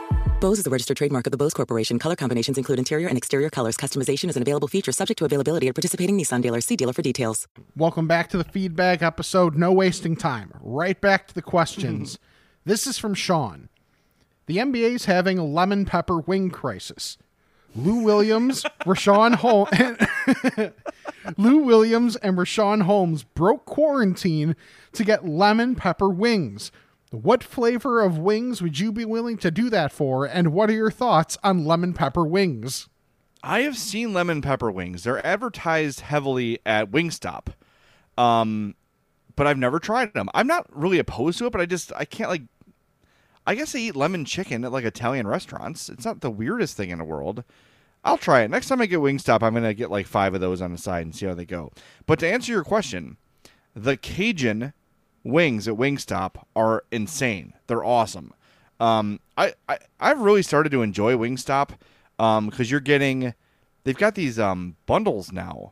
Bose 0.41 0.59
is 0.59 0.65
a 0.65 0.69
registered 0.69 0.97
trademark 0.97 1.27
of 1.27 1.31
the 1.31 1.37
Bose 1.37 1.53
Corporation. 1.53 1.99
Color 1.99 2.15
combinations 2.15 2.57
include 2.57 2.79
interior 2.79 3.07
and 3.07 3.17
exterior 3.17 3.49
colors. 3.49 3.77
Customization 3.77 4.27
is 4.27 4.35
an 4.35 4.41
available 4.41 4.67
feature 4.67 4.91
subject 4.91 5.19
to 5.19 5.25
availability 5.25 5.67
at 5.67 5.75
participating 5.75 6.17
Nissan 6.17 6.41
dealers. 6.41 6.65
See 6.65 6.75
dealer 6.75 6.93
for 6.93 7.03
details. 7.03 7.47
Welcome 7.75 8.07
back 8.07 8.29
to 8.29 8.37
the 8.37 8.43
feedbag 8.43 9.01
episode. 9.01 9.55
No 9.55 9.71
wasting 9.71 10.15
time. 10.15 10.51
Right 10.59 10.99
back 10.99 11.27
to 11.27 11.33
the 11.33 11.41
questions. 11.41 12.17
this 12.65 12.87
is 12.87 12.97
from 12.97 13.13
Sean. 13.13 13.69
The 14.47 14.57
NBA's 14.57 15.05
having 15.05 15.37
a 15.37 15.45
lemon 15.45 15.85
pepper 15.85 16.19
wing 16.19 16.49
crisis. 16.49 17.17
Lou 17.75 18.03
Williams, 18.03 18.63
Richaun 18.81 19.35
Holmes, 19.35 20.71
Lou 21.37 21.59
Williams 21.59 22.15
and 22.17 22.37
Richaun 22.37 22.81
Holmes 22.81 23.23
broke 23.23 23.65
quarantine 23.65 24.55
to 24.93 25.03
get 25.03 25.27
lemon 25.27 25.75
pepper 25.75 26.09
wings. 26.09 26.71
What 27.11 27.43
flavor 27.43 28.01
of 28.01 28.17
wings 28.17 28.61
would 28.61 28.79
you 28.79 28.91
be 28.93 29.03
willing 29.03 29.37
to 29.39 29.51
do 29.51 29.69
that 29.69 29.91
for? 29.91 30.25
And 30.25 30.53
what 30.53 30.69
are 30.69 30.73
your 30.73 30.91
thoughts 30.91 31.37
on 31.43 31.65
lemon 31.65 31.93
pepper 31.93 32.25
wings? 32.25 32.87
I 33.43 33.61
have 33.61 33.77
seen 33.77 34.13
lemon 34.13 34.41
pepper 34.41 34.71
wings. 34.71 35.03
They're 35.03 35.25
advertised 35.25 35.99
heavily 35.99 36.59
at 36.65 36.91
Wingstop. 36.91 37.47
Um 38.17 38.75
but 39.35 39.47
I've 39.47 39.57
never 39.57 39.79
tried 39.79 40.13
them. 40.13 40.29
I'm 40.33 40.47
not 40.47 40.67
really 40.75 40.99
opposed 40.99 41.39
to 41.39 41.47
it, 41.47 41.51
but 41.51 41.61
I 41.61 41.65
just 41.65 41.91
I 41.95 42.05
can't 42.05 42.29
like 42.29 42.43
I 43.45 43.55
guess 43.55 43.75
I 43.75 43.79
eat 43.79 43.95
lemon 43.95 44.23
chicken 44.23 44.63
at 44.63 44.71
like 44.71 44.85
Italian 44.85 45.27
restaurants. 45.27 45.89
It's 45.89 46.05
not 46.05 46.21
the 46.21 46.31
weirdest 46.31 46.77
thing 46.77 46.91
in 46.91 46.99
the 46.99 47.03
world. 47.03 47.43
I'll 48.03 48.17
try 48.17 48.41
it. 48.41 48.49
Next 48.49 48.67
time 48.67 48.81
I 48.81 48.85
get 48.85 48.99
Wingstop, 48.99 49.43
I'm 49.43 49.53
going 49.53 49.63
to 49.63 49.73
get 49.73 49.91
like 49.91 50.07
5 50.07 50.33
of 50.33 50.41
those 50.41 50.61
on 50.61 50.71
the 50.71 50.77
side 50.77 51.05
and 51.05 51.15
see 51.15 51.27
how 51.27 51.35
they 51.35 51.45
go. 51.45 51.71
But 52.07 52.19
to 52.19 52.27
answer 52.27 52.51
your 52.51 52.63
question, 52.63 53.17
the 53.75 53.95
Cajun 53.95 54.73
wings 55.23 55.67
at 55.67 55.75
Wingstop 55.75 56.43
are 56.55 56.83
insane. 56.91 57.53
They're 57.67 57.83
awesome. 57.83 58.33
Um, 58.79 59.19
I, 59.37 59.53
I 59.69 59.77
I've 59.99 60.19
really 60.19 60.41
started 60.41 60.71
to 60.71 60.81
enjoy 60.81 61.13
Wingstop 61.15 61.71
um 62.19 62.47
because 62.49 62.69
you're 62.71 62.79
getting 62.79 63.33
they've 63.83 63.97
got 63.97 64.15
these 64.15 64.37
um 64.39 64.75
bundles 64.85 65.31
now 65.31 65.71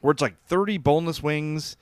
where 0.00 0.10
it's 0.12 0.22
like 0.22 0.36
30 0.46 0.78
boneless 0.78 1.22
wings 1.22 1.76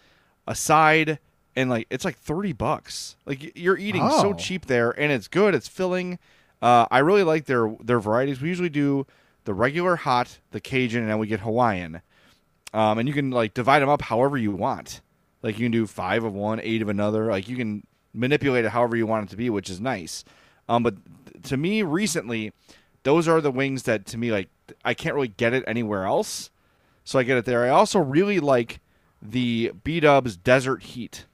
a 0.47 0.55
side 0.55 1.18
and 1.57 1.68
like 1.70 1.87
it's 1.91 2.05
like 2.05 2.16
30 2.16 2.53
bucks. 2.55 3.16
Like 3.26 3.57
you're 3.57 3.76
eating 3.78 4.03
Oh. 4.05 4.22
so 4.22 4.33
cheap 4.35 4.66
there 4.66 4.91
and 4.99 5.12
it's 5.12 5.28
good. 5.28 5.55
It's 5.55 5.68
filling. 5.68 6.18
Uh, 6.62 6.87
I 6.91 6.99
really 6.99 7.22
like 7.22 7.45
their 7.47 7.74
their 7.83 8.01
varieties. 8.01 8.41
We 8.41 8.49
usually 8.49 8.68
do 8.70 9.07
the 9.45 9.55
regular 9.55 9.97
hot, 9.97 10.39
the 10.51 10.61
Cajun, 10.61 11.01
and 11.03 11.11
then 11.11 11.18
we 11.18 11.26
get 11.26 11.41
Hawaiian. 11.41 12.03
Um, 12.72 12.99
and 12.99 13.09
you 13.09 13.14
can 13.14 13.31
like 13.31 13.53
divide 13.55 13.81
them 13.81 13.89
up 13.89 14.03
however 14.03 14.37
you 14.39 14.53
want. 14.53 15.01
Like 15.43 15.59
you 15.59 15.64
can 15.64 15.72
do 15.72 15.86
five 15.86 16.24
of 16.24 16.34
one, 16.34 16.61
eight 16.62 16.82
of 16.82 16.88
another. 16.88 17.26
Like 17.26 17.49
you 17.49 17.57
can 17.57 17.86
manipulate 18.12 18.64
it 18.64 18.70
however 18.70 18.97
you 18.97 19.07
want 19.07 19.28
it 19.28 19.30
to 19.30 19.36
be, 19.36 19.51
which 19.51 19.70
is 19.70 19.80
nice. 19.80 20.24
Um, 20.68 20.82
but 20.82 20.97
to 21.45 21.57
me, 21.57 21.82
recently, 21.82 22.53
those 23.03 23.26
are 23.26 23.41
the 23.41 23.51
wings 23.51 23.84
that 23.84 24.07
to 24.07 24.18
me 24.18 24.30
like 24.30 24.49
I 24.84 24.95
can't 24.95 25.14
really 25.14 25.28
get 25.28 25.53
it 25.53 25.64
anywhere 25.66 26.05
else, 26.05 26.51
so 27.05 27.18
I 27.18 27.22
get 27.22 27.38
it 27.38 27.45
there. 27.45 27.64
I 27.64 27.70
also 27.70 27.99
really 27.99 28.41
like 28.41 28.80
the 29.20 29.72
B 29.82 30.01
Dubs 30.01 30.36
Desert 30.36 30.82
Heat. 30.82 31.26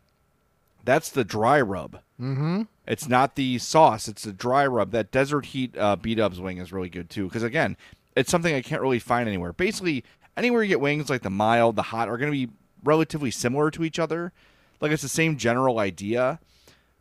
That's 0.85 1.11
the 1.11 1.25
dry 1.25 1.61
rub. 1.61 2.01
Mm-hmm. 2.21 2.63
It's 2.87 3.09
not 3.09 3.35
the 3.35 3.59
sauce; 3.59 4.09
it's 4.09 4.23
the 4.23 4.33
dry 4.33 4.67
rub. 4.67 4.93
That 4.93 5.11
Desert 5.11 5.47
Heat 5.47 5.77
uh, 5.77 5.97
B 5.97 6.15
Dubs 6.15 6.41
wing 6.41 6.59
is 6.59 6.73
really 6.73 6.89
good 6.89 7.11
too, 7.11 7.27
because 7.27 7.43
again, 7.43 7.77
it's 8.15 8.31
something 8.31 8.55
I 8.55 8.63
can't 8.63 8.83
really 8.83 9.01
find 9.01 9.29
anywhere. 9.29 9.53
Basically, 9.53 10.05
anywhere 10.37 10.63
you 10.63 10.69
get 10.69 10.81
wings, 10.81 11.11
like 11.11 11.23
the 11.23 11.31
mild, 11.31 11.77
the 11.77 11.83
hot, 11.83 12.09
are 12.09 12.17
going 12.17 12.33
to 12.33 12.47
be 12.47 12.53
relatively 12.87 13.31
similar 13.31 13.71
to 13.73 13.85
each 13.85 13.99
other. 13.99 14.33
Like 14.81 14.93
it's 14.93 15.03
the 15.03 15.09
same 15.09 15.37
general 15.37 15.79
idea, 15.79 16.39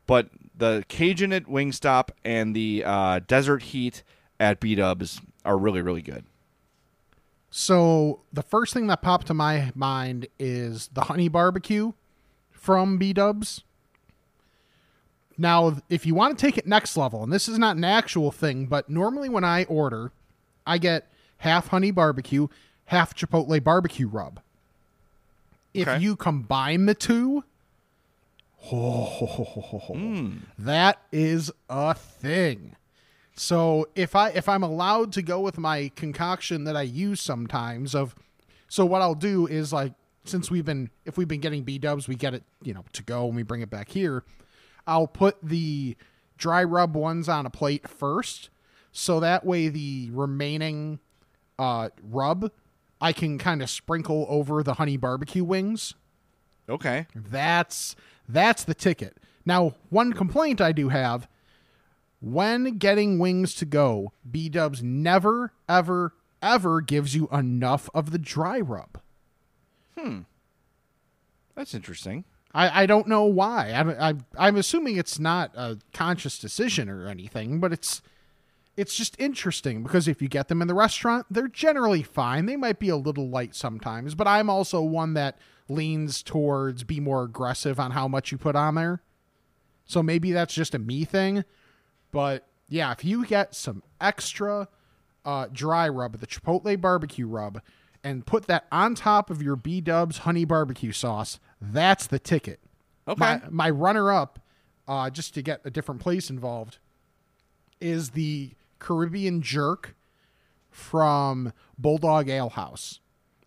but 0.08 0.30
the 0.58 0.86
Cajun 0.88 1.34
at 1.34 1.46
Wingstop 1.46 2.10
and 2.24 2.56
the 2.56 2.84
uh, 2.86 3.20
Desert 3.28 3.64
Heat 3.64 4.04
at 4.40 4.60
B 4.60 4.76
Dubs 4.76 5.22
are 5.44 5.58
really, 5.58 5.82
really 5.82 6.02
good. 6.02 6.26
So 7.50 8.22
the 8.34 8.44
first 8.44 8.74
thing 8.74 8.88
that 8.88 9.02
popped 9.02 9.28
to 9.28 9.34
my 9.34 9.72
mind 9.76 10.28
is 10.40 10.90
the 10.94 11.06
honey 11.06 11.30
barbecue 11.30 11.94
from 12.52 12.98
B 12.98 13.14
Dubs. 13.14 13.64
Now, 15.38 15.78
if 15.90 16.06
you 16.06 16.16
want 16.16 16.38
to 16.38 16.46
take 16.46 16.58
it 16.58 16.66
next 16.66 16.96
level, 16.96 17.24
and 17.24 17.32
this 17.32 17.48
is 17.48 17.60
not 17.60 17.76
an 17.76 17.84
actual 17.84 18.32
thing, 18.32 18.68
but 18.68 18.90
normally 18.90 19.30
when 19.30 19.44
I 19.44 19.66
order, 19.66 20.12
I 20.66 20.78
get 20.78 21.12
half 21.40 21.68
honey 21.68 21.92
barbecue, 21.92 22.48
half 22.86 23.16
chipotle 23.16 23.62
barbecue 23.64 24.08
rub. 24.08 24.40
If 25.76 25.88
Okay. 25.88 26.02
you 26.02 26.16
combine 26.16 26.86
the 26.86 26.96
two, 26.96 27.44
that 30.58 31.00
is 31.12 31.52
a 31.70 31.94
thing. 31.94 32.76
So 33.36 33.88
if 33.96 34.16
I 34.16 34.30
if 34.30 34.48
I'm 34.48 34.64
allowed 34.64 35.12
to 35.14 35.22
go 35.22 35.42
with 35.42 35.58
my 35.58 35.92
concoction 35.96 36.64
that 36.64 36.76
I 36.76 36.84
use 36.84 37.20
sometimes 37.22 37.94
of 37.94 38.16
so 38.70 38.86
what 38.86 39.02
I'll 39.02 39.14
do 39.16 39.46
is 39.46 39.74
like 39.74 39.94
since 40.24 40.50
we've 40.50 40.66
been 40.66 40.90
if 41.06 41.18
we've 41.18 41.28
been 41.28 41.42
getting 41.42 41.64
B 41.64 41.78
dubs, 41.78 42.08
we 42.08 42.16
get 42.16 42.34
it, 42.34 42.44
you 42.64 42.74
know, 42.74 42.86
to 42.94 43.04
go 43.04 43.28
and 43.28 43.36
we 43.36 43.44
bring 43.44 43.62
it 43.62 43.70
back 43.70 43.90
here. 43.90 44.24
I'll 44.88 45.08
put 45.08 45.38
the 45.44 45.98
dry 46.38 46.64
rub 46.64 46.96
ones 46.96 47.28
on 47.30 47.46
a 47.46 47.50
plate 47.50 47.88
first. 47.90 48.50
So 48.92 49.20
that 49.20 49.46
way 49.46 49.68
the 49.68 50.10
remaining 50.14 51.00
uh 51.60 51.90
rub 52.02 52.52
I 53.06 53.14
can 53.14 53.38
kind 53.38 53.62
of 53.62 53.70
sprinkle 53.70 54.26
over 54.28 54.64
the 54.64 54.74
honey 54.74 54.98
barbecue 54.98 55.44
wings. 55.44 55.94
Okay. 56.68 57.06
That's 57.14 57.96
that's 58.28 58.64
the 58.64 58.74
ticket. 58.74 59.18
Now, 59.46 59.76
one 59.92 60.12
complaint 60.12 60.60
I 60.60 60.72
do 60.72 60.90
have 60.90 61.28
when 62.20 62.80
getting 62.80 63.20
wings 63.20 63.54
to 63.56 63.66
go, 63.66 64.12
B 64.30 64.50
Dubs 64.50 64.82
never, 64.82 65.54
ever, 65.70 66.16
ever 66.42 66.82
gives 66.82 67.14
you 67.14 67.30
enough 67.32 67.92
of 67.94 68.10
the 68.10 68.18
dry 68.18 68.60
rub. 68.60 69.00
Hmm. 69.96 70.22
That's 71.54 71.76
interesting. 71.76 72.26
I, 72.56 72.82
I 72.82 72.86
don't 72.88 73.08
know 73.08 73.26
why. 73.26 73.72
I'm, 73.72 73.96
I'm 74.00 74.26
I'm 74.36 74.56
assuming 74.56 74.98
it's 74.98 75.20
not 75.20 75.52
a 75.54 75.78
conscious 75.94 76.40
decision 76.40 76.90
or 76.90 77.08
anything, 77.08 77.60
but 77.60 77.72
it's 77.72 78.02
it's 78.78 78.96
just 78.96 79.16
interesting 79.20 79.84
because 79.84 80.08
if 80.08 80.22
you 80.22 80.28
get 80.28 80.48
them 80.48 80.62
in 80.62 80.68
the 80.68 80.74
restaurant, 80.74 81.26
they're 81.30 81.48
generally 81.48 82.04
fine. 82.04 82.46
They 82.46 82.58
might 82.58 82.80
be 82.80 82.90
a 82.90 82.98
little 82.98 83.30
light 83.30 83.56
sometimes, 83.56 84.16
but 84.16 84.28
I'm 84.28 84.50
also 84.50 84.82
one 84.82 85.14
that 85.14 85.38
leans 85.70 86.22
towards 86.22 86.84
be 86.84 87.00
more 87.00 87.24
aggressive 87.24 87.80
on 87.80 87.92
how 87.92 88.08
much 88.08 88.32
you 88.32 88.38
put 88.38 88.56
on 88.56 88.76
there. 88.76 89.02
So 89.86 90.04
maybe 90.04 90.32
that's 90.32 90.54
just 90.54 90.76
a 90.76 90.80
me 90.80 91.06
thing. 91.06 91.46
But 92.12 92.48
yeah, 92.68 92.92
if 92.92 93.06
you 93.06 93.26
get 93.26 93.56
some 93.56 93.84
extra 94.02 94.68
uh, 95.24 95.48
dry 95.52 95.88
rub, 95.88 96.20
the 96.20 96.28
Chipotle 96.28 96.80
barbecue 96.80 97.28
rub, 97.28 97.62
and 98.04 98.26
put 98.26 98.48
that 98.48 98.66
on 98.72 98.94
top 98.94 99.30
of 99.30 99.42
your 99.42 99.56
B 99.56 99.82
Dubs 99.82 100.20
honey 100.20 100.46
barbecue 100.46 100.92
sauce, 100.92 101.40
that's 101.62 102.08
the 102.08 102.20
ticket. 102.20 102.60
Okay. 103.08 103.20
My, 103.20 103.42
my 103.50 103.70
runner 103.70 104.12
up, 104.12 104.40
uh, 104.88 105.10
just 105.10 105.34
to 105.36 105.42
get 105.42 105.62
a 105.64 105.72
different 105.72 106.02
place 106.02 106.30
involved, 106.30 106.78
is 107.80 108.12
the 108.12 108.52
Caribbean 108.86 109.42
jerk 109.42 109.96
from 110.70 111.52
Bulldog 111.80 112.30
Ale 112.30 112.50
House, 112.50 113.00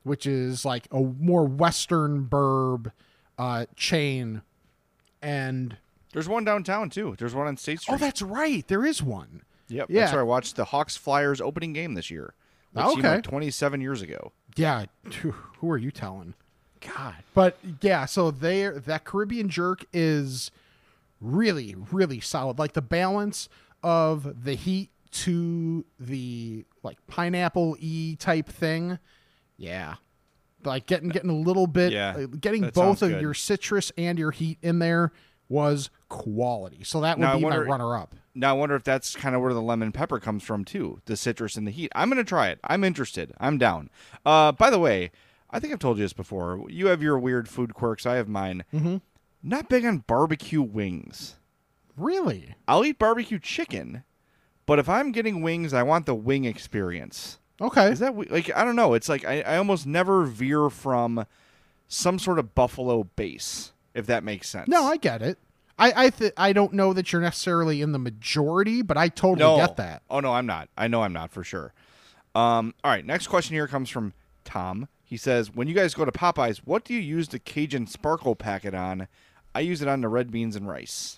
which 0.03 0.27
is 0.27 0.65
like 0.65 0.89
a 0.91 0.99
more 1.01 1.45
Western 1.45 2.27
burb 2.27 2.91
uh, 3.39 3.67
chain. 3.77 4.43
And 5.23 5.77
There's 6.13 6.29
one 6.29 6.45
downtown 6.45 6.91
too. 6.91 7.15
There's 7.19 7.35
one 7.37 7.47
on 7.47 7.57
State 7.57 7.81
Street. 7.81 7.95
oh, 7.95 7.99
that's 7.99 8.21
right, 8.23 8.67
there 8.67 8.85
is 8.85 9.01
one. 9.03 9.43
Yep. 9.69 9.91
Yeah. 9.91 10.01
That's 10.01 10.13
where 10.13 10.23
I 10.23 10.25
watched 10.25 10.57
the 10.57 10.65
Hawks 10.67 10.97
Flyers 10.97 11.41
opening 11.41 11.73
game 11.73 11.95
this 11.95 12.11
year. 12.11 12.35
Which 12.73 12.85
Okay. 12.85 13.15
like 13.17 13.23
27 13.23 13.81
years 13.81 14.03
ago. 14.03 14.33
Yeah, 14.57 14.87
who 15.23 15.71
are 15.71 15.79
you 15.79 15.91
telling? 15.91 16.35
God. 16.81 17.17
But 17.35 17.59
yeah, 17.81 18.07
so 18.07 18.31
there 18.31 18.79
that 18.81 19.05
Caribbean 19.05 19.49
jerk 19.49 19.85
is 19.93 20.51
really 21.21 21.75
really 21.93 22.19
solid. 22.21 22.59
Like 22.59 22.73
the 22.73 22.83
balance 22.83 23.49
of 23.83 24.45
the 24.45 24.55
heat 24.55 24.91
to 25.25 25.85
the 25.99 26.65
like 26.83 26.99
pineapple 27.07 27.77
e 27.81 28.17
type 28.17 28.49
thing. 28.49 28.99
Yeah. 29.57 29.95
Like 30.65 30.87
getting 30.87 31.09
getting 31.09 31.31
a 31.31 31.37
little 31.37 31.67
bit 31.67 31.93
Yeah, 31.93 32.17
uh, 32.17 32.27
getting 32.27 32.69
both 32.71 33.03
of 33.03 33.11
good. 33.11 33.23
your 33.23 33.35
citrus 33.35 33.93
and 33.97 34.19
your 34.19 34.31
heat 34.33 34.59
in 34.63 34.79
there 34.81 35.13
was 35.49 35.89
quality. 36.09 36.85
So 36.85 37.01
that 37.01 37.17
would 37.19 37.23
Now, 37.25 37.37
be 37.37 37.45
wonder- 37.45 37.65
my 37.65 37.71
runner 37.71 37.97
up. 37.97 38.15
Now 38.35 38.51
I 38.51 38.53
wonder 38.59 38.75
if 38.77 38.85
that's 38.85 39.17
kind 39.17 39.35
of 39.35 39.41
where 39.43 39.53
the 39.55 39.63
lemon 39.63 39.91
pepper 39.93 40.21
comes 40.21 40.43
from 40.45 40.65
too, 40.65 41.01
the 41.07 41.17
citrus 41.17 41.57
and 41.57 41.67
the 41.67 41.71
heat. 41.73 41.91
I'm 41.95 42.09
gonna 42.09 42.23
try 42.25 42.49
it. 42.49 42.61
I'm 42.65 42.85
interested. 42.85 43.33
I'm 43.41 43.59
down. 43.59 43.91
Uh, 44.27 44.53
by 44.53 44.71
the 44.71 44.79
way, 44.79 45.11
I 45.51 45.59
think 45.59 45.73
I've 45.73 45.79
told 45.79 45.97
you 45.99 46.05
this 46.05 46.13
before. 46.13 46.65
You 46.69 46.89
have 46.89 47.03
your 47.03 47.19
weird 47.19 47.49
food 47.49 47.75
quirks. 47.75 48.05
I 48.07 48.17
have 48.17 48.29
mine. 48.29 48.65
Mm-hmm. 48.73 48.97
Not 49.43 49.69
big 49.69 49.85
on 49.85 49.99
barbecue 50.07 50.63
wings. 50.63 51.37
Really? 51.97 52.55
I'll 52.69 52.85
eat 52.85 52.99
barbecue 52.99 53.39
chicken, 53.41 54.05
but 54.69 54.79
if 54.79 54.87
I'm 54.87 55.13
getting 55.13 55.41
wings, 55.41 55.73
I 55.73 55.83
want 55.83 56.05
the 56.05 56.15
wing 56.15 56.45
experience. 56.45 57.39
Okay. 57.59 57.91
Is 57.91 58.01
that 58.01 58.31
like 58.31 58.55
I 58.55 58.65
don't 58.65 58.77
know? 58.77 58.93
It's 58.93 59.09
like 59.09 59.25
I, 59.25 59.41
I 59.41 59.57
almost 59.57 59.87
never 59.87 60.25
veer 60.25 60.69
from 60.69 61.25
some 61.89 62.19
sort 62.19 62.39
of 62.39 62.55
buffalo 62.55 63.05
base, 63.05 63.73
if 63.95 64.05
that 64.09 64.23
makes 64.23 64.47
sense. 64.47 64.69
No, 64.69 64.85
I 64.85 64.99
get 64.99 65.23
it. 65.23 65.39
I 65.79 65.93
I 65.97 66.11
th- 66.11 66.35
I 66.37 66.53
don't 66.53 66.75
know 66.75 66.93
that 66.93 67.11
you're 67.11 67.23
necessarily 67.23 67.81
in 67.81 67.93
the 67.93 67.99
majority, 67.99 68.83
but 68.83 68.99
I 68.99 69.09
totally 69.09 69.39
no. 69.39 69.57
get 69.57 69.79
that. 69.79 70.03
Oh 70.11 70.21
no, 70.21 70.35
I'm 70.35 70.45
not. 70.45 70.69
I 70.77 70.87
know 70.87 71.03
I'm 71.03 71.15
not 71.15 71.31
for 71.31 71.43
sure. 71.43 71.73
Um, 72.35 72.75
all 72.85 72.91
right, 72.91 73.07
next 73.07 73.29
question 73.29 73.55
here 73.55 73.69
comes 73.69 73.89
from 73.89 74.13
Tom. 74.45 74.87
He 75.03 75.17
says, 75.17 75.51
"When 75.51 75.67
you 75.67 75.75
guys 75.75 75.95
go 75.95 76.05
to 76.05 76.13
Popeyes, 76.13 76.59
what 76.59 76.85
do 76.85 76.93
you 76.93 77.01
use 77.01 77.29
the 77.29 77.39
Cajun 77.39 77.87
sparkle 77.87 78.37
packet 78.37 78.75
on? 78.75 79.09
I 79.55 79.61
use 79.61 79.81
it 79.81 79.89
on 79.89 80.03
the 80.03 80.09
red 80.09 80.31
beans 80.31 80.57
and 80.57 80.69
rice." 80.69 81.18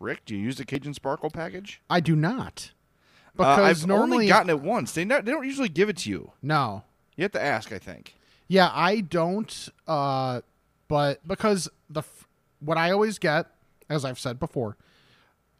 Rick, 0.00 0.24
do 0.24 0.34
you 0.34 0.40
use 0.42 0.56
the 0.56 0.64
Cajun 0.64 0.94
sparkle 0.94 1.30
package? 1.30 1.80
I 1.88 2.00
do 2.00 2.16
not. 2.16 2.72
Uh, 3.38 3.54
Because 3.54 3.82
I've 3.82 3.86
normally 3.86 4.12
only 4.16 4.28
gotten 4.28 4.50
it 4.50 4.60
once. 4.60 4.92
They, 4.92 5.04
not, 5.04 5.24
they 5.24 5.30
don't 5.30 5.46
usually 5.46 5.68
give 5.68 5.88
it 5.88 5.98
to 5.98 6.10
you. 6.10 6.32
No. 6.42 6.82
You 7.16 7.22
have 7.22 7.32
to 7.32 7.42
ask, 7.42 7.70
I 7.72 7.78
think. 7.78 8.16
Yeah, 8.48 8.70
I 8.74 9.00
don't 9.02 9.68
uh 9.86 10.40
but 10.88 11.26
because 11.28 11.68
the 11.88 12.02
what 12.58 12.76
I 12.76 12.90
always 12.90 13.18
get 13.20 13.46
as 13.88 14.04
I've 14.04 14.18
said 14.18 14.40
before 14.40 14.76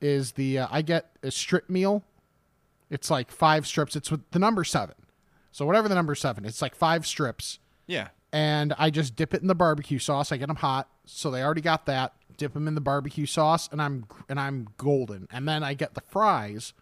is 0.01 0.33
the 0.33 0.59
uh, 0.59 0.67
I 0.71 0.83
get 0.83 1.11
a 1.23 1.31
strip 1.31 1.71
meal. 1.71 2.03
It's 2.91 3.09
like 3.11 3.31
5 3.31 3.67
strips. 3.67 3.95
It's 3.95 4.11
with 4.11 4.29
the 4.33 4.41
number 4.41 4.65
7. 4.65 4.97
So 5.53 5.65
whatever 5.65 5.89
the 5.89 5.95
number 5.95 6.17
7, 6.17 6.45
it's 6.45 6.61
like 6.61 6.75
5 6.75 7.07
strips. 7.07 7.61
Yeah. 7.87 8.09
And 8.33 8.75
I 8.79 8.91
just 8.91 9.17
dip 9.17 9.35
it 9.35 9.43
in 9.43 9.49
the 9.49 9.55
barbecue 9.55 9.99
sauce. 9.99 10.33
I 10.33 10.37
get 10.37 10.49
them 10.49 10.57
hot, 10.57 10.89
so 11.05 11.31
they 11.31 11.43
already 11.43 11.61
got 11.61 11.87
that. 11.87 12.15
Dip 12.37 12.55
them 12.55 12.69
in 12.69 12.75
the 12.75 12.81
barbecue 12.81 13.27
sauce, 13.27 13.69
and 13.71 13.83
I'm 13.83 14.07
and 14.29 14.41
I'm 14.41 14.69
golden. 14.77 15.29
And 15.31 15.47
then 15.49 15.63
I 15.63 15.75
get 15.75 15.95
the 15.95 16.01
fries, 16.01 16.73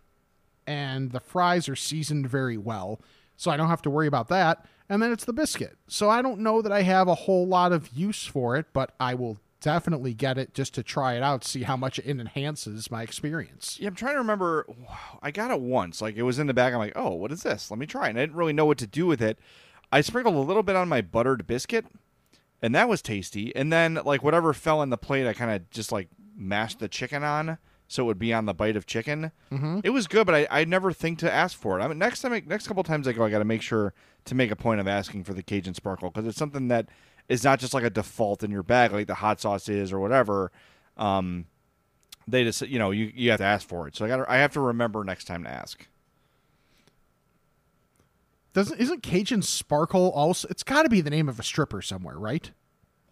and 0.66 1.12
the 1.12 1.20
fries 1.20 1.68
are 1.68 1.76
seasoned 1.76 2.28
very 2.28 2.56
well, 2.56 3.00
so 3.36 3.50
I 3.50 3.56
don't 3.56 3.68
have 3.68 3.82
to 3.82 3.90
worry 3.90 4.06
about 4.06 4.28
that. 4.28 4.66
And 4.88 5.02
then 5.02 5.12
it's 5.12 5.24
the 5.24 5.32
biscuit. 5.32 5.76
So 5.86 6.08
I 6.08 6.22
don't 6.22 6.40
know 6.40 6.62
that 6.62 6.72
I 6.72 6.82
have 6.82 7.08
a 7.08 7.14
whole 7.14 7.46
lot 7.46 7.72
of 7.72 7.88
use 7.88 8.24
for 8.24 8.56
it, 8.56 8.66
but 8.72 8.94
I 8.98 9.14
will 9.14 9.38
definitely 9.60 10.14
get 10.14 10.38
it 10.38 10.54
just 10.54 10.74
to 10.74 10.82
try 10.82 11.14
it 11.14 11.22
out, 11.22 11.44
see 11.44 11.64
how 11.64 11.76
much 11.76 11.98
it 11.98 12.06
enhances 12.06 12.90
my 12.90 13.02
experience. 13.02 13.76
Yeah, 13.80 13.88
I'm 13.88 13.94
trying 13.94 14.14
to 14.14 14.20
remember. 14.20 14.66
I 15.20 15.30
got 15.30 15.50
it 15.50 15.60
once. 15.60 16.00
Like 16.00 16.16
it 16.16 16.22
was 16.22 16.38
in 16.38 16.46
the 16.46 16.54
bag. 16.54 16.72
I'm 16.72 16.78
like, 16.78 16.92
oh, 16.96 17.14
what 17.14 17.32
is 17.32 17.42
this? 17.42 17.70
Let 17.70 17.78
me 17.78 17.86
try. 17.86 18.06
it. 18.06 18.10
And 18.10 18.18
I 18.18 18.22
didn't 18.22 18.36
really 18.36 18.52
know 18.52 18.66
what 18.66 18.78
to 18.78 18.86
do 18.86 19.06
with 19.06 19.20
it. 19.20 19.38
I 19.90 20.00
sprinkled 20.00 20.36
a 20.36 20.40
little 20.40 20.62
bit 20.62 20.76
on 20.76 20.88
my 20.88 21.00
buttered 21.00 21.46
biscuit, 21.46 21.86
and 22.60 22.74
that 22.74 22.88
was 22.88 23.00
tasty. 23.02 23.54
And 23.56 23.72
then 23.72 24.00
like 24.04 24.22
whatever 24.22 24.52
fell 24.52 24.82
in 24.82 24.90
the 24.90 24.98
plate, 24.98 25.26
I 25.26 25.32
kind 25.32 25.50
of 25.50 25.68
just 25.70 25.90
like 25.92 26.08
mashed 26.36 26.78
the 26.78 26.88
chicken 26.88 27.24
on, 27.24 27.58
so 27.88 28.02
it 28.04 28.06
would 28.06 28.18
be 28.18 28.32
on 28.34 28.44
the 28.46 28.54
bite 28.54 28.76
of 28.76 28.86
chicken. 28.86 29.32
Mhm. 29.50 29.80
It 29.82 29.90
was 29.90 30.06
good, 30.06 30.26
but 30.26 30.34
I, 30.34 30.46
I 30.50 30.64
never 30.64 30.92
think 30.92 31.18
to 31.20 31.32
ask 31.32 31.56
for 31.58 31.78
it. 31.78 31.82
I 31.82 31.88
mean, 31.88 31.98
next 31.98 32.20
time, 32.20 32.32
I, 32.32 32.42
next 32.46 32.68
couple 32.68 32.82
times 32.84 33.08
I 33.08 33.12
go, 33.12 33.24
I 33.24 33.30
got 33.30 33.38
to 33.38 33.44
make 33.44 33.62
sure 33.62 33.94
to 34.26 34.34
make 34.34 34.50
a 34.50 34.56
point 34.56 34.80
of 34.80 34.86
asking 34.88 35.24
for 35.24 35.32
the 35.32 35.42
Cajun 35.42 35.74
sparkle 35.74 36.10
because 36.10 36.26
it's 36.28 36.36
something 36.38 36.68
that 36.68 36.88
is 37.28 37.44
not 37.44 37.58
just 37.60 37.72
like 37.74 37.84
a 37.84 37.90
default 37.90 38.42
in 38.42 38.50
your 38.50 38.62
bag, 38.62 38.92
like 38.92 39.06
the 39.06 39.14
hot 39.14 39.40
sauce 39.40 39.68
is 39.68 39.92
or 39.92 39.98
whatever. 40.00 40.52
Um, 40.98 41.46
they 42.26 42.44
just 42.44 42.60
you 42.62 42.78
know 42.78 42.90
you, 42.90 43.10
you 43.14 43.30
have 43.30 43.38
to 43.38 43.44
ask 43.44 43.66
for 43.66 43.88
it. 43.88 43.96
So 43.96 44.04
I 44.04 44.08
got 44.08 44.28
I 44.28 44.36
have 44.36 44.52
to 44.52 44.60
remember 44.60 45.02
next 45.02 45.24
time 45.24 45.44
to 45.44 45.50
ask. 45.50 45.86
Doesn't 48.52 48.80
isn't 48.80 49.02
Cajun 49.02 49.42
Sparkle 49.42 50.10
also? 50.12 50.48
It's 50.48 50.62
got 50.62 50.82
to 50.82 50.88
be 50.88 51.00
the 51.00 51.10
name 51.10 51.28
of 51.28 51.38
a 51.38 51.42
stripper 51.42 51.82
somewhere, 51.82 52.18
right? 52.18 52.50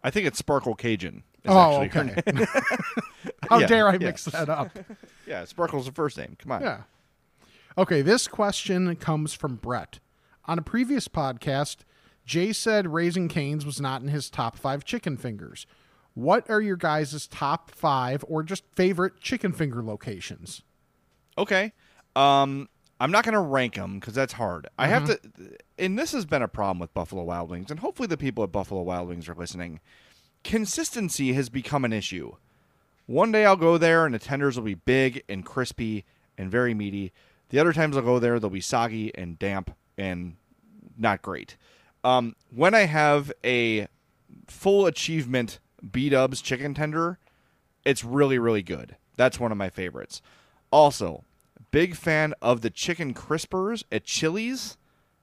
I 0.03 0.11
think 0.11 0.27
it's 0.27 0.39
Sparkle 0.39 0.75
Cajun. 0.75 1.23
is 1.45 1.51
Oh, 1.51 1.83
okay. 1.83 2.15
How 3.51 3.59
Yeah, 3.61 3.67
dare 3.67 3.89
I 3.89 3.93
yeah. 3.93 3.99
mix 3.99 4.25
that 4.27 4.49
up? 4.49 4.71
Yeah, 5.27 5.45
Sparkle's 5.45 5.87
the 5.87 5.93
first 5.93 6.17
name. 6.17 6.37
Come 6.39 6.53
on. 6.53 6.63
Yeah. 6.63 6.83
Okay, 7.77 8.01
this 8.01 8.29
question 8.29 8.95
comes 8.95 9.35
from 9.35 9.57
Brett. 9.57 9.99
On 10.45 10.57
a 10.57 10.63
previous 10.63 11.09
podcast, 11.09 11.79
Jay 12.25 12.53
said 12.53 12.93
Raising 12.93 13.27
Canes 13.27 13.67
was 13.67 13.81
not 13.81 14.03
in 14.03 14.09
his 14.09 14.31
top 14.31 14.57
five 14.57 14.85
chicken 14.85 15.17
fingers. 15.17 15.67
What 16.15 16.49
are 16.49 16.61
your 16.61 16.77
guys' 16.77 17.27
top 17.27 17.73
five 17.73 18.25
or 18.29 18.45
just 18.45 18.63
favorite 18.77 19.21
chicken 19.21 19.53
finger 19.53 19.83
locations? 19.83 20.63
Okay. 21.37 21.73
Um, 22.15 22.69
I'm 22.99 23.11
not 23.11 23.25
going 23.25 23.35
to 23.35 23.41
rank 23.41 23.75
them 23.75 23.99
because 23.99 24.15
that's 24.15 24.33
hard. 24.33 24.69
I 24.79 24.87
have 24.89 25.05
to, 25.07 25.21
and 25.79 25.99
this 25.99 26.13
has 26.13 26.25
been 26.25 26.43
a 26.43 26.49
problem 26.49 26.79
with 26.79 26.95
Buffalo 26.95 27.25
Wild 27.25 27.51
Wings, 27.51 27.71
and 27.71 27.81
hopefully 27.81 28.07
the 28.07 28.17
people 28.17 28.43
at 28.43 28.53
Buffalo 28.53 28.83
Wild 28.83 29.09
Wings 29.09 29.29
are 29.29 29.35
listening. 29.35 29.81
Consistency 30.45 31.35
has 31.35 31.49
become 31.49 31.85
an 31.85 31.93
issue. 31.93 32.37
One 33.07 33.33
day 33.33 33.45
I'll 33.45 33.57
go 33.57 33.79
there 33.79 34.07
and 34.07 34.15
the 34.15 34.19
tenders 34.19 34.57
will 34.57 34.65
be 34.65 34.75
big 34.75 35.23
and 35.29 35.45
crispy 35.45 36.05
and 36.39 36.51
very 36.51 36.75
meaty. 36.75 37.13
The 37.51 37.59
other 37.59 37.73
times 37.73 37.97
I'll 37.97 38.03
go 38.03 38.19
there, 38.19 38.41
they'll 38.41 38.51
be 38.51 38.61
soggy 38.61 39.15
and 39.15 39.39
damp 39.39 39.75
and 39.99 40.37
not 40.97 41.23
great. 41.23 41.57
Um, 42.03 42.35
when 42.55 42.75
I 42.75 42.87
have 42.87 43.33
a 43.45 43.89
full 44.47 44.87
achievement 44.87 45.59
B 45.91 46.09
Dubs 46.09 46.41
chicken 46.41 46.75
tender, 46.75 47.19
it's 47.85 48.05
really, 48.05 48.39
really 48.39 48.63
good. 48.63 48.97
That's 49.17 49.39
one 49.39 49.53
of 49.53 49.59
my 49.59 49.71
favorites. 49.71 50.23
Also, 50.71 51.25
big 51.77 51.95
fan 51.95 52.33
of 52.41 52.63
the 52.63 52.71
chicken 52.71 53.13
crispers 53.13 53.85
at 53.93 54.03
Chili's. 54.03 54.79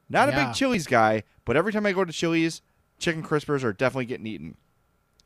Not 0.08 0.30
a 0.30 0.34
big 0.34 0.54
Chili's 0.54 0.86
guy, 0.86 1.24
but 1.46 1.58
every 1.58 1.74
time 1.74 1.88
I 1.88 1.94
go 1.94 2.06
to 2.06 2.14
Chili's, 2.14 2.62
chicken 3.00 3.24
crispers 3.24 3.64
are 3.64 3.74
definitely 3.74 4.06
getting 4.06 4.28
eaten. 4.28 4.56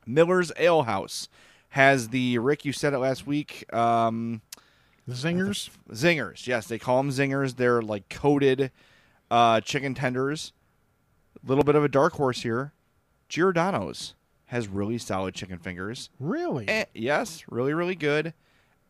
Miller's 0.06 0.52
Ale 0.56 0.84
House 0.84 1.28
has 1.70 2.08
the 2.08 2.38
Rick. 2.38 2.64
You 2.64 2.72
said 2.72 2.94
it 2.94 2.98
last 2.98 3.26
week. 3.26 3.70
Um, 3.74 4.40
Zingers. 5.06 5.68
zingers, 5.90 6.46
yes, 6.46 6.66
they 6.66 6.78
call 6.78 6.96
them 6.96 7.10
zingers. 7.10 7.56
They're 7.56 7.82
like 7.82 8.08
coated 8.08 8.70
uh, 9.30 9.60
chicken 9.60 9.92
tenders. 9.92 10.54
A 11.44 11.46
little 11.46 11.62
bit 11.62 11.74
of 11.74 11.84
a 11.84 11.90
dark 11.90 12.14
horse 12.14 12.40
here. 12.40 12.72
Giordano's 13.28 14.14
has 14.46 14.66
really 14.66 14.96
solid 14.96 15.34
chicken 15.34 15.58
fingers. 15.58 16.08
Really? 16.18 16.66
Eh, 16.70 16.86
yes, 16.94 17.44
really, 17.50 17.74
really 17.74 17.96
good. 17.96 18.32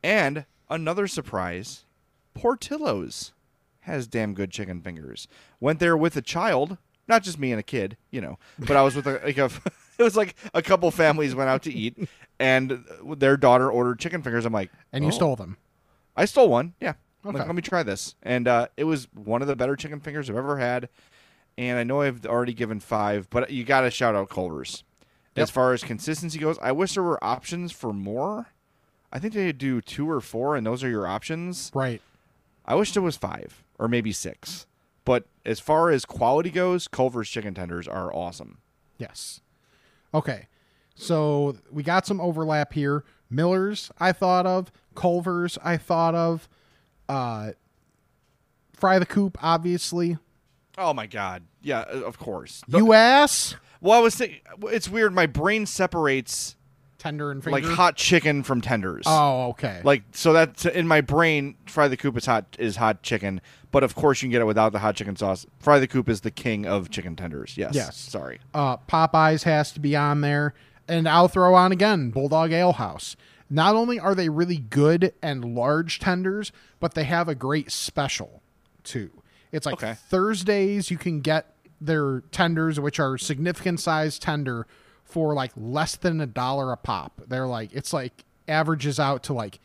And 0.05 0.45
another 0.71 1.09
surprise, 1.09 1.85
Portillo's 2.39 3.33
has 3.81 4.07
damn 4.07 4.35
good 4.35 4.51
chicken 4.51 4.81
fingers. 4.81 5.29
Went 5.61 5.81
there 5.81 5.97
with 5.97 6.17
a 6.17 6.23
child, 6.23 6.79
not 7.07 7.23
just 7.23 7.39
me 7.39 7.53
and 7.53 7.61
a 7.61 7.63
kid, 7.65 7.97
you 8.11 8.21
know, 8.21 8.39
but 8.59 8.77
I 8.77 8.83
was 8.83 8.95
with 8.95 9.07
a, 9.07 9.21
like 9.25 9.39
a 9.39 9.47
it 9.99 10.03
was 10.03 10.17
like 10.17 10.37
a 10.55 10.63
couple 10.63 10.91
families 10.91 11.35
went 11.35 11.51
out 11.51 11.63
to 11.65 11.73
eat, 11.73 11.97
and 12.39 12.85
their 13.17 13.37
daughter 13.37 13.71
ordered 13.71 13.99
chicken 13.99 14.23
fingers. 14.23 14.45
I'm 14.45 14.53
like, 14.53 14.71
And 14.93 15.05
you 15.05 15.09
"Oh." 15.09 15.15
stole 15.15 15.37
them. 15.37 15.57
I 16.17 16.25
stole 16.25 16.49
one. 16.49 16.75
Yeah. 16.81 16.95
I'm 17.25 17.35
like, 17.35 17.47
let 17.47 17.55
me 17.55 17.63
try 17.63 17.83
this, 17.83 18.15
and 18.23 18.47
uh, 18.47 18.69
it 18.77 18.85
was 18.85 19.09
one 19.13 19.43
of 19.43 19.49
the 19.49 19.57
better 19.57 19.75
chicken 19.77 20.01
fingers 20.01 20.31
I've 20.31 20.37
ever 20.37 20.59
had. 20.59 20.89
And 21.59 21.77
I 21.77 21.83
know 21.83 22.03
I've 22.03 22.25
already 22.25 22.55
given 22.55 22.79
five, 22.79 23.29
but 23.31 23.51
you 23.51 23.65
got 23.65 23.81
to 23.81 23.91
shout 23.91 24.15
out 24.15 24.31
Culver's. 24.31 24.85
As 25.37 25.51
far 25.51 25.73
as 25.73 25.83
consistency 25.83 26.39
goes, 26.39 26.59
I 26.63 26.71
wish 26.73 26.95
there 26.95 27.03
were 27.03 27.23
options 27.23 27.71
for 27.73 27.93
more. 27.93 28.47
I 29.13 29.19
think 29.19 29.35
they 29.35 29.51
do 29.53 29.81
two 29.81 30.09
or 30.09 30.21
four, 30.21 30.55
and 30.57 30.65
those 30.67 30.85
are 30.85 30.89
your 30.89 31.07
options. 31.07 31.71
Right. 31.75 32.01
I 32.69 32.75
wish 32.75 32.93
there 32.93 33.03
was 33.03 33.17
five 33.17 33.65
or 33.79 33.89
maybe 33.89 34.13
six. 34.13 34.67
But 35.05 35.27
as 35.47 35.59
far 35.59 35.91
as 35.91 36.05
quality 36.05 36.51
goes, 36.51 36.87
Culver's 36.87 37.31
chicken 37.31 37.55
tenders 37.55 37.89
are 37.89 38.15
awesome. 38.15 38.59
Yes. 38.99 39.41
Okay. 40.13 40.47
So 40.95 41.57
we 41.73 41.83
got 41.83 42.07
some 42.07 42.21
overlap 42.21 42.75
here. 42.75 43.05
Miller's, 43.31 43.91
I 43.99 44.13
thought 44.13 44.45
of. 44.45 44.71
Culver's, 44.95 45.57
I 45.65 45.79
thought 45.79 46.15
of. 46.15 46.49
Uh, 47.09 47.53
Fry 48.75 48.99
the 48.99 49.07
Coop, 49.07 49.39
obviously. 49.43 50.19
Oh 50.77 50.93
my 50.93 51.07
god! 51.07 51.43
Yeah, 51.61 51.83
of 51.83 52.19
course. 52.19 52.63
You 52.69 52.93
ass. 52.93 53.57
Well, 53.81 53.99
I 53.99 54.01
was 54.03 54.15
thinking 54.15 54.41
it's 54.65 54.89
weird. 54.89 55.13
My 55.13 55.27
brain 55.27 55.67
separates 55.67 56.55
Tender 56.99 57.31
and 57.31 57.43
finger. 57.45 57.61
like 57.61 57.77
hot 57.77 57.97
chicken 57.97 58.43
from 58.43 58.61
tenders. 58.61 59.05
Oh, 59.07 59.51
okay. 59.51 59.81
Like 59.85 60.03
so 60.13 60.33
that's 60.33 60.67
in 60.67 60.89
my 60.89 61.01
brain. 61.01 61.55
Fry 61.67 61.87
the 61.89 61.97
coop 61.97 62.17
is 62.17 62.27
hot 62.27 62.57
is 62.59 62.77
hot 62.77 63.03
chicken, 63.03 63.41
but 63.71 63.85
of 63.85 63.95
course 63.95 64.21
you 64.21 64.27
can 64.27 64.33
get 64.33 64.41
it 64.41 64.47
without 64.47 64.73
the 64.73 64.81
hot 64.81 64.97
chicken 64.97 65.15
sauce. 65.15 65.47
Fry 65.61 65.79
the 65.79 65.87
coop 65.87 66.09
is 66.09 66.23
the 66.23 66.31
king 66.33 66.67
of 66.67 66.91
chicken 66.91 67.15
tenders. 67.15 67.57
Yes. 67.57 67.75
Yes. 67.75 67.97
Sorry. 67.97 68.41
Uh, 68.53 68.79
Popeyes 68.79 69.45
has 69.45 69.71
to 69.73 69.81
be 69.81 69.95
on 69.95 70.23
there. 70.23 70.55
And 70.89 71.09
I'll 71.09 71.29
throw 71.29 71.55
on 71.55 71.71
again 71.71 72.11
Bulldog 72.11 72.51
Ale 72.51 72.73
House. 72.73 73.15
Not 73.51 73.77
only 73.77 74.01
are 74.01 74.15
they 74.15 74.29
really 74.29 74.57
good 74.59 75.13
and 75.23 75.55
large 75.55 76.01
tenders, 76.01 76.51
but 76.81 76.95
they 76.95 77.05
have 77.05 77.29
a 77.29 77.35
great 77.35 77.71
special 77.71 78.43
too. 78.83 79.11
It's 79.53 79.67
like 79.67 79.75
Okay. 79.75 79.95
Thursdays 80.09 80.91
you 80.91 80.99
can 80.99 81.21
get 81.21 81.55
their 81.81 82.23
tenders, 82.33 82.81
which 82.81 82.99
are 82.99 83.17
significant 83.17 83.79
size 83.81 84.19
tender, 84.19 84.67
for 85.09 85.35
like 85.35 85.53
less 85.57 85.97
than 85.97 86.21
a 86.21 86.27
dollar 86.27 86.73
a 86.73 86.77
pop. 86.77 87.23
They're 87.27 87.47
like 87.47 87.73
it's 87.73 87.93
like 87.93 88.25
averages 88.47 89.01
out 89.01 89.23
to 89.25 89.33
like 89.33 89.59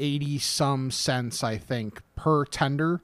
eighty 0.00 0.38
some 0.38 0.90
cents, 0.90 1.42
I 1.42 1.56
think, 1.58 2.02
per 2.16 2.44
tender, 2.44 3.00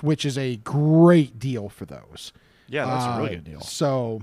which 0.00 0.24
is 0.24 0.36
a 0.38 0.56
great 0.56 1.38
deal 1.38 1.68
for 1.68 1.84
those. 1.86 2.32
Yeah, 2.68 2.84
that's 2.86 3.04
a 3.06 3.16
really 3.18 3.30
Uh, 3.30 3.34
good 3.34 3.44
deal. 3.44 3.60
So, 3.60 4.22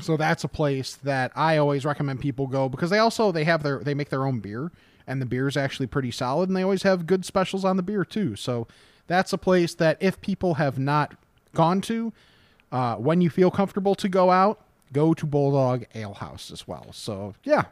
so 0.00 0.16
that's 0.16 0.44
a 0.44 0.48
place 0.48 0.94
that 0.96 1.32
I 1.34 1.56
always 1.56 1.84
recommend 1.84 2.20
people 2.20 2.46
go 2.46 2.68
because 2.68 2.90
they 2.90 2.98
also 2.98 3.32
they 3.32 3.44
have 3.44 3.62
their 3.62 3.78
they 3.80 3.94
make 3.94 4.10
their 4.10 4.26
own 4.26 4.40
beer 4.40 4.70
and 5.06 5.20
the 5.22 5.26
beer 5.26 5.48
is 5.48 5.56
actually 5.56 5.86
pretty 5.86 6.10
solid 6.10 6.48
and 6.48 6.56
they 6.56 6.62
always 6.62 6.82
have 6.84 7.06
good 7.06 7.24
specials 7.24 7.64
on 7.64 7.76
the 7.76 7.82
beer 7.82 8.04
too. 8.04 8.36
So 8.36 8.68
that's 9.06 9.32
a 9.32 9.38
place 9.38 9.74
that 9.74 9.96
if 10.00 10.20
people 10.20 10.54
have 10.54 10.78
not 10.78 11.14
gone 11.54 11.80
to, 11.82 12.12
uh, 12.70 12.96
when 12.96 13.20
you 13.20 13.30
feel 13.30 13.50
comfortable 13.50 13.94
to 13.96 14.08
go 14.08 14.30
out, 14.30 14.60
go 14.92 15.14
to 15.14 15.26
Bulldog 15.26 15.84
Ale 15.94 16.14
House 16.14 16.50
as 16.50 16.66
well. 16.68 16.86
So 16.92 17.34
yeah, 17.44 17.64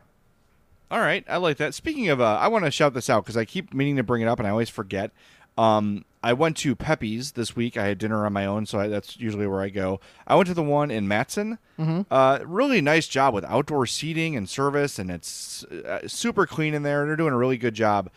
All 0.90 1.00
right, 1.00 1.24
I 1.28 1.36
like 1.38 1.56
that. 1.58 1.74
Speaking 1.74 2.08
of, 2.08 2.20
uh, 2.20 2.38
I 2.40 2.48
want 2.48 2.64
to 2.64 2.70
shout 2.70 2.94
this 2.94 3.10
out 3.10 3.24
because 3.24 3.36
I 3.36 3.44
keep 3.44 3.74
meaning 3.74 3.96
to 3.96 4.02
bring 4.02 4.22
it 4.22 4.28
up 4.28 4.38
and 4.38 4.46
I 4.46 4.50
always 4.50 4.68
forget. 4.70 5.10
Um, 5.58 6.04
I 6.22 6.32
went 6.34 6.56
to 6.58 6.74
Pepe's 6.76 7.32
this 7.32 7.56
week. 7.56 7.76
I 7.76 7.86
had 7.86 7.98
dinner 7.98 8.26
on 8.26 8.32
my 8.32 8.44
own, 8.44 8.66
so 8.66 8.78
I, 8.78 8.88
that's 8.88 9.16
usually 9.18 9.46
where 9.46 9.60
I 9.62 9.68
go. 9.70 10.00
I 10.26 10.34
went 10.34 10.48
to 10.48 10.54
the 10.54 10.62
one 10.62 10.90
in 10.90 11.06
Matteson. 11.08 11.58
Mhm. 11.78 12.04
Uh, 12.10 12.40
really 12.44 12.80
nice 12.80 13.06
job 13.08 13.32
with 13.32 13.44
outdoor 13.44 13.86
seating 13.86 14.36
and 14.36 14.48
service, 14.48 14.98
and 14.98 15.10
it's 15.10 15.64
uh, 15.64 16.06
super 16.06 16.46
clean 16.46 16.74
in 16.74 16.82
there. 16.82 17.06
They're 17.06 17.16
doing 17.16 17.32
a 17.32 17.38
really 17.38 17.56
good 17.56 17.74
job. 17.74 18.10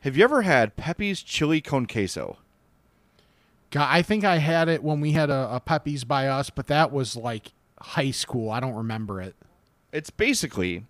Have 0.00 0.16
you 0.16 0.24
ever 0.24 0.42
had 0.42 0.74
Pepe's 0.76 1.22
chili 1.22 1.60
con 1.60 1.86
queso? 1.86 2.38
God, 3.70 3.88
I 3.88 4.02
think 4.02 4.24
I 4.24 4.38
had 4.38 4.68
it 4.68 4.82
when 4.82 5.00
we 5.00 5.12
had 5.12 5.30
a, 5.30 5.48
a 5.54 5.60
Pepe's 5.60 6.02
by 6.04 6.26
us, 6.26 6.50
but 6.50 6.66
that 6.66 6.90
was 6.92 7.14
like 7.14 7.52
high 7.80 8.10
school. 8.10 8.50
I 8.50 8.60
don't 8.60 8.74
remember 8.74 9.20
it. 9.20 9.34
It's 9.92 10.10
basically 10.10 10.84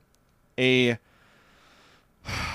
a 0.58 0.98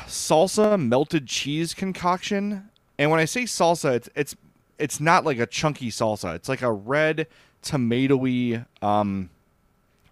salsa 0.08 0.80
melted 0.80 1.28
cheese 1.28 1.74
concoction. 1.74 2.70
And 2.98 3.12
when 3.12 3.20
I 3.20 3.26
say 3.26 3.44
salsa, 3.44 3.96
it's 3.96 4.10
it's 4.16 4.36
it's 4.78 5.00
not 5.00 5.26
like 5.26 5.40
a 5.40 5.46
chunky 5.46 5.90
salsa. 5.90 6.36
It's 6.36 6.50
like 6.50 6.62
a 6.62 6.72
red 6.72 7.28
tomatoey, 7.64 8.66
um, 8.82 9.30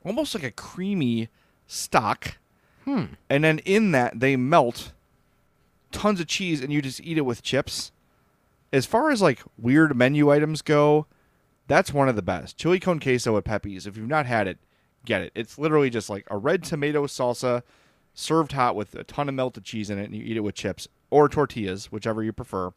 almost 0.04 0.34
like 0.34 0.44
a 0.44 0.52
creamy 0.52 1.30
stock. 1.68 2.38
Hmm. 2.86 3.06
And 3.30 3.44
then 3.44 3.60
in 3.60 3.92
that 3.92 4.20
they 4.20 4.36
melt 4.36 4.92
tons 5.92 6.20
of 6.20 6.28
cheese, 6.28 6.62
and 6.62 6.74
you 6.74 6.82
just 6.82 7.02
eat 7.02 7.18
it 7.18 7.22
with 7.22 7.44
chips. 7.44 7.92
As 8.72 8.86
far 8.86 9.12
as 9.12 9.22
like 9.22 9.42
weird 9.58 9.96
menu 9.96 10.32
items 10.32 10.62
go, 10.62 11.06
that's 11.68 11.94
one 11.94 12.10
of 12.10 12.16
the 12.16 12.22
best. 12.22 12.58
Chili 12.58 12.80
con 12.80 13.00
queso 13.00 13.38
at 13.38 13.44
Pepe's. 13.44 13.88
If 13.88 13.98
you've 13.98 14.08
not 14.08 14.26
had 14.26 14.48
it, 14.48 14.60
get 15.06 15.22
it. 15.22 15.32
It's 15.36 15.58
literally 15.58 15.90
just 15.90 16.10
like 16.10 16.26
a 16.30 16.38
red 16.38 16.64
tomato 16.64 17.06
salsa 17.08 17.64
served 18.14 18.52
hot 18.52 18.76
with 18.76 18.96
a 18.96 19.04
ton 19.04 19.30
of 19.30 19.36
melted 19.36 19.64
cheese 19.64 19.90
in 19.90 19.98
it, 19.98 20.06
and 20.06 20.16
you 20.16 20.24
eat 20.24 20.38
it 20.38 20.42
with 20.42 20.56
chips 20.56 20.88
or 21.10 21.28
tortillas, 21.30 21.92
whichever 21.92 22.24
you 22.24 22.32
prefer, 22.32 22.72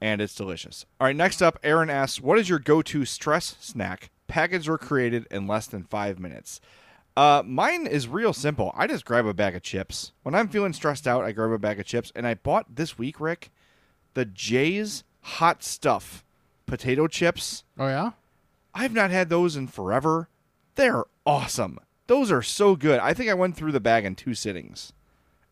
and 0.00 0.20
it's 0.20 0.34
delicious. 0.34 0.84
All 1.00 1.06
right, 1.06 1.16
next 1.16 1.40
up, 1.40 1.58
Aaron 1.62 1.88
asks, 1.88 2.20
"What 2.20 2.38
is 2.38 2.48
your 2.48 2.58
go-to 2.58 3.04
stress 3.04 3.56
snack? 3.60 4.10
Packaged 4.26 4.68
or 4.68 4.76
created 4.76 5.26
in 5.30 5.46
less 5.46 5.66
than 5.66 5.84
five 5.84 6.18
minutes?" 6.18 6.60
Uh, 7.16 7.42
mine 7.46 7.86
is 7.86 8.08
real 8.08 8.34
simple. 8.34 8.70
I 8.76 8.86
just 8.86 9.06
grab 9.06 9.24
a 9.24 9.32
bag 9.32 9.56
of 9.56 9.62
chips. 9.62 10.12
When 10.22 10.34
I'm 10.34 10.48
feeling 10.48 10.74
stressed 10.74 11.08
out, 11.08 11.24
I 11.24 11.32
grab 11.32 11.50
a 11.50 11.58
bag 11.58 11.80
of 11.80 11.86
chips, 11.86 12.12
and 12.14 12.26
I 12.26 12.34
bought 12.34 12.76
this 12.76 12.98
week, 12.98 13.18
Rick, 13.18 13.50
the 14.12 14.26
Jay's 14.26 15.02
Hot 15.22 15.62
Stuff 15.62 16.25
potato 16.66 17.06
chips. 17.06 17.64
Oh 17.78 17.86
yeah. 17.86 18.12
I've 18.74 18.92
not 18.92 19.10
had 19.10 19.28
those 19.30 19.56
in 19.56 19.68
forever. 19.68 20.28
They're 20.74 21.04
awesome. 21.24 21.78
Those 22.06 22.30
are 22.30 22.42
so 22.42 22.76
good. 22.76 23.00
I 23.00 23.14
think 23.14 23.30
I 23.30 23.34
went 23.34 23.56
through 23.56 23.72
the 23.72 23.80
bag 23.80 24.04
in 24.04 24.14
two 24.14 24.34
sittings. 24.34 24.92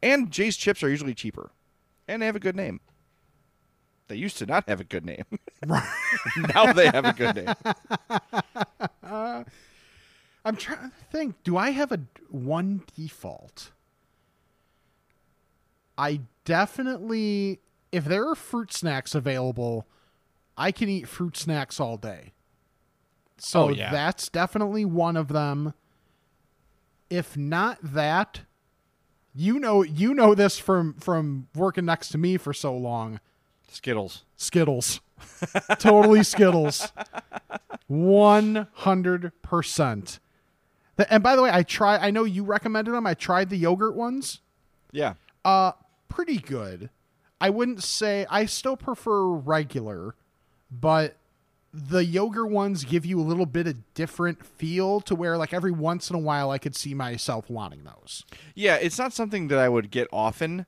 And 0.02 0.30
Jay's 0.30 0.56
chips 0.56 0.82
are 0.82 0.90
usually 0.90 1.14
cheaper. 1.14 1.50
And 2.06 2.20
they 2.20 2.26
have 2.26 2.36
a 2.36 2.40
good 2.40 2.56
name. 2.56 2.80
they 4.08 4.16
used 4.16 4.36
to 4.38 4.46
not 4.46 4.68
have 4.68 4.80
a 4.80 4.84
good 4.84 5.04
name. 5.04 5.24
now 6.54 6.72
they 6.72 6.86
have 6.86 7.06
a 7.06 7.12
good 7.14 7.36
name. 7.36 7.54
I'm 10.44 10.56
trying 10.56 10.90
to 10.90 10.92
think. 11.10 11.42
Do 11.42 11.56
I 11.56 11.70
have 11.70 11.90
a 11.90 12.00
one 12.28 12.82
default? 12.94 13.72
I 15.96 16.20
definitely, 16.44 17.60
if 17.92 18.04
there 18.04 18.28
are 18.28 18.34
fruit 18.34 18.72
snacks 18.72 19.14
available, 19.14 19.86
I 20.56 20.70
can 20.72 20.88
eat 20.88 21.08
fruit 21.08 21.36
snacks 21.36 21.80
all 21.80 21.96
day. 21.96 22.32
So 23.38 23.64
Oh, 23.64 23.68
yeah. 23.70 23.90
that's 23.90 24.28
definitely 24.28 24.84
one 24.84 25.16
of 25.16 25.28
them. 25.28 25.74
If 27.10 27.36
not 27.36 27.78
that, 27.82 28.42
you 29.34 29.58
know, 29.58 29.82
you 29.82 30.14
know 30.14 30.34
this 30.34 30.58
from 30.58 30.94
from 30.94 31.48
working 31.54 31.84
next 31.84 32.08
to 32.10 32.18
me 32.18 32.36
for 32.36 32.52
so 32.52 32.76
long. 32.76 33.20
Skittles. 33.68 34.24
Skittles. 34.36 35.00
totally 35.78 36.22
Skittles. 36.22 36.92
100%. 37.90 40.18
The- 40.96 41.12
And 41.12 41.22
by 41.22 41.36
the 41.36 41.42
way, 41.42 41.50
I 41.52 41.62
try 41.62 41.96
I 41.98 42.10
know 42.10 42.24
you 42.24 42.44
recommended 42.44 42.92
them. 42.94 43.06
I 43.06 43.14
tried 43.14 43.50
the 43.50 43.56
yogurt 43.56 43.94
ones. 43.96 44.40
Yeah. 44.92 45.14
Uh 45.44 45.72
pretty 46.08 46.38
good. 46.38 46.90
I 47.40 47.50
wouldn't 47.50 47.82
say 47.82 48.26
I 48.30 48.46
still 48.46 48.76
prefer 48.76 49.24
regular, 49.26 50.14
but 50.80 51.16
the 51.72 52.04
yogurt 52.04 52.50
ones 52.50 52.84
give 52.84 53.04
you 53.04 53.20
a 53.20 53.22
little 53.22 53.46
bit 53.46 53.66
of 53.66 53.76
different 53.94 54.44
feel 54.44 55.00
to 55.00 55.14
where 55.14 55.36
like 55.36 55.52
every 55.52 55.72
once 55.72 56.08
in 56.08 56.14
a 56.14 56.20
while 56.20 56.50
I 56.50 56.58
could 56.58 56.76
see 56.76 56.94
myself 56.94 57.50
wanting 57.50 57.82
those. 57.82 58.24
Yeah, 58.54 58.76
it's 58.76 58.96
not 58.96 59.12
something 59.12 59.48
that 59.48 59.58
I 59.58 59.68
would 59.68 59.90
get 59.90 60.06
often, 60.12 60.66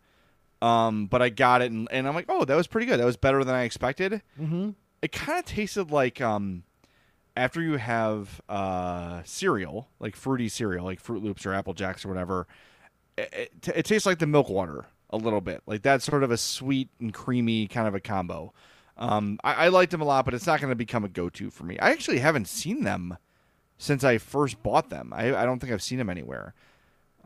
um, 0.60 1.06
but 1.06 1.22
I 1.22 1.28
got 1.28 1.62
it, 1.62 1.70
and, 1.70 1.86
and 1.92 2.08
I'm 2.08 2.14
like, 2.14 2.26
oh, 2.28 2.44
that 2.44 2.56
was 2.56 2.66
pretty 2.66 2.86
good. 2.86 2.98
That 2.98 3.06
was 3.06 3.16
better 3.16 3.44
than 3.44 3.54
I 3.54 3.62
expected. 3.62 4.22
Mm-hmm. 4.40 4.70
It 5.02 5.12
kind 5.12 5.38
of 5.38 5.44
tasted 5.44 5.92
like 5.92 6.20
um, 6.20 6.64
after 7.36 7.62
you 7.62 7.76
have 7.76 8.40
uh, 8.48 9.22
cereal, 9.24 9.88
like 10.00 10.16
fruity 10.16 10.48
cereal, 10.48 10.84
like 10.84 11.00
Froot 11.02 11.22
Loops 11.22 11.46
or 11.46 11.54
Apple 11.54 11.74
Jacks 11.74 12.04
or 12.04 12.08
whatever. 12.08 12.48
It, 13.16 13.32
it, 13.32 13.62
t- 13.62 13.72
it 13.76 13.84
tastes 13.84 14.06
like 14.06 14.18
the 14.18 14.26
milk 14.26 14.48
water 14.48 14.86
a 15.10 15.16
little 15.16 15.40
bit. 15.40 15.62
Like 15.66 15.82
that's 15.82 16.04
sort 16.04 16.24
of 16.24 16.30
a 16.30 16.36
sweet 16.36 16.88
and 16.98 17.14
creamy 17.14 17.68
kind 17.68 17.86
of 17.86 17.94
a 17.94 18.00
combo. 18.00 18.52
Um, 18.98 19.38
I, 19.44 19.66
I 19.66 19.68
liked 19.68 19.90
them 19.92 20.00
a 20.00 20.04
lot, 20.04 20.24
but 20.24 20.32
it's 20.34 20.46
not 20.46 20.60
going 20.60 20.70
to 20.70 20.76
become 20.76 21.04
a 21.04 21.08
go-to 21.08 21.50
for 21.50 21.64
me. 21.64 21.78
I 21.78 21.90
actually 21.90 22.18
haven't 22.18 22.48
seen 22.48 22.84
them 22.84 23.18
since 23.78 24.04
I 24.04 24.16
first 24.18 24.62
bought 24.62 24.88
them. 24.88 25.12
I, 25.14 25.34
I 25.36 25.44
don't 25.44 25.58
think 25.58 25.72
I've 25.72 25.82
seen 25.82 25.98
them 25.98 26.08
anywhere. 26.08 26.54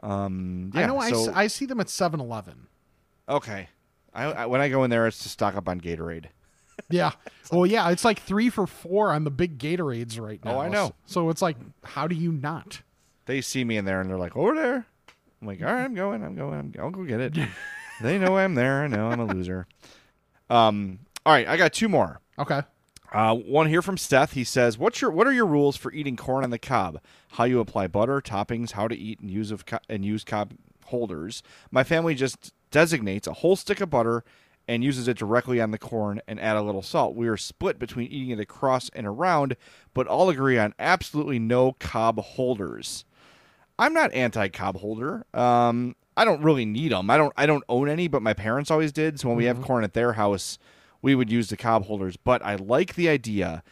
Um, 0.02 0.70
yeah, 0.74 0.80
I 0.82 0.86
know 0.86 0.98
I, 0.98 1.10
so- 1.10 1.28
s- 1.30 1.32
I 1.34 1.46
see 1.46 1.66
them 1.66 1.80
at 1.80 1.86
7-Eleven. 1.86 2.66
Okay. 3.28 3.68
I, 4.12 4.24
I 4.24 4.46
when 4.46 4.60
I 4.60 4.68
go 4.68 4.82
in 4.82 4.90
there, 4.90 5.06
it's 5.06 5.20
to 5.20 5.28
stock 5.28 5.54
up 5.54 5.68
on 5.68 5.80
Gatorade. 5.80 6.26
Yeah. 6.88 7.10
well, 7.52 7.66
yeah, 7.66 7.90
it's 7.90 8.06
like 8.06 8.18
three 8.20 8.48
for 8.48 8.66
four 8.66 9.12
on 9.12 9.24
the 9.24 9.30
big 9.30 9.58
Gatorades 9.58 10.18
right 10.18 10.42
now. 10.42 10.54
Oh, 10.56 10.58
I 10.60 10.68
know. 10.70 10.94
So 11.04 11.28
it's 11.28 11.42
like, 11.42 11.58
how 11.84 12.08
do 12.08 12.14
you 12.14 12.32
not? 12.32 12.80
They 13.26 13.42
see 13.42 13.64
me 13.64 13.76
in 13.76 13.84
there 13.84 14.00
and 14.00 14.08
they're 14.08 14.16
like, 14.16 14.34
"Over 14.34 14.54
there." 14.54 14.86
I'm 15.42 15.46
like, 15.46 15.60
"All 15.60 15.66
right, 15.72 15.84
I'm 15.84 15.94
going. 15.94 16.24
I'm 16.24 16.34
going. 16.34 16.58
I'm, 16.58 16.72
I'll 16.80 16.90
go 16.90 17.04
get 17.04 17.20
it." 17.20 17.36
they 18.00 18.18
know 18.18 18.38
I'm 18.38 18.54
there. 18.54 18.82
I 18.82 18.86
know 18.86 19.08
I'm 19.10 19.20
a 19.20 19.26
loser. 19.26 19.66
Um. 20.48 21.00
All 21.26 21.32
right, 21.32 21.46
I 21.46 21.56
got 21.56 21.72
two 21.72 21.88
more. 21.88 22.20
Okay. 22.38 22.62
Uh, 23.12 23.34
one 23.34 23.68
here 23.68 23.82
from 23.82 23.98
Steph. 23.98 24.32
He 24.32 24.44
says, 24.44 24.78
"What's 24.78 25.00
your 25.00 25.10
what 25.10 25.26
are 25.26 25.32
your 25.32 25.46
rules 25.46 25.76
for 25.76 25.92
eating 25.92 26.16
corn 26.16 26.44
on 26.44 26.50
the 26.50 26.58
cob? 26.58 27.00
How 27.32 27.44
you 27.44 27.60
apply 27.60 27.88
butter, 27.88 28.20
toppings, 28.20 28.72
how 28.72 28.86
to 28.88 28.96
eat 28.96 29.20
and 29.20 29.30
use 29.30 29.50
of 29.50 29.66
co- 29.66 29.80
and 29.88 30.04
use 30.04 30.22
cob 30.24 30.54
holders? 30.86 31.42
My 31.70 31.82
family 31.82 32.14
just 32.14 32.52
designates 32.70 33.26
a 33.26 33.34
whole 33.34 33.56
stick 33.56 33.80
of 33.80 33.90
butter 33.90 34.24
and 34.68 34.84
uses 34.84 35.08
it 35.08 35.18
directly 35.18 35.60
on 35.60 35.72
the 35.72 35.78
corn 35.78 36.20
and 36.28 36.38
add 36.38 36.56
a 36.56 36.62
little 36.62 36.82
salt. 36.82 37.16
We 37.16 37.26
are 37.26 37.36
split 37.36 37.80
between 37.80 38.06
eating 38.06 38.30
it 38.30 38.38
across 38.38 38.88
and 38.90 39.04
around, 39.04 39.56
but 39.92 40.06
all 40.06 40.30
agree 40.30 40.58
on 40.58 40.74
absolutely 40.78 41.40
no 41.40 41.72
cob 41.80 42.20
holders. 42.20 43.04
I'm 43.76 43.92
not 43.92 44.12
anti 44.14 44.48
cob 44.48 44.76
holder. 44.76 45.26
Um, 45.34 45.96
I 46.16 46.24
don't 46.24 46.42
really 46.42 46.64
need 46.64 46.92
them. 46.92 47.10
I 47.10 47.16
don't. 47.16 47.32
I 47.36 47.46
don't 47.46 47.64
own 47.68 47.88
any, 47.88 48.06
but 48.06 48.22
my 48.22 48.34
parents 48.34 48.70
always 48.70 48.92
did. 48.92 49.18
So 49.18 49.28
when 49.28 49.36
we 49.36 49.46
have 49.46 49.62
corn 49.62 49.82
at 49.82 49.94
their 49.94 50.12
house, 50.12 50.58
we 51.03 51.14
would 51.14 51.30
use 51.30 51.48
the 51.48 51.57
cob 51.57 51.86
holders. 51.86 52.16
But 52.16 52.44
I 52.44 52.55
like 52.57 52.94
the 52.94 53.09
idea, 53.09 53.62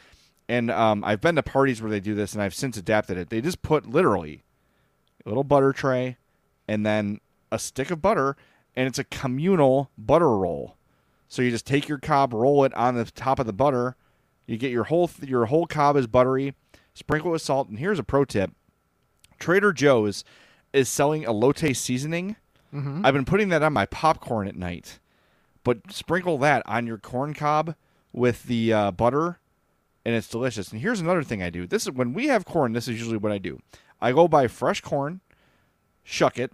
and 0.49 0.71
um, 0.71 1.05
I've 1.05 1.21
been 1.21 1.37
to 1.37 1.43
parties 1.43 1.81
where 1.83 1.91
they 1.91 2.01
do 2.01 2.15
this, 2.15 2.33
and 2.33 2.43
I've 2.43 2.55
since 2.55 2.77
adapted 2.77 3.17
it. 3.19 3.31
They 3.31 3.41
just 3.41 3.63
put 3.63 3.87
literally 3.89 4.43
a 5.25 5.29
little 5.29 5.45
butter 5.45 5.73
tray, 5.73 6.17
and 6.67 6.85
then 6.87 7.21
a 7.51 7.59
stick 7.59 7.91
of 7.91 8.01
butter, 8.03 8.37
and 8.77 8.87
it's 8.87 8.99
a 8.99 9.05
communal 9.05 9.91
butter 9.99 10.37
roll. 10.37 10.77
So 11.29 11.43
you 11.43 11.51
just 11.51 11.67
take 11.67 11.89
your 11.89 11.99
cob, 11.99 12.33
roll 12.33 12.65
it 12.65 12.73
on 12.75 12.95
the 12.95 13.05
top 13.05 13.39
of 13.39 13.47
the 13.47 13.53
butter. 13.53 13.97
You 14.47 14.57
get 14.57 14.71
your 14.71 14.85
whole 14.85 15.11
your 15.23 15.47
whole 15.47 15.67
cob 15.67 15.97
is 15.97 16.07
buttery. 16.07 16.55
Sprinkle 16.95 17.31
it 17.31 17.33
with 17.33 17.43
salt. 17.43 17.69
And 17.69 17.79
here's 17.79 17.99
a 17.99 18.03
pro 18.03 18.25
tip: 18.25 18.51
Trader 19.39 19.73
Joe's 19.73 20.25
is 20.73 20.89
selling 20.89 21.25
elote 21.25 21.77
seasoning. 21.77 22.37
Mhm. 22.75 23.05
I've 23.05 23.15
been 23.15 23.25
putting 23.25 23.51
that 23.51 23.63
on 23.63 23.73
my 23.73 23.87
popcorn 23.87 24.49
at 24.49 24.57
night, 24.57 24.99
but 25.69 25.93
sprinkle 25.93 26.39
that 26.39 26.63
on 26.65 26.87
your 26.87 26.97
corn 26.97 27.35
cob 27.35 27.75
with 28.11 28.45
the 28.45 28.73
uh, 28.73 28.91
butter, 28.91 29.39
and 30.03 30.15
it's 30.15 30.27
delicious. 30.27 30.73
And 30.73 30.81
here's 30.81 30.99
another 30.99 31.23
thing 31.23 31.43
I 31.43 31.51
do. 31.51 31.67
This 31.67 31.83
is 31.83 31.93
when 31.93 32.15
we 32.15 32.29
have 32.29 32.47
corn. 32.47 32.73
This 32.73 32.89
is 32.89 32.99
usually 32.99 33.19
what 33.19 33.33
I 33.33 33.37
do. 33.37 33.61
I 34.01 34.13
go 34.13 34.29
buy 34.29 34.47
fresh 34.47 34.81
corn, 34.81 35.21
shuck 36.03 36.39
it, 36.39 36.53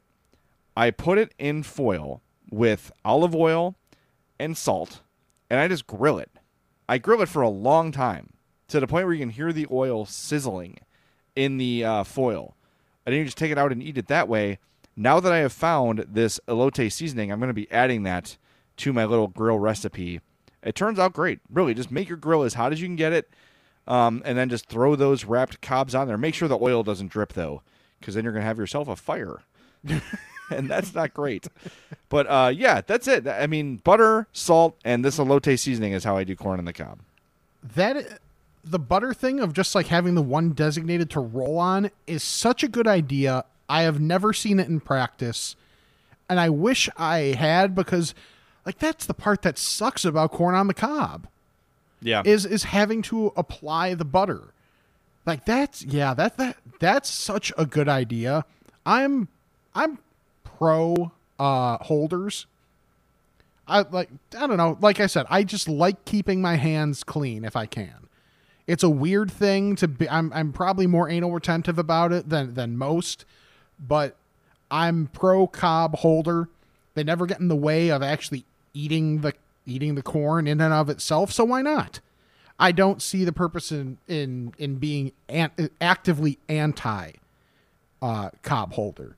I 0.76 0.90
put 0.90 1.18
it 1.18 1.32
in 1.38 1.62
foil 1.62 2.22
with 2.50 2.90
olive 3.04 3.36
oil 3.36 3.76
and 4.40 4.58
salt, 4.58 5.02
and 5.48 5.60
I 5.60 5.68
just 5.68 5.86
grill 5.86 6.18
it. 6.18 6.32
I 6.88 6.98
grill 6.98 7.22
it 7.22 7.28
for 7.28 7.42
a 7.42 7.48
long 7.48 7.92
time 7.92 8.32
to 8.66 8.80
the 8.80 8.88
point 8.88 9.06
where 9.06 9.14
you 9.14 9.20
can 9.20 9.30
hear 9.30 9.52
the 9.52 9.68
oil 9.70 10.06
sizzling 10.06 10.80
in 11.36 11.58
the 11.58 11.84
uh, 11.84 12.02
foil. 12.02 12.56
And 13.06 13.12
then 13.12 13.20
you 13.20 13.26
just 13.26 13.38
take 13.38 13.52
it 13.52 13.58
out 13.58 13.70
and 13.70 13.80
eat 13.80 13.96
it 13.96 14.08
that 14.08 14.26
way. 14.26 14.58
Now 14.96 15.20
that 15.20 15.32
I 15.32 15.38
have 15.38 15.52
found 15.52 16.04
this 16.08 16.40
elote 16.48 16.90
seasoning, 16.90 17.30
I'm 17.30 17.38
going 17.38 17.46
to 17.46 17.54
be 17.54 17.70
adding 17.70 18.02
that 18.02 18.38
to 18.78 18.92
my 18.92 19.04
little 19.04 19.28
grill 19.28 19.58
recipe. 19.58 20.20
It 20.62 20.74
turns 20.74 20.98
out 20.98 21.12
great. 21.12 21.40
Really, 21.52 21.74
just 21.74 21.90
make 21.90 22.08
your 22.08 22.16
grill 22.16 22.42
as 22.42 22.54
hot 22.54 22.72
as 22.72 22.80
you 22.80 22.88
can 22.88 22.96
get 22.96 23.12
it, 23.12 23.28
um, 23.86 24.22
and 24.24 24.36
then 24.36 24.48
just 24.48 24.66
throw 24.66 24.96
those 24.96 25.24
wrapped 25.24 25.60
cobs 25.60 25.94
on 25.94 26.08
there. 26.08 26.18
Make 26.18 26.34
sure 26.34 26.48
the 26.48 26.58
oil 26.58 26.82
doesn't 26.82 27.10
drip 27.10 27.34
though, 27.34 27.62
because 28.00 28.14
then 28.14 28.24
you're 28.24 28.32
to 28.32 28.40
have 28.40 28.58
yourself 28.58 28.88
a 28.88 28.96
fire. 28.96 29.42
and 30.50 30.68
that's 30.68 30.94
not 30.94 31.14
great. 31.14 31.48
But 32.08 32.26
uh, 32.26 32.52
yeah, 32.54 32.80
that's 32.86 33.08
it. 33.08 33.26
I 33.26 33.46
mean, 33.46 33.76
butter, 33.76 34.26
salt, 34.32 34.78
and 34.84 35.04
this 35.04 35.18
elote 35.18 35.58
seasoning 35.58 35.92
is 35.92 36.04
how 36.04 36.16
I 36.16 36.24
do 36.24 36.34
corn 36.34 36.58
on 36.58 36.64
the 36.64 36.72
cob. 36.72 37.00
That 37.62 38.20
the 38.62 38.78
butter 38.78 39.12
thing 39.12 39.40
of 39.40 39.52
just 39.52 39.74
like 39.74 39.88
having 39.88 40.14
the 40.14 40.22
one 40.22 40.50
designated 40.52 41.10
to 41.10 41.20
roll 41.20 41.58
on 41.58 41.90
is 42.06 42.22
such 42.22 42.62
a 42.62 42.68
good 42.68 42.86
idea. 42.86 43.44
I 43.68 43.82
have 43.82 44.00
never 44.00 44.32
seen 44.32 44.60
it 44.60 44.68
in 44.68 44.80
practice, 44.80 45.56
and 46.28 46.38
I 46.38 46.50
wish 46.50 46.88
I 46.96 47.18
had 47.18 47.74
because 47.74 48.14
like 48.66 48.78
that's 48.78 49.06
the 49.06 49.14
part 49.14 49.42
that 49.42 49.58
sucks 49.58 50.04
about 50.04 50.32
corn 50.32 50.54
on 50.54 50.66
the 50.66 50.74
cob. 50.74 51.26
Yeah. 52.00 52.22
Is 52.24 52.44
is 52.44 52.64
having 52.64 53.02
to 53.02 53.32
apply 53.36 53.94
the 53.94 54.04
butter. 54.04 54.52
Like 55.26 55.44
that's 55.44 55.82
yeah, 55.84 56.14
that 56.14 56.36
that 56.36 56.56
that's 56.78 57.08
such 57.10 57.52
a 57.56 57.66
good 57.66 57.88
idea. 57.88 58.44
I'm 58.84 59.28
I'm 59.74 59.98
pro 60.44 61.12
uh 61.38 61.78
holders. 61.78 62.46
I 63.66 63.80
like 63.90 64.10
I 64.38 64.46
don't 64.46 64.58
know, 64.58 64.76
like 64.80 65.00
I 65.00 65.06
said, 65.06 65.26
I 65.30 65.44
just 65.44 65.68
like 65.68 66.04
keeping 66.04 66.42
my 66.42 66.56
hands 66.56 67.02
clean 67.04 67.44
if 67.44 67.56
I 67.56 67.66
can. 67.66 68.08
It's 68.66 68.82
a 68.82 68.90
weird 68.90 69.30
thing 69.30 69.76
to 69.76 69.88
be 69.88 70.08
I'm 70.08 70.32
I'm 70.32 70.52
probably 70.52 70.86
more 70.86 71.08
anal 71.08 71.32
retentive 71.32 71.78
about 71.78 72.12
it 72.12 72.28
than 72.28 72.54
than 72.54 72.76
most, 72.76 73.24
but 73.78 74.16
I'm 74.70 75.06
pro 75.06 75.46
cob 75.46 75.96
holder. 75.96 76.48
They 76.94 77.04
never 77.04 77.26
get 77.26 77.40
in 77.40 77.48
the 77.48 77.56
way 77.56 77.90
of 77.90 78.02
actually 78.02 78.44
eating 78.74 79.22
the 79.22 79.32
eating 79.66 79.94
the 79.94 80.02
corn 80.02 80.46
in 80.46 80.60
and 80.60 80.74
of 80.74 80.90
itself, 80.90 81.32
so 81.32 81.44
why 81.44 81.62
not? 81.62 82.00
I 82.58 82.72
don't 82.72 83.00
see 83.00 83.24
the 83.24 83.32
purpose 83.32 83.72
in 83.72 83.98
in 84.06 84.52
in 84.58 84.76
being 84.76 85.12
an, 85.28 85.50
actively 85.80 86.38
anti 86.48 87.12
uh, 88.02 88.30
cob 88.42 88.74
holder. 88.74 89.16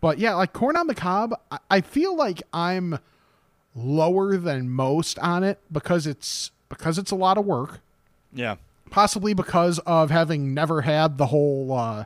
But 0.00 0.18
yeah, 0.18 0.34
like 0.34 0.52
corn 0.52 0.76
on 0.76 0.86
the 0.86 0.94
cob, 0.94 1.34
I, 1.50 1.58
I 1.70 1.80
feel 1.80 2.16
like 2.16 2.42
I'm 2.52 2.98
lower 3.74 4.36
than 4.36 4.70
most 4.70 5.18
on 5.18 5.44
it 5.44 5.58
because 5.70 6.06
it's 6.06 6.50
because 6.68 6.98
it's 6.98 7.10
a 7.10 7.16
lot 7.16 7.38
of 7.38 7.44
work. 7.44 7.80
Yeah. 8.32 8.56
Possibly 8.90 9.34
because 9.34 9.78
of 9.80 10.10
having 10.10 10.54
never 10.54 10.82
had 10.82 11.18
the 11.18 11.26
whole 11.26 11.72
uh, 11.72 12.04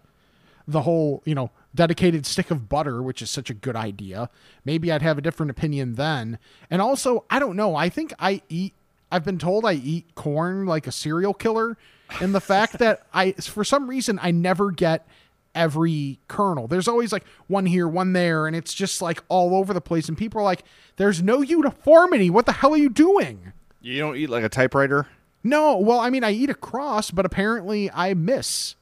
the 0.66 0.82
whole 0.82 1.22
you 1.24 1.34
know 1.34 1.50
dedicated 1.74 2.26
stick 2.26 2.50
of 2.50 2.68
butter, 2.68 3.02
which 3.02 3.22
is 3.22 3.30
such 3.30 3.50
a 3.50 3.54
good 3.54 3.76
idea. 3.76 4.28
Maybe 4.64 4.90
I'd 4.90 5.02
have 5.02 5.18
a 5.18 5.22
different 5.22 5.50
opinion 5.50 5.94
then. 5.94 6.38
And 6.70 6.82
also, 6.82 7.24
I 7.30 7.38
don't 7.38 7.56
know. 7.56 7.74
I 7.76 7.88
think 7.88 8.12
I 8.18 8.42
eat. 8.48 8.72
I've 9.12 9.24
been 9.24 9.38
told 9.38 9.64
I 9.64 9.74
eat 9.74 10.14
corn 10.14 10.66
like 10.66 10.86
a 10.86 10.92
serial 10.92 11.34
killer, 11.34 11.76
and 12.20 12.34
the 12.34 12.40
fact 12.40 12.78
that 12.78 13.06
I, 13.12 13.32
for 13.32 13.64
some 13.64 13.88
reason, 13.90 14.18
I 14.22 14.30
never 14.30 14.70
get 14.70 15.06
every 15.52 16.18
kernel. 16.28 16.68
There's 16.68 16.86
always 16.86 17.12
like 17.12 17.24
one 17.48 17.66
here, 17.66 17.88
one 17.88 18.12
there, 18.12 18.46
and 18.46 18.54
it's 18.54 18.72
just 18.72 19.02
like 19.02 19.22
all 19.28 19.56
over 19.56 19.74
the 19.74 19.80
place. 19.80 20.08
And 20.08 20.16
people 20.16 20.40
are 20.40 20.44
like, 20.44 20.62
"There's 20.96 21.22
no 21.22 21.40
uniformity. 21.42 22.30
What 22.30 22.46
the 22.46 22.52
hell 22.52 22.72
are 22.72 22.76
you 22.78 22.88
doing?" 22.88 23.52
You 23.82 23.98
don't 23.98 24.16
eat 24.16 24.28
like 24.30 24.44
a 24.44 24.48
typewriter? 24.48 25.06
No, 25.42 25.76
well, 25.78 25.98
I 26.00 26.10
mean, 26.10 26.22
I 26.22 26.30
eat 26.32 26.50
across, 26.50 27.10
but 27.10 27.24
apparently 27.24 27.90
I 27.92 28.12
miss 28.14 28.76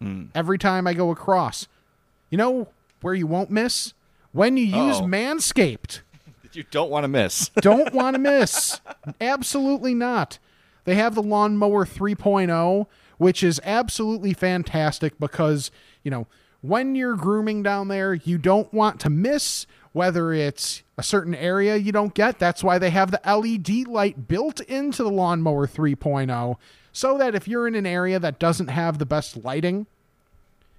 Hmm. 0.00 0.24
every 0.34 0.56
time 0.58 0.86
I 0.86 0.94
go 0.94 1.10
across. 1.10 1.68
You 2.30 2.38
know 2.38 2.68
where 3.02 3.14
you 3.14 3.26
won't 3.26 3.50
miss? 3.50 3.92
When 4.32 4.56
you 4.56 4.64
use 4.64 4.96
Uh-oh. 4.96 5.06
Manscaped. 5.06 6.00
You 6.52 6.64
don't 6.68 6.90
want 6.90 7.04
to 7.04 7.08
miss. 7.08 7.48
Don't 7.60 7.94
want 7.94 8.14
to 8.14 8.18
miss. 8.18 8.80
Absolutely 9.20 9.94
not. 9.94 10.40
They 10.84 10.96
have 10.96 11.14
the 11.14 11.22
Lawnmower 11.22 11.86
3.0, 11.86 12.86
which 13.18 13.44
is 13.44 13.60
absolutely 13.62 14.32
fantastic 14.32 15.16
because, 15.20 15.70
you 16.02 16.10
know, 16.10 16.26
when 16.60 16.96
you're 16.96 17.14
grooming 17.14 17.62
down 17.62 17.86
there, 17.86 18.14
you 18.14 18.36
don't 18.36 18.72
want 18.74 18.98
to 19.02 19.10
miss 19.10 19.64
whether 19.92 20.32
it's 20.32 20.82
a 20.98 21.04
certain 21.04 21.36
area 21.36 21.76
you 21.76 21.92
don't 21.92 22.14
get. 22.14 22.40
That's 22.40 22.64
why 22.64 22.78
they 22.78 22.90
have 22.90 23.12
the 23.12 23.20
LED 23.24 23.86
light 23.86 24.26
built 24.26 24.58
into 24.62 25.04
the 25.04 25.10
Lawnmower 25.10 25.68
3.0 25.68 26.56
so 26.92 27.16
that 27.16 27.36
if 27.36 27.46
you're 27.46 27.68
in 27.68 27.76
an 27.76 27.86
area 27.86 28.18
that 28.18 28.40
doesn't 28.40 28.68
have 28.68 28.98
the 28.98 29.06
best 29.06 29.36
lighting, 29.44 29.86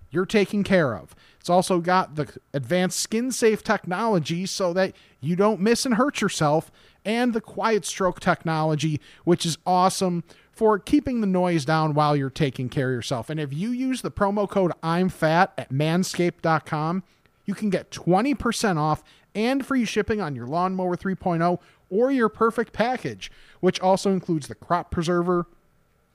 you're 0.10 0.26
taken 0.26 0.64
care 0.66 0.96
of. 0.96 1.16
It's 1.42 1.50
also 1.50 1.80
got 1.80 2.16
the 2.16 2.32
advanced 2.54 3.00
skin 3.00 3.32
safe 3.32 3.64
technology 3.64 4.46
so 4.46 4.74
that 4.74 4.94
you 5.20 5.36
don't 5.36 5.60
miss 5.60 5.88
and 5.88 5.96
hurt 5.96 6.22
yourself, 6.22 6.72
and 7.04 7.34
the 7.34 7.42
quiet 7.42 7.84
stroke 7.84 8.20
technology, 8.20 9.02
which 9.24 9.44
is 9.44 9.58
awesome 9.66 10.24
for 10.52 10.78
keeping 10.78 11.20
the 11.20 11.28
noise 11.28 11.66
down 11.66 11.96
while 11.96 12.16
you're 12.16 12.30
taking 12.30 12.70
care 12.70 12.92
of 12.92 12.96
yourself. 12.96 13.32
And 13.32 13.40
if 13.40 13.52
you 13.52 13.72
use 13.72 14.04
the 14.04 14.12
promo 14.12 14.48
code 14.48 14.72
I'm 14.84 15.10
fat 15.10 15.52
at 15.58 15.72
manscaped.com, 15.72 17.04
you 17.46 17.56
can 17.56 17.72
get 17.72 17.90
20% 17.90 18.78
off 18.78 19.04
and 19.34 19.66
free 19.66 19.84
shipping 19.84 20.22
on 20.22 20.36
your 20.36 20.46
lawnmower 20.46 20.96
3.0 20.96 21.60
or 21.90 22.12
your 22.12 22.30
perfect 22.30 22.72
package, 22.72 23.32
which 23.62 23.80
also 23.80 24.12
includes 24.12 24.48
the 24.48 24.54
crop 24.54 24.92
preserver, 24.92 25.48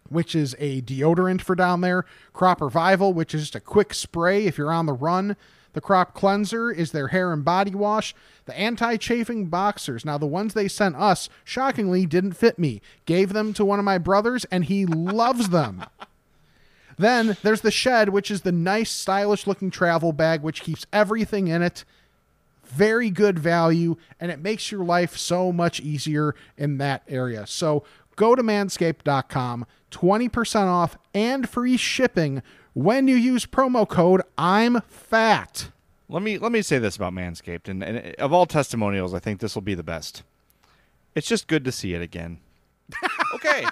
which 0.09 0.34
is 0.34 0.54
a 0.59 0.82
deodorant 0.82 1.40
for 1.40 1.54
down 1.54 1.80
there. 1.80 2.04
Crop 2.32 2.61
Revival, 2.61 3.12
which 3.12 3.34
is 3.34 3.42
just 3.42 3.54
a 3.54 3.61
quick 3.61 3.94
spray 3.94 4.46
if 4.46 4.59
you're 4.59 4.72
on 4.72 4.86
the 4.86 4.92
run. 4.92 5.36
The 5.72 5.80
Crop 5.82 6.14
Cleanser 6.14 6.70
is 6.70 6.92
their 6.92 7.09
hair 7.09 7.32
and 7.32 7.44
body 7.44 7.74
wash. 7.74 8.14
The 8.46 8.59
anti 8.59 8.96
chafing 8.96 9.46
boxers. 9.46 10.04
Now, 10.07 10.16
the 10.16 10.26
ones 10.26 10.54
they 10.54 10.68
sent 10.68 10.96
us, 10.96 11.28
shockingly, 11.44 12.07
didn't 12.07 12.32
fit 12.32 12.59
me. 12.59 12.80
Gave 13.04 13.34
them 13.34 13.52
to 13.52 13.64
one 13.64 13.78
of 13.78 13.84
my 13.84 13.98
brothers, 13.98 14.46
and 14.46 14.64
he 14.64 14.86
loves 14.86 15.50
them. 15.50 15.84
Then 16.98 17.36
there's 17.42 17.61
the 17.61 17.70
Shed, 17.70 18.09
which 18.09 18.30
is 18.30 18.42
the 18.42 18.52
nice, 18.52 18.90
stylish 18.90 19.46
looking 19.46 19.70
travel 19.70 20.12
bag, 20.12 20.42
which 20.42 20.62
keeps 20.62 20.86
everything 20.92 21.48
in 21.48 21.62
it. 21.62 21.84
Very 22.64 23.11
good 23.11 23.38
value, 23.38 23.96
and 24.18 24.30
it 24.30 24.40
makes 24.40 24.72
your 24.72 24.84
life 24.84 25.16
so 25.16 25.52
much 25.52 25.78
easier 25.80 26.34
in 26.57 26.78
that 26.78 27.02
area. 27.07 27.46
So 27.46 27.84
go 28.16 28.34
to 28.34 28.42
manscaped.com, 28.42 29.66
20% 29.97 30.66
off 30.66 30.99
and 31.14 31.49
free 31.49 31.76
shipping 31.78 32.42
when 32.74 33.09
you 33.09 33.16
use 33.16 33.47
promo 33.47 33.88
code 33.88 34.20
I'm 34.36 34.82
fat. 34.82 35.70
Let 36.09 36.22
me 36.22 36.38
let 36.38 36.53
me 36.53 36.61
say 36.62 36.78
this 36.78 36.97
about 36.97 37.14
Manscaped, 37.14 37.66
and, 37.68 37.82
and 37.82 38.14
of 38.16 38.32
all 38.32 38.47
testimonials, 38.47 39.14
I 39.14 39.18
think 39.18 39.40
this 39.40 39.55
will 39.55 39.62
be 39.62 39.74
the 39.74 39.82
best. 39.82 40.22
It's 41.14 41.26
just 41.26 41.49
good 41.49 41.64
to 41.64 41.72
see 41.72 41.94
it 41.94 42.03
again. 42.03 42.38
okay. 43.34 43.64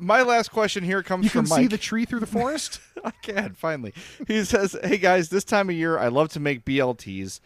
My 0.00 0.22
last 0.22 0.50
question 0.50 0.84
here 0.84 1.02
comes 1.02 1.24
You 1.24 1.30
from 1.30 1.44
can 1.46 1.50
Mike. 1.50 1.60
see 1.60 1.66
the 1.68 1.78
tree 1.78 2.04
through 2.04 2.20
the 2.20 2.26
forest? 2.26 2.80
I 3.04 3.12
can 3.22 3.54
finally. 3.54 3.94
He 4.26 4.44
says, 4.44 4.76
"Hey 4.82 4.98
guys, 4.98 5.28
this 5.30 5.44
time 5.44 5.70
of 5.70 5.76
year, 5.76 5.96
I 5.98 6.08
love 6.08 6.28
to 6.30 6.40
make 6.40 6.64
BLTs, 6.64 7.40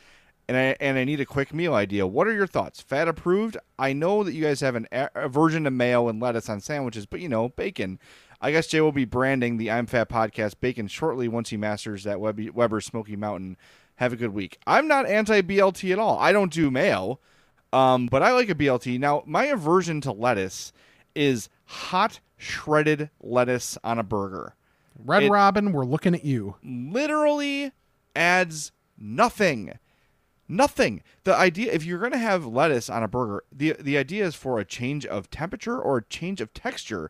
and 0.50 0.56
I 0.58 0.76
and 0.80 0.98
I 0.98 1.04
need 1.04 1.20
a 1.20 1.24
quick 1.26 1.54
meal 1.54 1.74
idea. 1.74 2.06
What 2.08 2.26
are 2.26 2.32
your 2.32 2.46
thoughts? 2.48 2.80
Fat 2.80 3.06
approved? 3.06 3.56
I 3.78 3.92
know 3.92 4.24
that 4.24 4.32
you 4.32 4.42
guys 4.42 4.60
have 4.60 4.74
an 4.74 4.88
aversion 5.14 5.62
to 5.64 5.70
mayo 5.70 6.08
and 6.08 6.20
lettuce 6.20 6.48
on 6.48 6.60
sandwiches, 6.60 7.06
but 7.06 7.20
you 7.20 7.28
know, 7.28 7.50
bacon. 7.50 8.00
I 8.40 8.50
guess 8.50 8.66
Jay 8.66 8.80
will 8.80 8.90
be 8.90 9.04
branding 9.04 9.58
the 9.58 9.70
I'm 9.70 9.86
Fat 9.86 10.08
podcast 10.08 10.54
bacon 10.60 10.88
shortly 10.88 11.28
once 11.28 11.50
he 11.50 11.56
masters 11.56 12.04
that 12.04 12.20
Webby, 12.20 12.50
Weber 12.50 12.80
Smokey 12.80 13.14
Mountain. 13.14 13.56
Have 13.96 14.12
a 14.12 14.16
good 14.16 14.32
week. 14.34 14.58
I'm 14.66 14.88
not 14.88 15.06
anti 15.06 15.42
BLT 15.42 15.92
at 15.92 15.98
all. 15.98 16.18
I 16.18 16.32
don't 16.32 16.52
do 16.52 16.70
mayo, 16.70 17.20
um, 17.72 18.06
but 18.06 18.22
I 18.22 18.32
like 18.32 18.48
a 18.48 18.54
BLT. 18.54 18.98
Now, 18.98 19.22
my 19.26 19.44
aversion 19.44 20.00
to 20.00 20.10
lettuce 20.12 20.72
is 21.14 21.48
hot 21.66 22.18
shredded 22.38 23.10
lettuce 23.20 23.76
on 23.84 23.98
a 23.98 24.02
burger 24.02 24.54
Red 25.04 25.22
It- 25.24 25.30
Robin, 25.30 25.72
we're 25.72 25.84
looking 25.84 26.14
at 26.14 26.24
you. 26.24 26.56
literally 26.64 27.72
adds 28.16 28.72
nothing. 28.98 29.72
Nothing. 30.50 31.02
The 31.22 31.36
idea 31.36 31.72
if 31.72 31.84
you're 31.84 32.00
going 32.00 32.10
to 32.10 32.18
have 32.18 32.44
lettuce 32.44 32.90
on 32.90 33.04
a 33.04 33.08
burger, 33.08 33.44
the 33.52 33.76
the 33.78 33.96
idea 33.96 34.26
is 34.26 34.34
for 34.34 34.58
a 34.58 34.64
change 34.64 35.06
of 35.06 35.30
temperature 35.30 35.80
or 35.80 35.98
a 35.98 36.04
change 36.04 36.40
of 36.40 36.52
texture. 36.52 37.08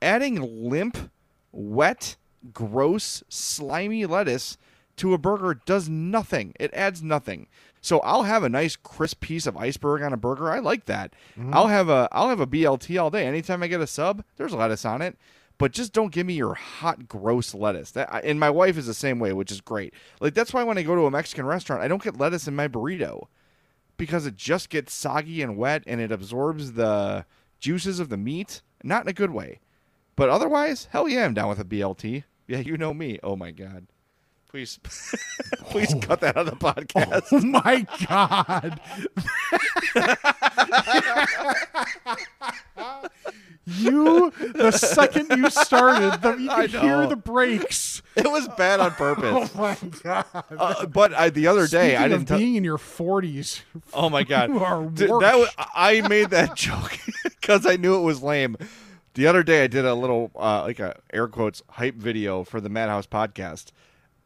Adding 0.00 0.36
limp, 0.70 1.10
wet, 1.52 2.16
gross, 2.54 3.22
slimy 3.28 4.06
lettuce 4.06 4.56
to 4.96 5.12
a 5.12 5.18
burger 5.18 5.60
does 5.66 5.90
nothing. 5.90 6.54
It 6.58 6.72
adds 6.72 7.02
nothing. 7.02 7.48
So 7.82 8.00
I'll 8.00 8.22
have 8.22 8.42
a 8.42 8.48
nice 8.48 8.74
crisp 8.74 9.20
piece 9.20 9.46
of 9.46 9.56
iceberg 9.56 10.00
on 10.02 10.14
a 10.14 10.16
burger. 10.16 10.50
I 10.50 10.58
like 10.58 10.86
that. 10.86 11.12
Mm-hmm. 11.38 11.52
I'll 11.52 11.68
have 11.68 11.90
a 11.90 12.08
I'll 12.10 12.30
have 12.30 12.40
a 12.40 12.46
BLT 12.46 12.98
all 12.98 13.10
day. 13.10 13.26
Anytime 13.26 13.62
I 13.62 13.66
get 13.66 13.82
a 13.82 13.86
sub, 13.86 14.24
there's 14.38 14.54
lettuce 14.54 14.86
on 14.86 15.02
it 15.02 15.18
but 15.58 15.72
just 15.72 15.92
don't 15.92 16.12
give 16.12 16.26
me 16.26 16.34
your 16.34 16.54
hot 16.54 17.08
gross 17.08 17.52
lettuce. 17.52 17.90
That 17.90 18.24
and 18.24 18.40
my 18.40 18.50
wife 18.50 18.78
is 18.78 18.86
the 18.86 18.94
same 18.94 19.18
way 19.18 19.32
which 19.32 19.50
is 19.52 19.60
great. 19.60 19.92
Like 20.20 20.34
that's 20.34 20.54
why 20.54 20.62
when 20.62 20.78
i 20.78 20.82
go 20.82 20.94
to 20.94 21.06
a 21.06 21.10
mexican 21.10 21.44
restaurant 21.46 21.82
i 21.82 21.88
don't 21.88 22.02
get 22.02 22.16
lettuce 22.18 22.48
in 22.48 22.56
my 22.56 22.68
burrito 22.68 23.26
because 23.96 24.26
it 24.26 24.36
just 24.36 24.70
gets 24.70 24.94
soggy 24.94 25.42
and 25.42 25.56
wet 25.56 25.82
and 25.86 26.00
it 26.00 26.12
absorbs 26.12 26.72
the 26.72 27.26
juices 27.58 28.00
of 28.00 28.08
the 28.08 28.16
meat. 28.16 28.62
Not 28.84 29.02
in 29.02 29.08
a 29.08 29.12
good 29.12 29.30
way. 29.30 29.60
But 30.16 30.30
otherwise 30.30 30.88
hell 30.92 31.08
yeah 31.08 31.24
i'm 31.24 31.34
down 31.34 31.48
with 31.48 31.60
a 31.60 31.64
blt 31.64 32.24
yeah 32.46 32.58
you 32.58 32.76
know 32.76 32.94
me. 32.94 33.18
Oh 33.22 33.36
my 33.36 33.50
god. 33.50 33.86
Please 34.48 34.78
please 35.64 35.92
oh. 35.94 36.00
cut 36.00 36.20
that 36.20 36.36
out 36.36 36.48
of 36.48 36.58
the 36.58 36.64
podcast. 36.64 37.26
Oh 37.32 37.40
my 37.40 37.86
god. 38.08 38.80
you 43.68 44.32
the 44.54 44.70
second 44.72 45.28
you 45.36 45.50
started, 45.50 46.20
the, 46.22 46.36
you 46.36 46.48
could 46.54 46.70
hear 46.70 47.06
the 47.06 47.16
brakes. 47.16 48.02
it 48.16 48.30
was 48.30 48.48
bad 48.56 48.80
on 48.80 48.90
purpose 48.92 49.50
Oh 49.54 49.58
my 49.60 49.76
god. 50.02 50.24
uh, 50.56 50.86
but 50.86 51.12
I, 51.14 51.30
the 51.30 51.46
other 51.46 51.66
day 51.66 51.96
i 51.96 52.02
didn't 52.08 52.22
of 52.22 52.26
tell 52.28 52.38
being 52.38 52.54
in 52.56 52.64
your 52.64 52.78
forties. 52.78 53.62
Oh 53.92 54.08
my 54.10 54.22
god! 54.24 54.50
You 54.50 54.58
are 54.60 54.84
Dude, 54.86 55.10
that 55.20 55.36
was, 55.38 55.48
I 55.74 56.00
made 56.08 56.30
that 56.30 56.54
joke 56.66 56.98
because 57.24 57.66
I 57.66 57.76
knew 57.76 57.96
it 57.96 58.02
was 58.02 58.22
lame. 58.22 58.56
The 59.14 59.26
other 59.26 59.42
day, 59.42 59.64
I 59.64 59.66
did 59.66 59.84
a 59.84 59.94
little 59.94 60.30
uh, 60.36 60.62
like 60.62 60.78
a 60.78 61.00
air 61.12 61.26
quotes 61.28 61.62
hype 61.70 61.96
video 61.96 62.44
for 62.44 62.60
the 62.60 62.68
Madhouse 62.68 63.06
podcast, 63.06 63.72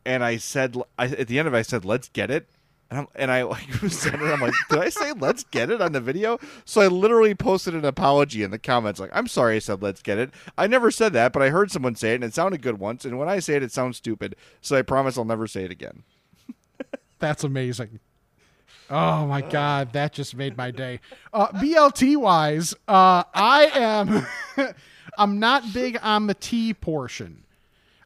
and 0.04 0.22
I 0.22 0.36
said 0.36 0.76
I, 0.98 1.06
at 1.06 1.28
the 1.28 1.38
end 1.38 1.48
of 1.48 1.54
it, 1.54 1.58
I 1.58 1.62
said, 1.62 1.84
"Let's 1.84 2.08
get 2.08 2.30
it." 2.30 2.48
And, 2.92 2.98
I'm, 2.98 3.06
and 3.14 3.30
I 3.30 3.44
like 3.44 3.72
said 3.88 4.16
it. 4.16 4.20
I'm 4.20 4.40
like, 4.40 4.52
did 4.68 4.78
I 4.78 4.90
say 4.90 5.12
"Let's 5.12 5.44
get 5.44 5.70
it" 5.70 5.80
on 5.80 5.92
the 5.92 6.00
video? 6.00 6.38
So 6.66 6.82
I 6.82 6.88
literally 6.88 7.34
posted 7.34 7.74
an 7.74 7.86
apology 7.86 8.42
in 8.42 8.50
the 8.50 8.58
comments, 8.58 9.00
like, 9.00 9.08
"I'm 9.14 9.28
sorry, 9.28 9.56
I 9.56 9.60
said 9.60 9.80
let's 9.80 10.02
get 10.02 10.18
it. 10.18 10.30
I 10.58 10.66
never 10.66 10.90
said 10.90 11.14
that, 11.14 11.32
but 11.32 11.40
I 11.40 11.48
heard 11.48 11.70
someone 11.70 11.94
say 11.94 12.12
it, 12.12 12.16
and 12.16 12.24
it 12.24 12.34
sounded 12.34 12.60
good 12.60 12.78
once. 12.78 13.06
And 13.06 13.18
when 13.18 13.30
I 13.30 13.38
say 13.38 13.54
it, 13.54 13.62
it 13.62 13.72
sounds 13.72 13.96
stupid. 13.96 14.36
So 14.60 14.76
I 14.76 14.82
promise 14.82 15.16
I'll 15.16 15.24
never 15.24 15.46
say 15.46 15.64
it 15.64 15.70
again." 15.70 16.02
That's 17.18 17.44
amazing. 17.44 17.98
Oh 18.90 19.24
my 19.24 19.40
god, 19.40 19.94
that 19.94 20.12
just 20.12 20.36
made 20.36 20.58
my 20.58 20.70
day. 20.70 21.00
Uh, 21.32 21.46
BLT 21.48 22.18
wise, 22.18 22.74
uh, 22.88 23.24
I 23.32 23.70
am 23.72 24.26
I'm 25.16 25.38
not 25.38 25.72
big 25.72 25.98
on 26.02 26.26
the 26.26 26.34
tea 26.34 26.74
portion. 26.74 27.44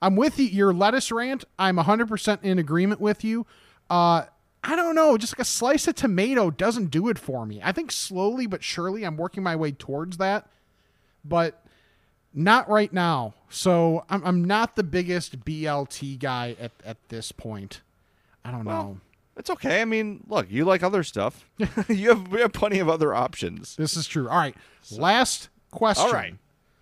I'm 0.01 0.15
with 0.15 0.39
you. 0.39 0.47
Your 0.47 0.73
lettuce 0.73 1.11
rant, 1.11 1.45
I'm 1.59 1.77
100% 1.77 2.45
in 2.45 2.61
agreement 2.61 3.01
with 3.01 3.25
you. 3.25 3.47
Uh, 3.91 4.27
I 4.67 4.75
don't 4.75 4.97
know, 4.97 5.17
just 5.17 5.33
like 5.33 5.43
a 5.43 5.49
slice 5.49 5.87
of 5.87 5.95
tomato 5.95 6.51
doesn't 6.51 6.91
do 6.91 7.09
it 7.09 7.21
for 7.21 7.47
me. 7.47 7.61
I 7.63 7.71
think 7.71 7.93
slowly 7.93 8.49
but 8.49 8.65
surely 8.65 9.05
I'm 9.05 9.17
working 9.17 9.45
my 9.45 9.55
way 9.55 9.71
towards 9.71 10.17
that, 10.17 10.49
but 11.25 11.65
not 12.35 12.69
right 12.69 12.93
now. 12.93 13.35
So 13.49 14.05
I'm, 14.11 14.25
I'm 14.25 14.45
not 14.45 14.75
the 14.75 14.83
biggest 14.83 15.45
BLT 15.45 16.19
guy 16.19 16.57
at, 16.61 16.73
at 16.85 16.97
this 17.09 17.31
point. 17.31 17.83
I 18.45 18.51
don't 18.51 18.65
know. 18.65 18.99
It's 19.37 19.51
okay. 19.51 19.83
I 19.83 19.85
mean, 19.85 20.25
look, 20.29 20.51
you 20.51 20.65
like 20.65 20.83
other 20.83 21.05
stuff. 21.05 21.49
you 21.89 22.09
have 22.09 22.29
we 22.29 22.41
have 22.41 22.53
plenty 22.53 22.81
of 22.81 22.89
other 22.89 23.15
options. 23.15 23.77
This 23.77 23.97
is 23.97 24.09
true. 24.09 24.29
All 24.29 24.39
right. 24.39 24.57
Last 24.91 25.49
question. 25.71 26.07
All 26.07 26.13
right. 26.13 26.35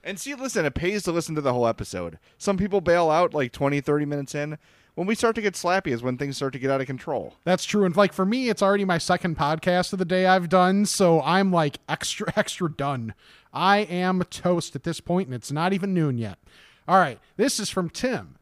And 0.02 0.18
see, 0.18 0.34
listen, 0.34 0.64
it 0.64 0.74
pays 0.74 1.02
to 1.04 1.12
listen 1.12 1.34
to 1.34 1.40
the 1.40 1.52
whole 1.52 1.66
episode. 1.66 2.18
Some 2.38 2.56
people 2.56 2.80
bail 2.80 3.10
out 3.10 3.34
like 3.34 3.52
20, 3.52 3.80
30 3.80 4.04
minutes 4.04 4.34
in. 4.34 4.58
When 4.94 5.08
we 5.08 5.16
start 5.16 5.34
to 5.34 5.42
get 5.42 5.54
slappy 5.54 5.88
is 5.88 6.02
when 6.04 6.16
things 6.16 6.36
start 6.36 6.52
to 6.52 6.58
get 6.58 6.70
out 6.70 6.80
of 6.80 6.86
control. 6.86 7.34
That's 7.44 7.64
true. 7.64 7.84
And 7.84 7.96
like 7.96 8.12
for 8.12 8.24
me, 8.24 8.48
it's 8.48 8.62
already 8.62 8.84
my 8.84 8.98
second 8.98 9.36
podcast 9.36 9.92
of 9.92 9.98
the 9.98 10.04
day 10.04 10.26
I've 10.26 10.48
done. 10.48 10.86
So 10.86 11.20
I'm 11.22 11.50
like 11.50 11.78
extra, 11.88 12.32
extra 12.36 12.70
done. 12.70 13.14
I 13.52 13.78
am 13.78 14.22
toast 14.30 14.76
at 14.76 14.84
this 14.84 15.00
point, 15.00 15.26
and 15.28 15.34
it's 15.34 15.50
not 15.52 15.72
even 15.72 15.94
noon 15.94 16.16
yet. 16.18 16.38
All 16.86 16.98
right. 16.98 17.18
This 17.36 17.58
is 17.58 17.70
from 17.70 17.90
Tim. 17.90 18.36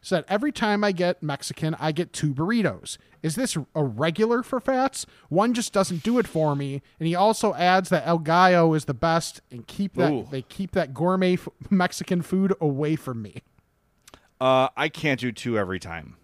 said 0.00 0.24
every 0.28 0.52
time 0.52 0.84
I 0.84 0.92
get 0.92 1.22
Mexican, 1.24 1.74
I 1.80 1.90
get 1.90 2.12
two 2.12 2.32
burritos. 2.32 2.98
Is 3.22 3.34
this 3.34 3.56
a 3.74 3.82
regular 3.82 4.44
for 4.44 4.60
Fats? 4.60 5.06
One 5.28 5.54
just 5.54 5.72
doesn't 5.72 6.04
do 6.04 6.20
it 6.20 6.28
for 6.28 6.54
me. 6.54 6.82
And 7.00 7.08
he 7.08 7.16
also 7.16 7.52
adds 7.54 7.88
that 7.88 8.06
El 8.06 8.18
Gallo 8.18 8.74
is 8.74 8.84
the 8.84 8.94
best 8.94 9.40
and 9.50 9.66
keep 9.66 9.94
that 9.94 10.12
Ooh. 10.12 10.28
they 10.30 10.42
keep 10.42 10.70
that 10.72 10.94
gourmet 10.94 11.32
f- 11.32 11.48
Mexican 11.70 12.22
food 12.22 12.54
away 12.60 12.94
from 12.94 13.22
me. 13.22 13.42
Uh, 14.40 14.68
I 14.76 14.88
can't 14.88 15.20
do 15.20 15.32
two 15.32 15.58
every 15.58 15.78
time. 15.78 16.16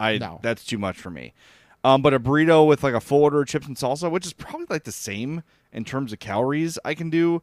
I 0.00 0.18
No. 0.18 0.40
that's 0.42 0.64
too 0.64 0.78
much 0.78 0.96
for 0.96 1.10
me. 1.10 1.34
Um, 1.84 2.00
but 2.02 2.14
a 2.14 2.20
burrito 2.20 2.66
with 2.66 2.82
like 2.82 2.94
a 2.94 3.00
full 3.00 3.22
order 3.22 3.42
of 3.42 3.48
chips 3.48 3.66
and 3.66 3.76
salsa, 3.76 4.10
which 4.10 4.26
is 4.26 4.32
probably 4.32 4.66
like 4.70 4.84
the 4.84 4.92
same 4.92 5.42
in 5.72 5.84
terms 5.84 6.12
of 6.12 6.18
calories, 6.20 6.78
I 6.84 6.94
can 6.94 7.10
do. 7.10 7.42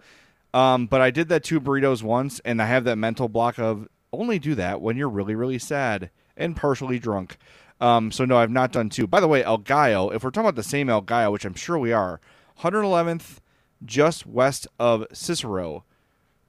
Um, 0.53 0.87
but 0.87 1.01
I 1.01 1.11
did 1.11 1.29
that 1.29 1.43
two 1.43 1.59
burritos 1.61 2.01
once, 2.01 2.39
and 2.45 2.61
I 2.61 2.65
have 2.65 2.83
that 2.85 2.95
mental 2.97 3.27
block 3.27 3.59
of 3.59 3.87
only 4.11 4.39
do 4.39 4.55
that 4.55 4.81
when 4.81 4.97
you're 4.97 5.09
really, 5.09 5.35
really 5.35 5.59
sad 5.59 6.09
and 6.35 6.55
partially 6.55 6.99
drunk. 6.99 7.37
Um, 7.81 8.11
so 8.11 8.25
no, 8.25 8.37
I've 8.37 8.49
not 8.49 8.71
done 8.71 8.89
two. 8.89 9.07
By 9.07 9.19
the 9.19 9.27
way, 9.27 9.43
El 9.43 9.59
Gallo, 9.59 10.09
if 10.11 10.23
we're 10.23 10.31
talking 10.31 10.47
about 10.47 10.55
the 10.55 10.63
same 10.63 10.89
El 10.89 11.01
Gallo, 11.01 11.31
which 11.31 11.45
I'm 11.45 11.53
sure 11.53 11.77
we 11.77 11.91
are, 11.93 12.19
111th, 12.61 13.37
just 13.85 14.25
west 14.25 14.67
of 14.79 15.05
Cicero. 15.13 15.83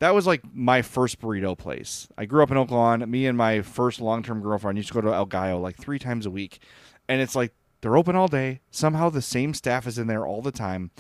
That 0.01 0.15
was 0.15 0.27
like 0.27 0.43
my 0.55 0.81
first 0.83 1.21
burrito 1.21 1.57
place. 1.57 2.09
I 2.17 2.25
grew 2.25 2.43
up 2.43 2.51
in 2.51 2.57
Oak 2.57 2.71
Lawn. 2.71 3.09
Me 3.11 3.27
and 3.27 3.37
my 3.37 3.61
first 3.61 4.01
long 4.01 4.23
term 4.23 4.41
girlfriend 4.41 4.79
used 4.79 4.89
to 4.89 4.95
go 4.95 5.03
to 5.03 5.13
El 5.15 5.27
Gallo 5.27 5.61
like 5.61 5.77
three 5.77 5.99
times 5.99 6.27
a 6.27 6.31
week. 6.31 6.59
And 7.07 7.21
it's 7.21 7.37
like 7.37 7.53
they're 7.81 7.97
open 7.97 8.17
all 8.17 8.29
day. 8.29 8.61
Somehow 8.71 9.11
the 9.11 9.23
same 9.23 9.53
staff 9.53 9.87
is 9.87 9.99
in 9.99 10.07
there 10.07 10.27
all 10.27 10.41
the 10.41 10.53
time. 10.53 10.91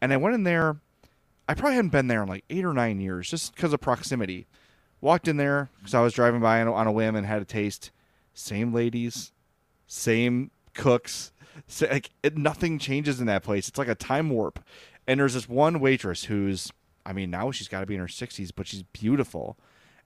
And 0.00 0.12
I 0.12 0.16
went 0.16 0.34
in 0.34 0.42
there. 0.42 0.80
I 1.48 1.54
probably 1.54 1.76
hadn't 1.76 1.92
been 1.92 2.08
there 2.08 2.22
in 2.22 2.28
like 2.28 2.44
eight 2.50 2.64
or 2.64 2.72
nine 2.72 3.00
years 3.00 3.30
just 3.30 3.54
because 3.54 3.72
of 3.72 3.80
proximity. 3.80 4.46
Walked 5.00 5.28
in 5.28 5.36
there 5.36 5.70
because 5.78 5.94
I 5.94 6.00
was 6.00 6.12
driving 6.12 6.40
by 6.40 6.60
on 6.60 6.86
a, 6.86 6.92
whim 6.92 7.14
and 7.14 7.26
had 7.26 7.42
a 7.42 7.46
taste. 7.46 7.92
Same 8.34 8.72
ladies, 8.72 9.32
same 9.86 10.50
cooks. 10.74 11.32
Like 11.80 12.10
it, 12.22 12.36
nothing 12.36 12.78
changes 12.78 13.20
in 13.20 13.26
that 13.26 13.42
place. 13.42 13.68
It's 13.68 13.78
like 13.78 13.88
a 13.88 13.94
time 13.94 14.30
warp. 14.30 14.64
And 15.06 15.20
there's 15.20 15.34
this 15.34 15.48
one 15.48 15.80
waitress 15.80 16.24
who's, 16.24 16.72
I 17.04 17.12
mean, 17.12 17.30
now 17.30 17.50
she's 17.50 17.68
got 17.68 17.80
to 17.80 17.86
be 17.86 17.94
in 17.94 18.00
her 18.00 18.06
60s, 18.06 18.50
but 18.54 18.66
she's 18.66 18.82
beautiful. 18.82 19.56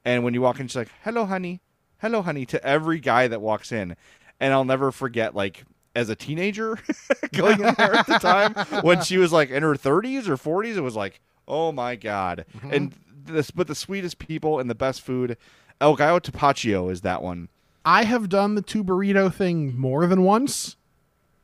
And 0.05 0.24
when 0.24 0.34
you 0.34 0.42
walk 0.42 0.61
in, 0.61 0.68
she's 0.68 0.76
like, 0.76 0.90
"Hello, 1.03 1.24
honey. 1.24 1.61
Hello, 1.99 2.22
honey," 2.22 2.45
to 2.47 2.64
every 2.64 3.01
guy 3.01 3.26
that 3.28 3.40
walks 3.40 3.72
in. 3.72 3.97
And 4.38 4.53
I'll 4.53 4.64
never 4.64 4.92
forget, 4.92 5.34
like 5.34 5.64
as 5.95 6.09
a 6.09 6.16
teenager 6.16 6.78
going 7.32 7.62
in 7.62 7.74
there 7.76 7.95
at 7.95 8.07
the 8.07 8.18
time 8.18 8.55
when 8.82 9.01
she 9.03 9.16
was 9.16 9.32
like 9.32 9.51
in 9.51 9.62
her 9.62 9.74
30s 9.74 10.28
or 10.28 10.36
40s. 10.36 10.76
It 10.76 10.80
was 10.80 10.97
like, 10.97 11.20
oh 11.47 11.72
my 11.72 11.97
god. 11.97 12.45
Mm-hmm. 12.57 12.72
And 12.72 12.95
this, 13.26 13.51
but 13.51 13.66
the 13.66 13.74
sweetest 13.74 14.18
people 14.18 14.59
and 14.59 14.68
the 14.68 14.74
best 14.74 15.01
food. 15.03 15.36
El 15.80 15.97
Gallo 15.97 16.20
Tapatio 16.20 16.90
is 16.90 17.01
that 17.03 17.22
one. 17.22 17.49
I 17.84 18.05
have 18.05 18.28
done 18.28 18.55
the 18.55 18.62
two 18.62 18.82
burrito 18.82 19.32
thing 19.32 19.78
more 19.78 20.07
than 20.07 20.22
once. 20.22 20.76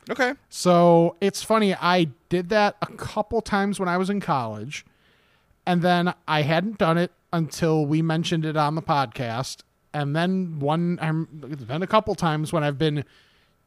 Okay. 0.09 0.35
So 0.49 1.17
it's 1.21 1.43
funny. 1.43 1.75
I 1.75 2.09
did 2.29 2.49
that 2.49 2.77
a 2.81 2.87
couple 2.87 3.43
times 3.43 3.79
when 3.79 3.89
I 3.89 3.99
was 3.99 4.09
in 4.09 4.21
college, 4.21 4.85
and 5.67 5.83
then 5.83 6.15
I 6.27 6.43
hadn't 6.43 6.79
done 6.79 6.99
it 6.99 7.13
until 7.33 7.87
we 7.87 8.03
mentioned 8.03 8.45
it 8.45 8.57
on 8.57 8.75
the 8.75 8.83
podcast. 8.83 9.59
And 9.93 10.15
then 10.15 10.59
one, 10.59 10.99
I'm 11.01 11.29
it's 11.51 11.65
been 11.65 11.83
a 11.83 11.87
couple 11.87 12.15
times 12.15 12.53
when 12.53 12.63
I've 12.63 12.79
been 12.79 13.05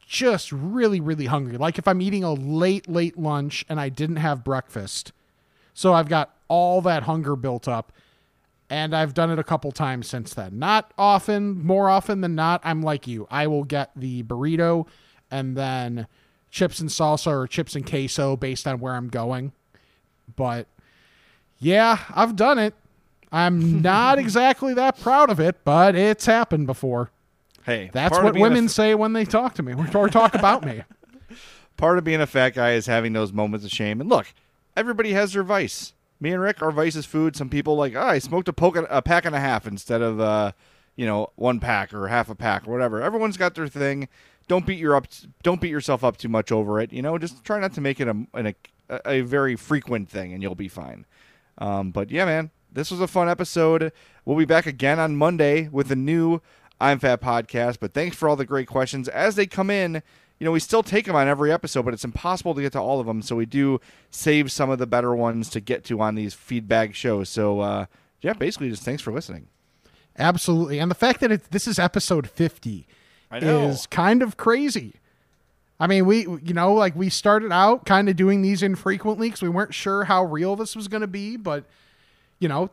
just 0.06 0.52
really, 0.52 1.00
really 1.00 1.26
hungry. 1.26 1.56
Like 1.56 1.78
if 1.78 1.88
I'm 1.88 2.00
eating 2.00 2.24
a 2.24 2.32
late, 2.32 2.88
late 2.88 3.18
lunch 3.18 3.64
and 3.68 3.80
I 3.80 3.88
didn't 3.88 4.16
have 4.16 4.44
breakfast, 4.44 5.12
so 5.72 5.92
I've 5.92 6.08
got 6.08 6.34
all 6.48 6.80
that 6.82 7.04
hunger 7.04 7.36
built 7.36 7.68
up. 7.68 7.92
And 8.70 8.96
I've 8.96 9.12
done 9.12 9.30
it 9.30 9.38
a 9.38 9.44
couple 9.44 9.70
times 9.72 10.08
since 10.08 10.32
then. 10.32 10.58
Not 10.58 10.92
often, 10.96 11.64
more 11.64 11.90
often 11.90 12.22
than 12.22 12.34
not. 12.34 12.62
I'm 12.64 12.82
like 12.82 13.06
you. 13.06 13.26
I 13.30 13.46
will 13.46 13.62
get 13.62 13.90
the 13.94 14.22
burrito 14.22 14.86
and 15.30 15.54
then 15.54 16.06
chips 16.50 16.80
and 16.80 16.88
salsa 16.88 17.26
or 17.26 17.46
chips 17.46 17.76
and 17.76 17.88
queso 17.88 18.36
based 18.36 18.66
on 18.66 18.80
where 18.80 18.94
I'm 18.94 19.08
going. 19.08 19.52
But 20.34 20.66
yeah, 21.58 21.98
I've 22.14 22.36
done 22.36 22.58
it. 22.58 22.74
I'm 23.32 23.82
not 23.82 24.18
exactly 24.20 24.74
that 24.74 25.00
proud 25.00 25.30
of 25.30 25.40
it, 25.40 25.64
but 25.64 25.94
it's 25.96 26.26
happened 26.26 26.66
before. 26.66 27.10
Hey, 27.64 27.90
That's 27.92 28.16
what 28.18 28.34
women 28.34 28.66
f- 28.66 28.70
say 28.70 28.94
when 28.94 29.14
they 29.14 29.24
talk 29.24 29.54
to 29.54 29.62
me 29.62 29.74
or 29.94 30.08
talk 30.08 30.34
about 30.34 30.64
me. 30.64 30.82
part 31.76 31.98
of 31.98 32.04
being 32.04 32.20
a 32.20 32.26
fat 32.26 32.50
guy 32.50 32.72
is 32.72 32.86
having 32.86 33.12
those 33.14 33.32
moments 33.32 33.64
of 33.64 33.72
shame. 33.72 34.00
And 34.00 34.10
look, 34.10 34.32
everybody 34.76 35.12
has 35.12 35.32
their 35.32 35.42
vice. 35.42 35.94
Me 36.20 36.30
and 36.30 36.40
Rick, 36.40 36.62
our 36.62 36.70
vice 36.70 36.94
is 36.94 37.06
food. 37.06 37.36
Some 37.36 37.48
people 37.48 37.76
like, 37.76 37.94
oh, 37.94 38.02
I 38.02 38.18
smoked 38.18 38.48
a, 38.48 38.52
poke, 38.52 38.76
a 38.76 39.02
pack 39.02 39.24
and 39.24 39.34
a 39.34 39.40
half 39.40 39.66
instead 39.66 40.00
of, 40.02 40.20
uh, 40.20 40.52
you 40.94 41.06
know, 41.06 41.30
one 41.36 41.58
pack 41.58 41.92
or 41.92 42.08
half 42.08 42.28
a 42.28 42.34
pack 42.34 42.68
or 42.68 42.72
whatever. 42.72 43.02
Everyone's 43.02 43.36
got 43.36 43.54
their 43.54 43.66
thing. 43.68 44.08
Don't 44.46 44.66
beat 44.66 44.78
your 44.78 44.94
up. 44.94 45.06
Don't 45.42 45.60
beat 45.60 45.70
yourself 45.70 46.04
up 46.04 46.18
too 46.18 46.28
much 46.28 46.52
over 46.52 46.80
it. 46.80 46.92
You 46.92 47.02
know, 47.02 47.16
just 47.18 47.42
try 47.44 47.58
not 47.58 47.72
to 47.74 47.80
make 47.80 47.98
it 47.98 48.08
a 48.08 48.26
an, 48.34 48.54
a, 48.90 49.00
a 49.06 49.20
very 49.22 49.56
frequent 49.56 50.08
thing, 50.10 50.34
and 50.34 50.42
you'll 50.42 50.54
be 50.54 50.68
fine. 50.68 51.06
Um, 51.58 51.90
but 51.90 52.10
yeah, 52.10 52.24
man, 52.24 52.50
this 52.72 52.90
was 52.90 53.00
a 53.00 53.06
fun 53.06 53.28
episode. 53.28 53.92
We'll 54.24 54.36
be 54.36 54.44
back 54.44 54.66
again 54.66 54.98
on 54.98 55.16
Monday 55.16 55.68
with 55.68 55.90
a 55.92 55.96
new 55.96 56.40
I'm 56.80 56.98
Fat 56.98 57.20
podcast. 57.20 57.78
But 57.80 57.94
thanks 57.94 58.16
for 58.16 58.28
all 58.28 58.36
the 58.36 58.44
great 58.44 58.66
questions 58.66 59.08
as 59.08 59.36
they 59.36 59.46
come 59.46 59.70
in. 59.70 60.02
You 60.38 60.44
know, 60.44 60.52
we 60.52 60.60
still 60.60 60.82
take 60.82 61.06
them 61.06 61.14
on 61.14 61.28
every 61.28 61.52
episode, 61.52 61.84
but 61.84 61.94
it's 61.94 62.04
impossible 62.04 62.54
to 62.54 62.60
get 62.62 62.72
to 62.72 62.80
all 62.80 62.98
of 63.00 63.06
them. 63.06 63.22
So 63.22 63.36
we 63.36 63.46
do 63.46 63.80
save 64.10 64.50
some 64.50 64.68
of 64.68 64.78
the 64.78 64.86
better 64.86 65.14
ones 65.14 65.48
to 65.50 65.60
get 65.60 65.84
to 65.84 66.00
on 66.00 66.16
these 66.16 66.34
feedbag 66.34 66.94
shows. 66.94 67.28
So 67.28 67.60
uh, 67.60 67.86
yeah, 68.20 68.32
basically, 68.32 68.68
just 68.70 68.82
thanks 68.82 69.00
for 69.02 69.12
listening. 69.12 69.48
Absolutely. 70.18 70.78
And 70.78 70.90
the 70.90 70.96
fact 70.96 71.20
that 71.20 71.30
it, 71.32 71.50
this 71.50 71.66
is 71.68 71.78
episode 71.78 72.28
50 72.28 72.86
is 73.70 73.86
kind 73.86 74.22
of 74.22 74.36
crazy. 74.36 74.94
I 75.84 75.86
mean, 75.86 76.06
we, 76.06 76.20
you 76.42 76.54
know, 76.54 76.72
like 76.72 76.96
we 76.96 77.10
started 77.10 77.52
out 77.52 77.84
kind 77.84 78.08
of 78.08 78.16
doing 78.16 78.40
these 78.40 78.62
infrequently 78.62 79.28
because 79.28 79.42
we 79.42 79.50
weren't 79.50 79.74
sure 79.74 80.04
how 80.04 80.24
real 80.24 80.56
this 80.56 80.74
was 80.74 80.88
going 80.88 81.02
to 81.02 81.06
be. 81.06 81.36
But, 81.36 81.66
you 82.38 82.48
know, 82.48 82.70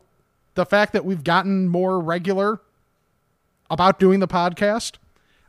the 0.53 0.65
fact 0.65 0.93
that 0.93 1.03
we've 1.03 1.21
gotten 1.21 1.67
more 1.67 1.99
regular 1.99 2.61
about 3.69 3.99
doing 3.99 4.21
the 4.21 4.29
podcast 4.29 4.93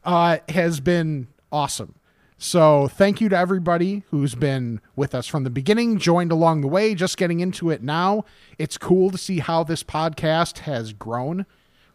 uh, 0.03 0.39
has 0.49 0.81
been 0.81 1.29
awesome. 1.53 1.95
So 2.37 2.89
thank 2.89 3.21
you 3.21 3.29
to 3.29 3.37
everybody 3.37 4.03
who's 4.11 4.35
been 4.35 4.81
with 4.97 5.15
us 5.15 5.29
from 5.29 5.45
the 5.45 5.51
beginning, 5.51 5.99
joined 5.99 6.33
along 6.33 6.63
the 6.63 6.67
way, 6.67 6.97
just 6.97 7.17
getting 7.17 7.39
into 7.39 7.71
it 7.71 7.81
now. 7.81 8.25
It's 8.59 8.77
cool 8.77 9.09
to 9.11 9.19
see 9.19 9.39
how 9.39 9.63
this 9.63 9.85
podcast 9.85 10.59
has 10.59 10.93
grown, 10.93 11.47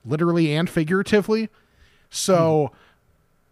literally 0.05 0.55
and 0.55 0.69
figuratively. 0.69 1.49
So 2.09 2.71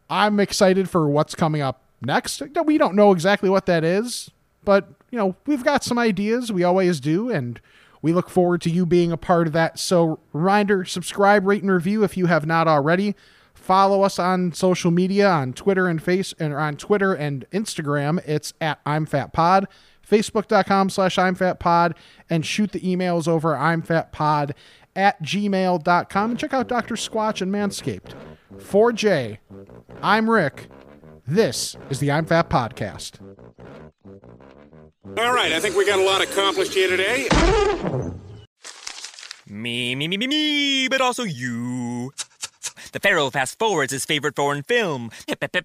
I'm 0.10 0.40
excited 0.40 0.90
for 0.90 1.10
what's 1.10 1.36
coming 1.36 1.62
up 1.62 1.82
next. 2.02 2.42
We 2.66 2.78
don't 2.78 2.96
know 2.96 3.12
exactly 3.12 3.50
what 3.50 3.66
that 3.66 3.84
is, 3.84 4.32
but 4.64 4.90
you 5.12 5.18
know, 5.18 5.36
we've 5.46 5.64
got 5.64 5.84
some 5.84 5.98
ideas. 6.00 6.52
We 6.52 6.64
always 6.64 7.00
do, 7.00 7.30
and 7.30 7.60
we 8.02 8.14
look 8.14 8.30
forward 8.30 8.62
to 8.62 8.70
you 8.70 8.86
being 8.86 9.12
a 9.12 9.18
part 9.18 9.48
of 9.48 9.54
that. 9.54 9.80
So 9.80 10.20
reminder, 10.34 10.86
subscribe, 10.86 11.46
rate, 11.46 11.62
and 11.64 11.72
review 11.72 12.04
if 12.04 12.18
you 12.18 12.26
have 12.28 12.46
not 12.46 12.68
already. 12.68 13.16
Follow 13.54 14.04
us 14.04 14.20
on 14.20 14.52
social 14.54 14.92
media 14.92 15.28
on 15.28 15.54
Twitter 15.54 15.88
and 15.88 16.02
Face 16.04 16.34
and 16.38 16.54
on 16.54 16.76
Twitter 16.76 17.14
and 17.14 17.46
Instagram. 17.52 18.20
It's 18.28 18.54
at 18.62 18.80
I'm 18.86 19.06
Fat 19.06 19.34
Pod. 19.34 19.68
Facebook.com 20.08 20.92
slash 20.92 21.18
I'm 21.18 21.34
Fat 21.34 21.60
Pod 21.60 21.96
and 22.30 22.46
shoot 22.46 22.72
the 22.72 22.80
emails 22.82 23.28
over 23.28 23.58
I'm 23.58 23.82
Fat 23.82 24.12
Pod 24.12 24.54
at 24.96 25.22
gmail.com 25.24 26.30
and 26.30 26.40
check 26.40 26.54
out 26.54 26.68
Dr. 26.68 26.96
Squatch 26.96 27.42
and 27.42 27.52
Manscaped. 27.52 28.14
For 28.60 28.94
Jay, 28.94 29.40
I'm 30.02 30.30
Rick. 30.30 30.68
This 31.28 31.76
is 31.90 32.00
the 32.00 32.12
I'm 32.12 32.24
Fat 32.26 32.50
Podcast. 32.50 33.20
All 35.18 35.34
right, 35.34 35.54
I 35.54 35.60
think 35.60 35.76
we 35.76 35.84
got 35.84 35.98
a 35.98 36.04
lot 36.04 36.22
accomplished 36.22 36.76
here 36.76 36.88
today. 36.88 37.28
Me, 39.48 39.96
me, 39.96 40.08
me, 40.08 40.18
me, 40.18 40.28
me, 40.28 40.88
but 40.88 41.02
also 41.02 41.24
you. 41.24 42.12
The 42.92 43.00
Pharaoh 43.00 43.32
fast 43.32 43.58
forwards 43.58 43.92
his 43.92 44.06
favorite 44.06 44.36
foreign 44.36 44.62
film, 44.62 45.10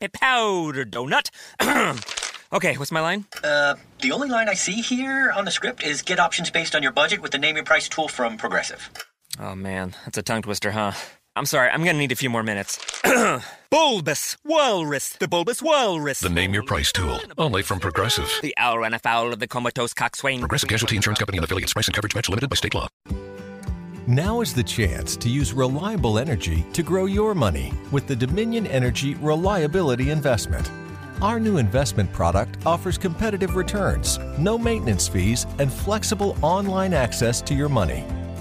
Powder 0.09 0.87
Donut. 0.87 1.29
okay, 2.55 2.79
what's 2.79 2.91
my 2.91 3.03
line? 3.03 3.27
Uh, 3.45 3.75
the 4.01 4.13
only 4.13 4.31
line 4.31 4.49
I 4.49 4.55
see 4.55 4.81
here 4.81 5.31
on 5.31 5.45
the 5.45 5.51
script 5.51 5.83
is 5.83 6.01
get 6.01 6.19
options 6.19 6.51
based 6.51 6.75
on 6.75 6.83
your 6.83 6.93
budget 6.93 7.21
with 7.21 7.33
the 7.33 7.39
name 7.39 7.57
your 7.57 7.67
price 7.67 7.87
tool 7.87 8.09
from 8.09 8.39
Progressive. 8.39 8.89
Oh 9.39 9.55
man, 9.55 9.95
that's 10.07 10.17
a 10.17 10.23
tongue 10.23 10.41
twister, 10.41 10.71
huh? 10.71 10.93
I'm 11.37 11.47
sorry, 11.47 11.71
I'm 11.71 11.85
gonna 11.85 11.99
need 11.99 12.13
a 12.13 12.17
few 12.17 12.29
more 12.29 12.43
minutes. 12.43 12.79
bulbous 13.71 14.37
Walrus, 14.45 15.11
the 15.11 15.29
Bulbous 15.29 15.63
Walrus. 15.63 16.21
The 16.21 16.29
Name 16.29 16.53
Your 16.53 16.65
Price 16.65 16.91
tool, 16.91 17.21
only 17.39 17.63
from 17.63 17.79
Progressive. 17.79 18.29
The 18.43 18.55
owl 18.57 18.81
ran 18.81 18.95
afoul 18.95 19.33
of 19.33 19.39
the 19.39 19.47
comatose 19.47 19.95
coxswain. 19.95 20.41
Progressive 20.41 20.69
Casualty 20.69 20.97
Insurance 20.97 21.21
Company 21.21 21.39
and 21.39 21.45
affiliates. 21.45 21.73
Price 21.73 21.87
and 21.87 21.95
coverage 21.95 22.15
match 22.15 22.29
limited 22.29 22.51
by 22.51 22.57
state 22.57 22.75
law. 22.75 22.89
Now 24.09 24.41
is 24.41 24.53
the 24.53 24.65
chance 24.65 25.17
to 25.19 25.29
use 25.29 25.53
reliable 25.53 26.19
energy 26.19 26.67
to 26.73 26.83
grow 26.83 27.05
your 27.05 27.33
money 27.33 27.73
with 27.93 28.09
the 28.09 28.17
Dominion 28.17 28.67
Energy 28.67 29.15
Reliability 29.15 30.11
Investment. 30.11 30.69
Our 31.23 31.39
new 31.39 31.59
investment 31.59 32.13
product 32.13 32.67
offers 32.67 32.99
competitive 32.99 33.55
returns, 33.55 34.19
no 34.37 34.59
maintenance 34.59 35.07
fees, 35.07 35.47
and 35.61 35.73
flexible 35.73 36.37
online 36.43 36.93
access 36.93 37.41
to 37.43 37.55
your 37.55 37.69
money. 37.69 38.05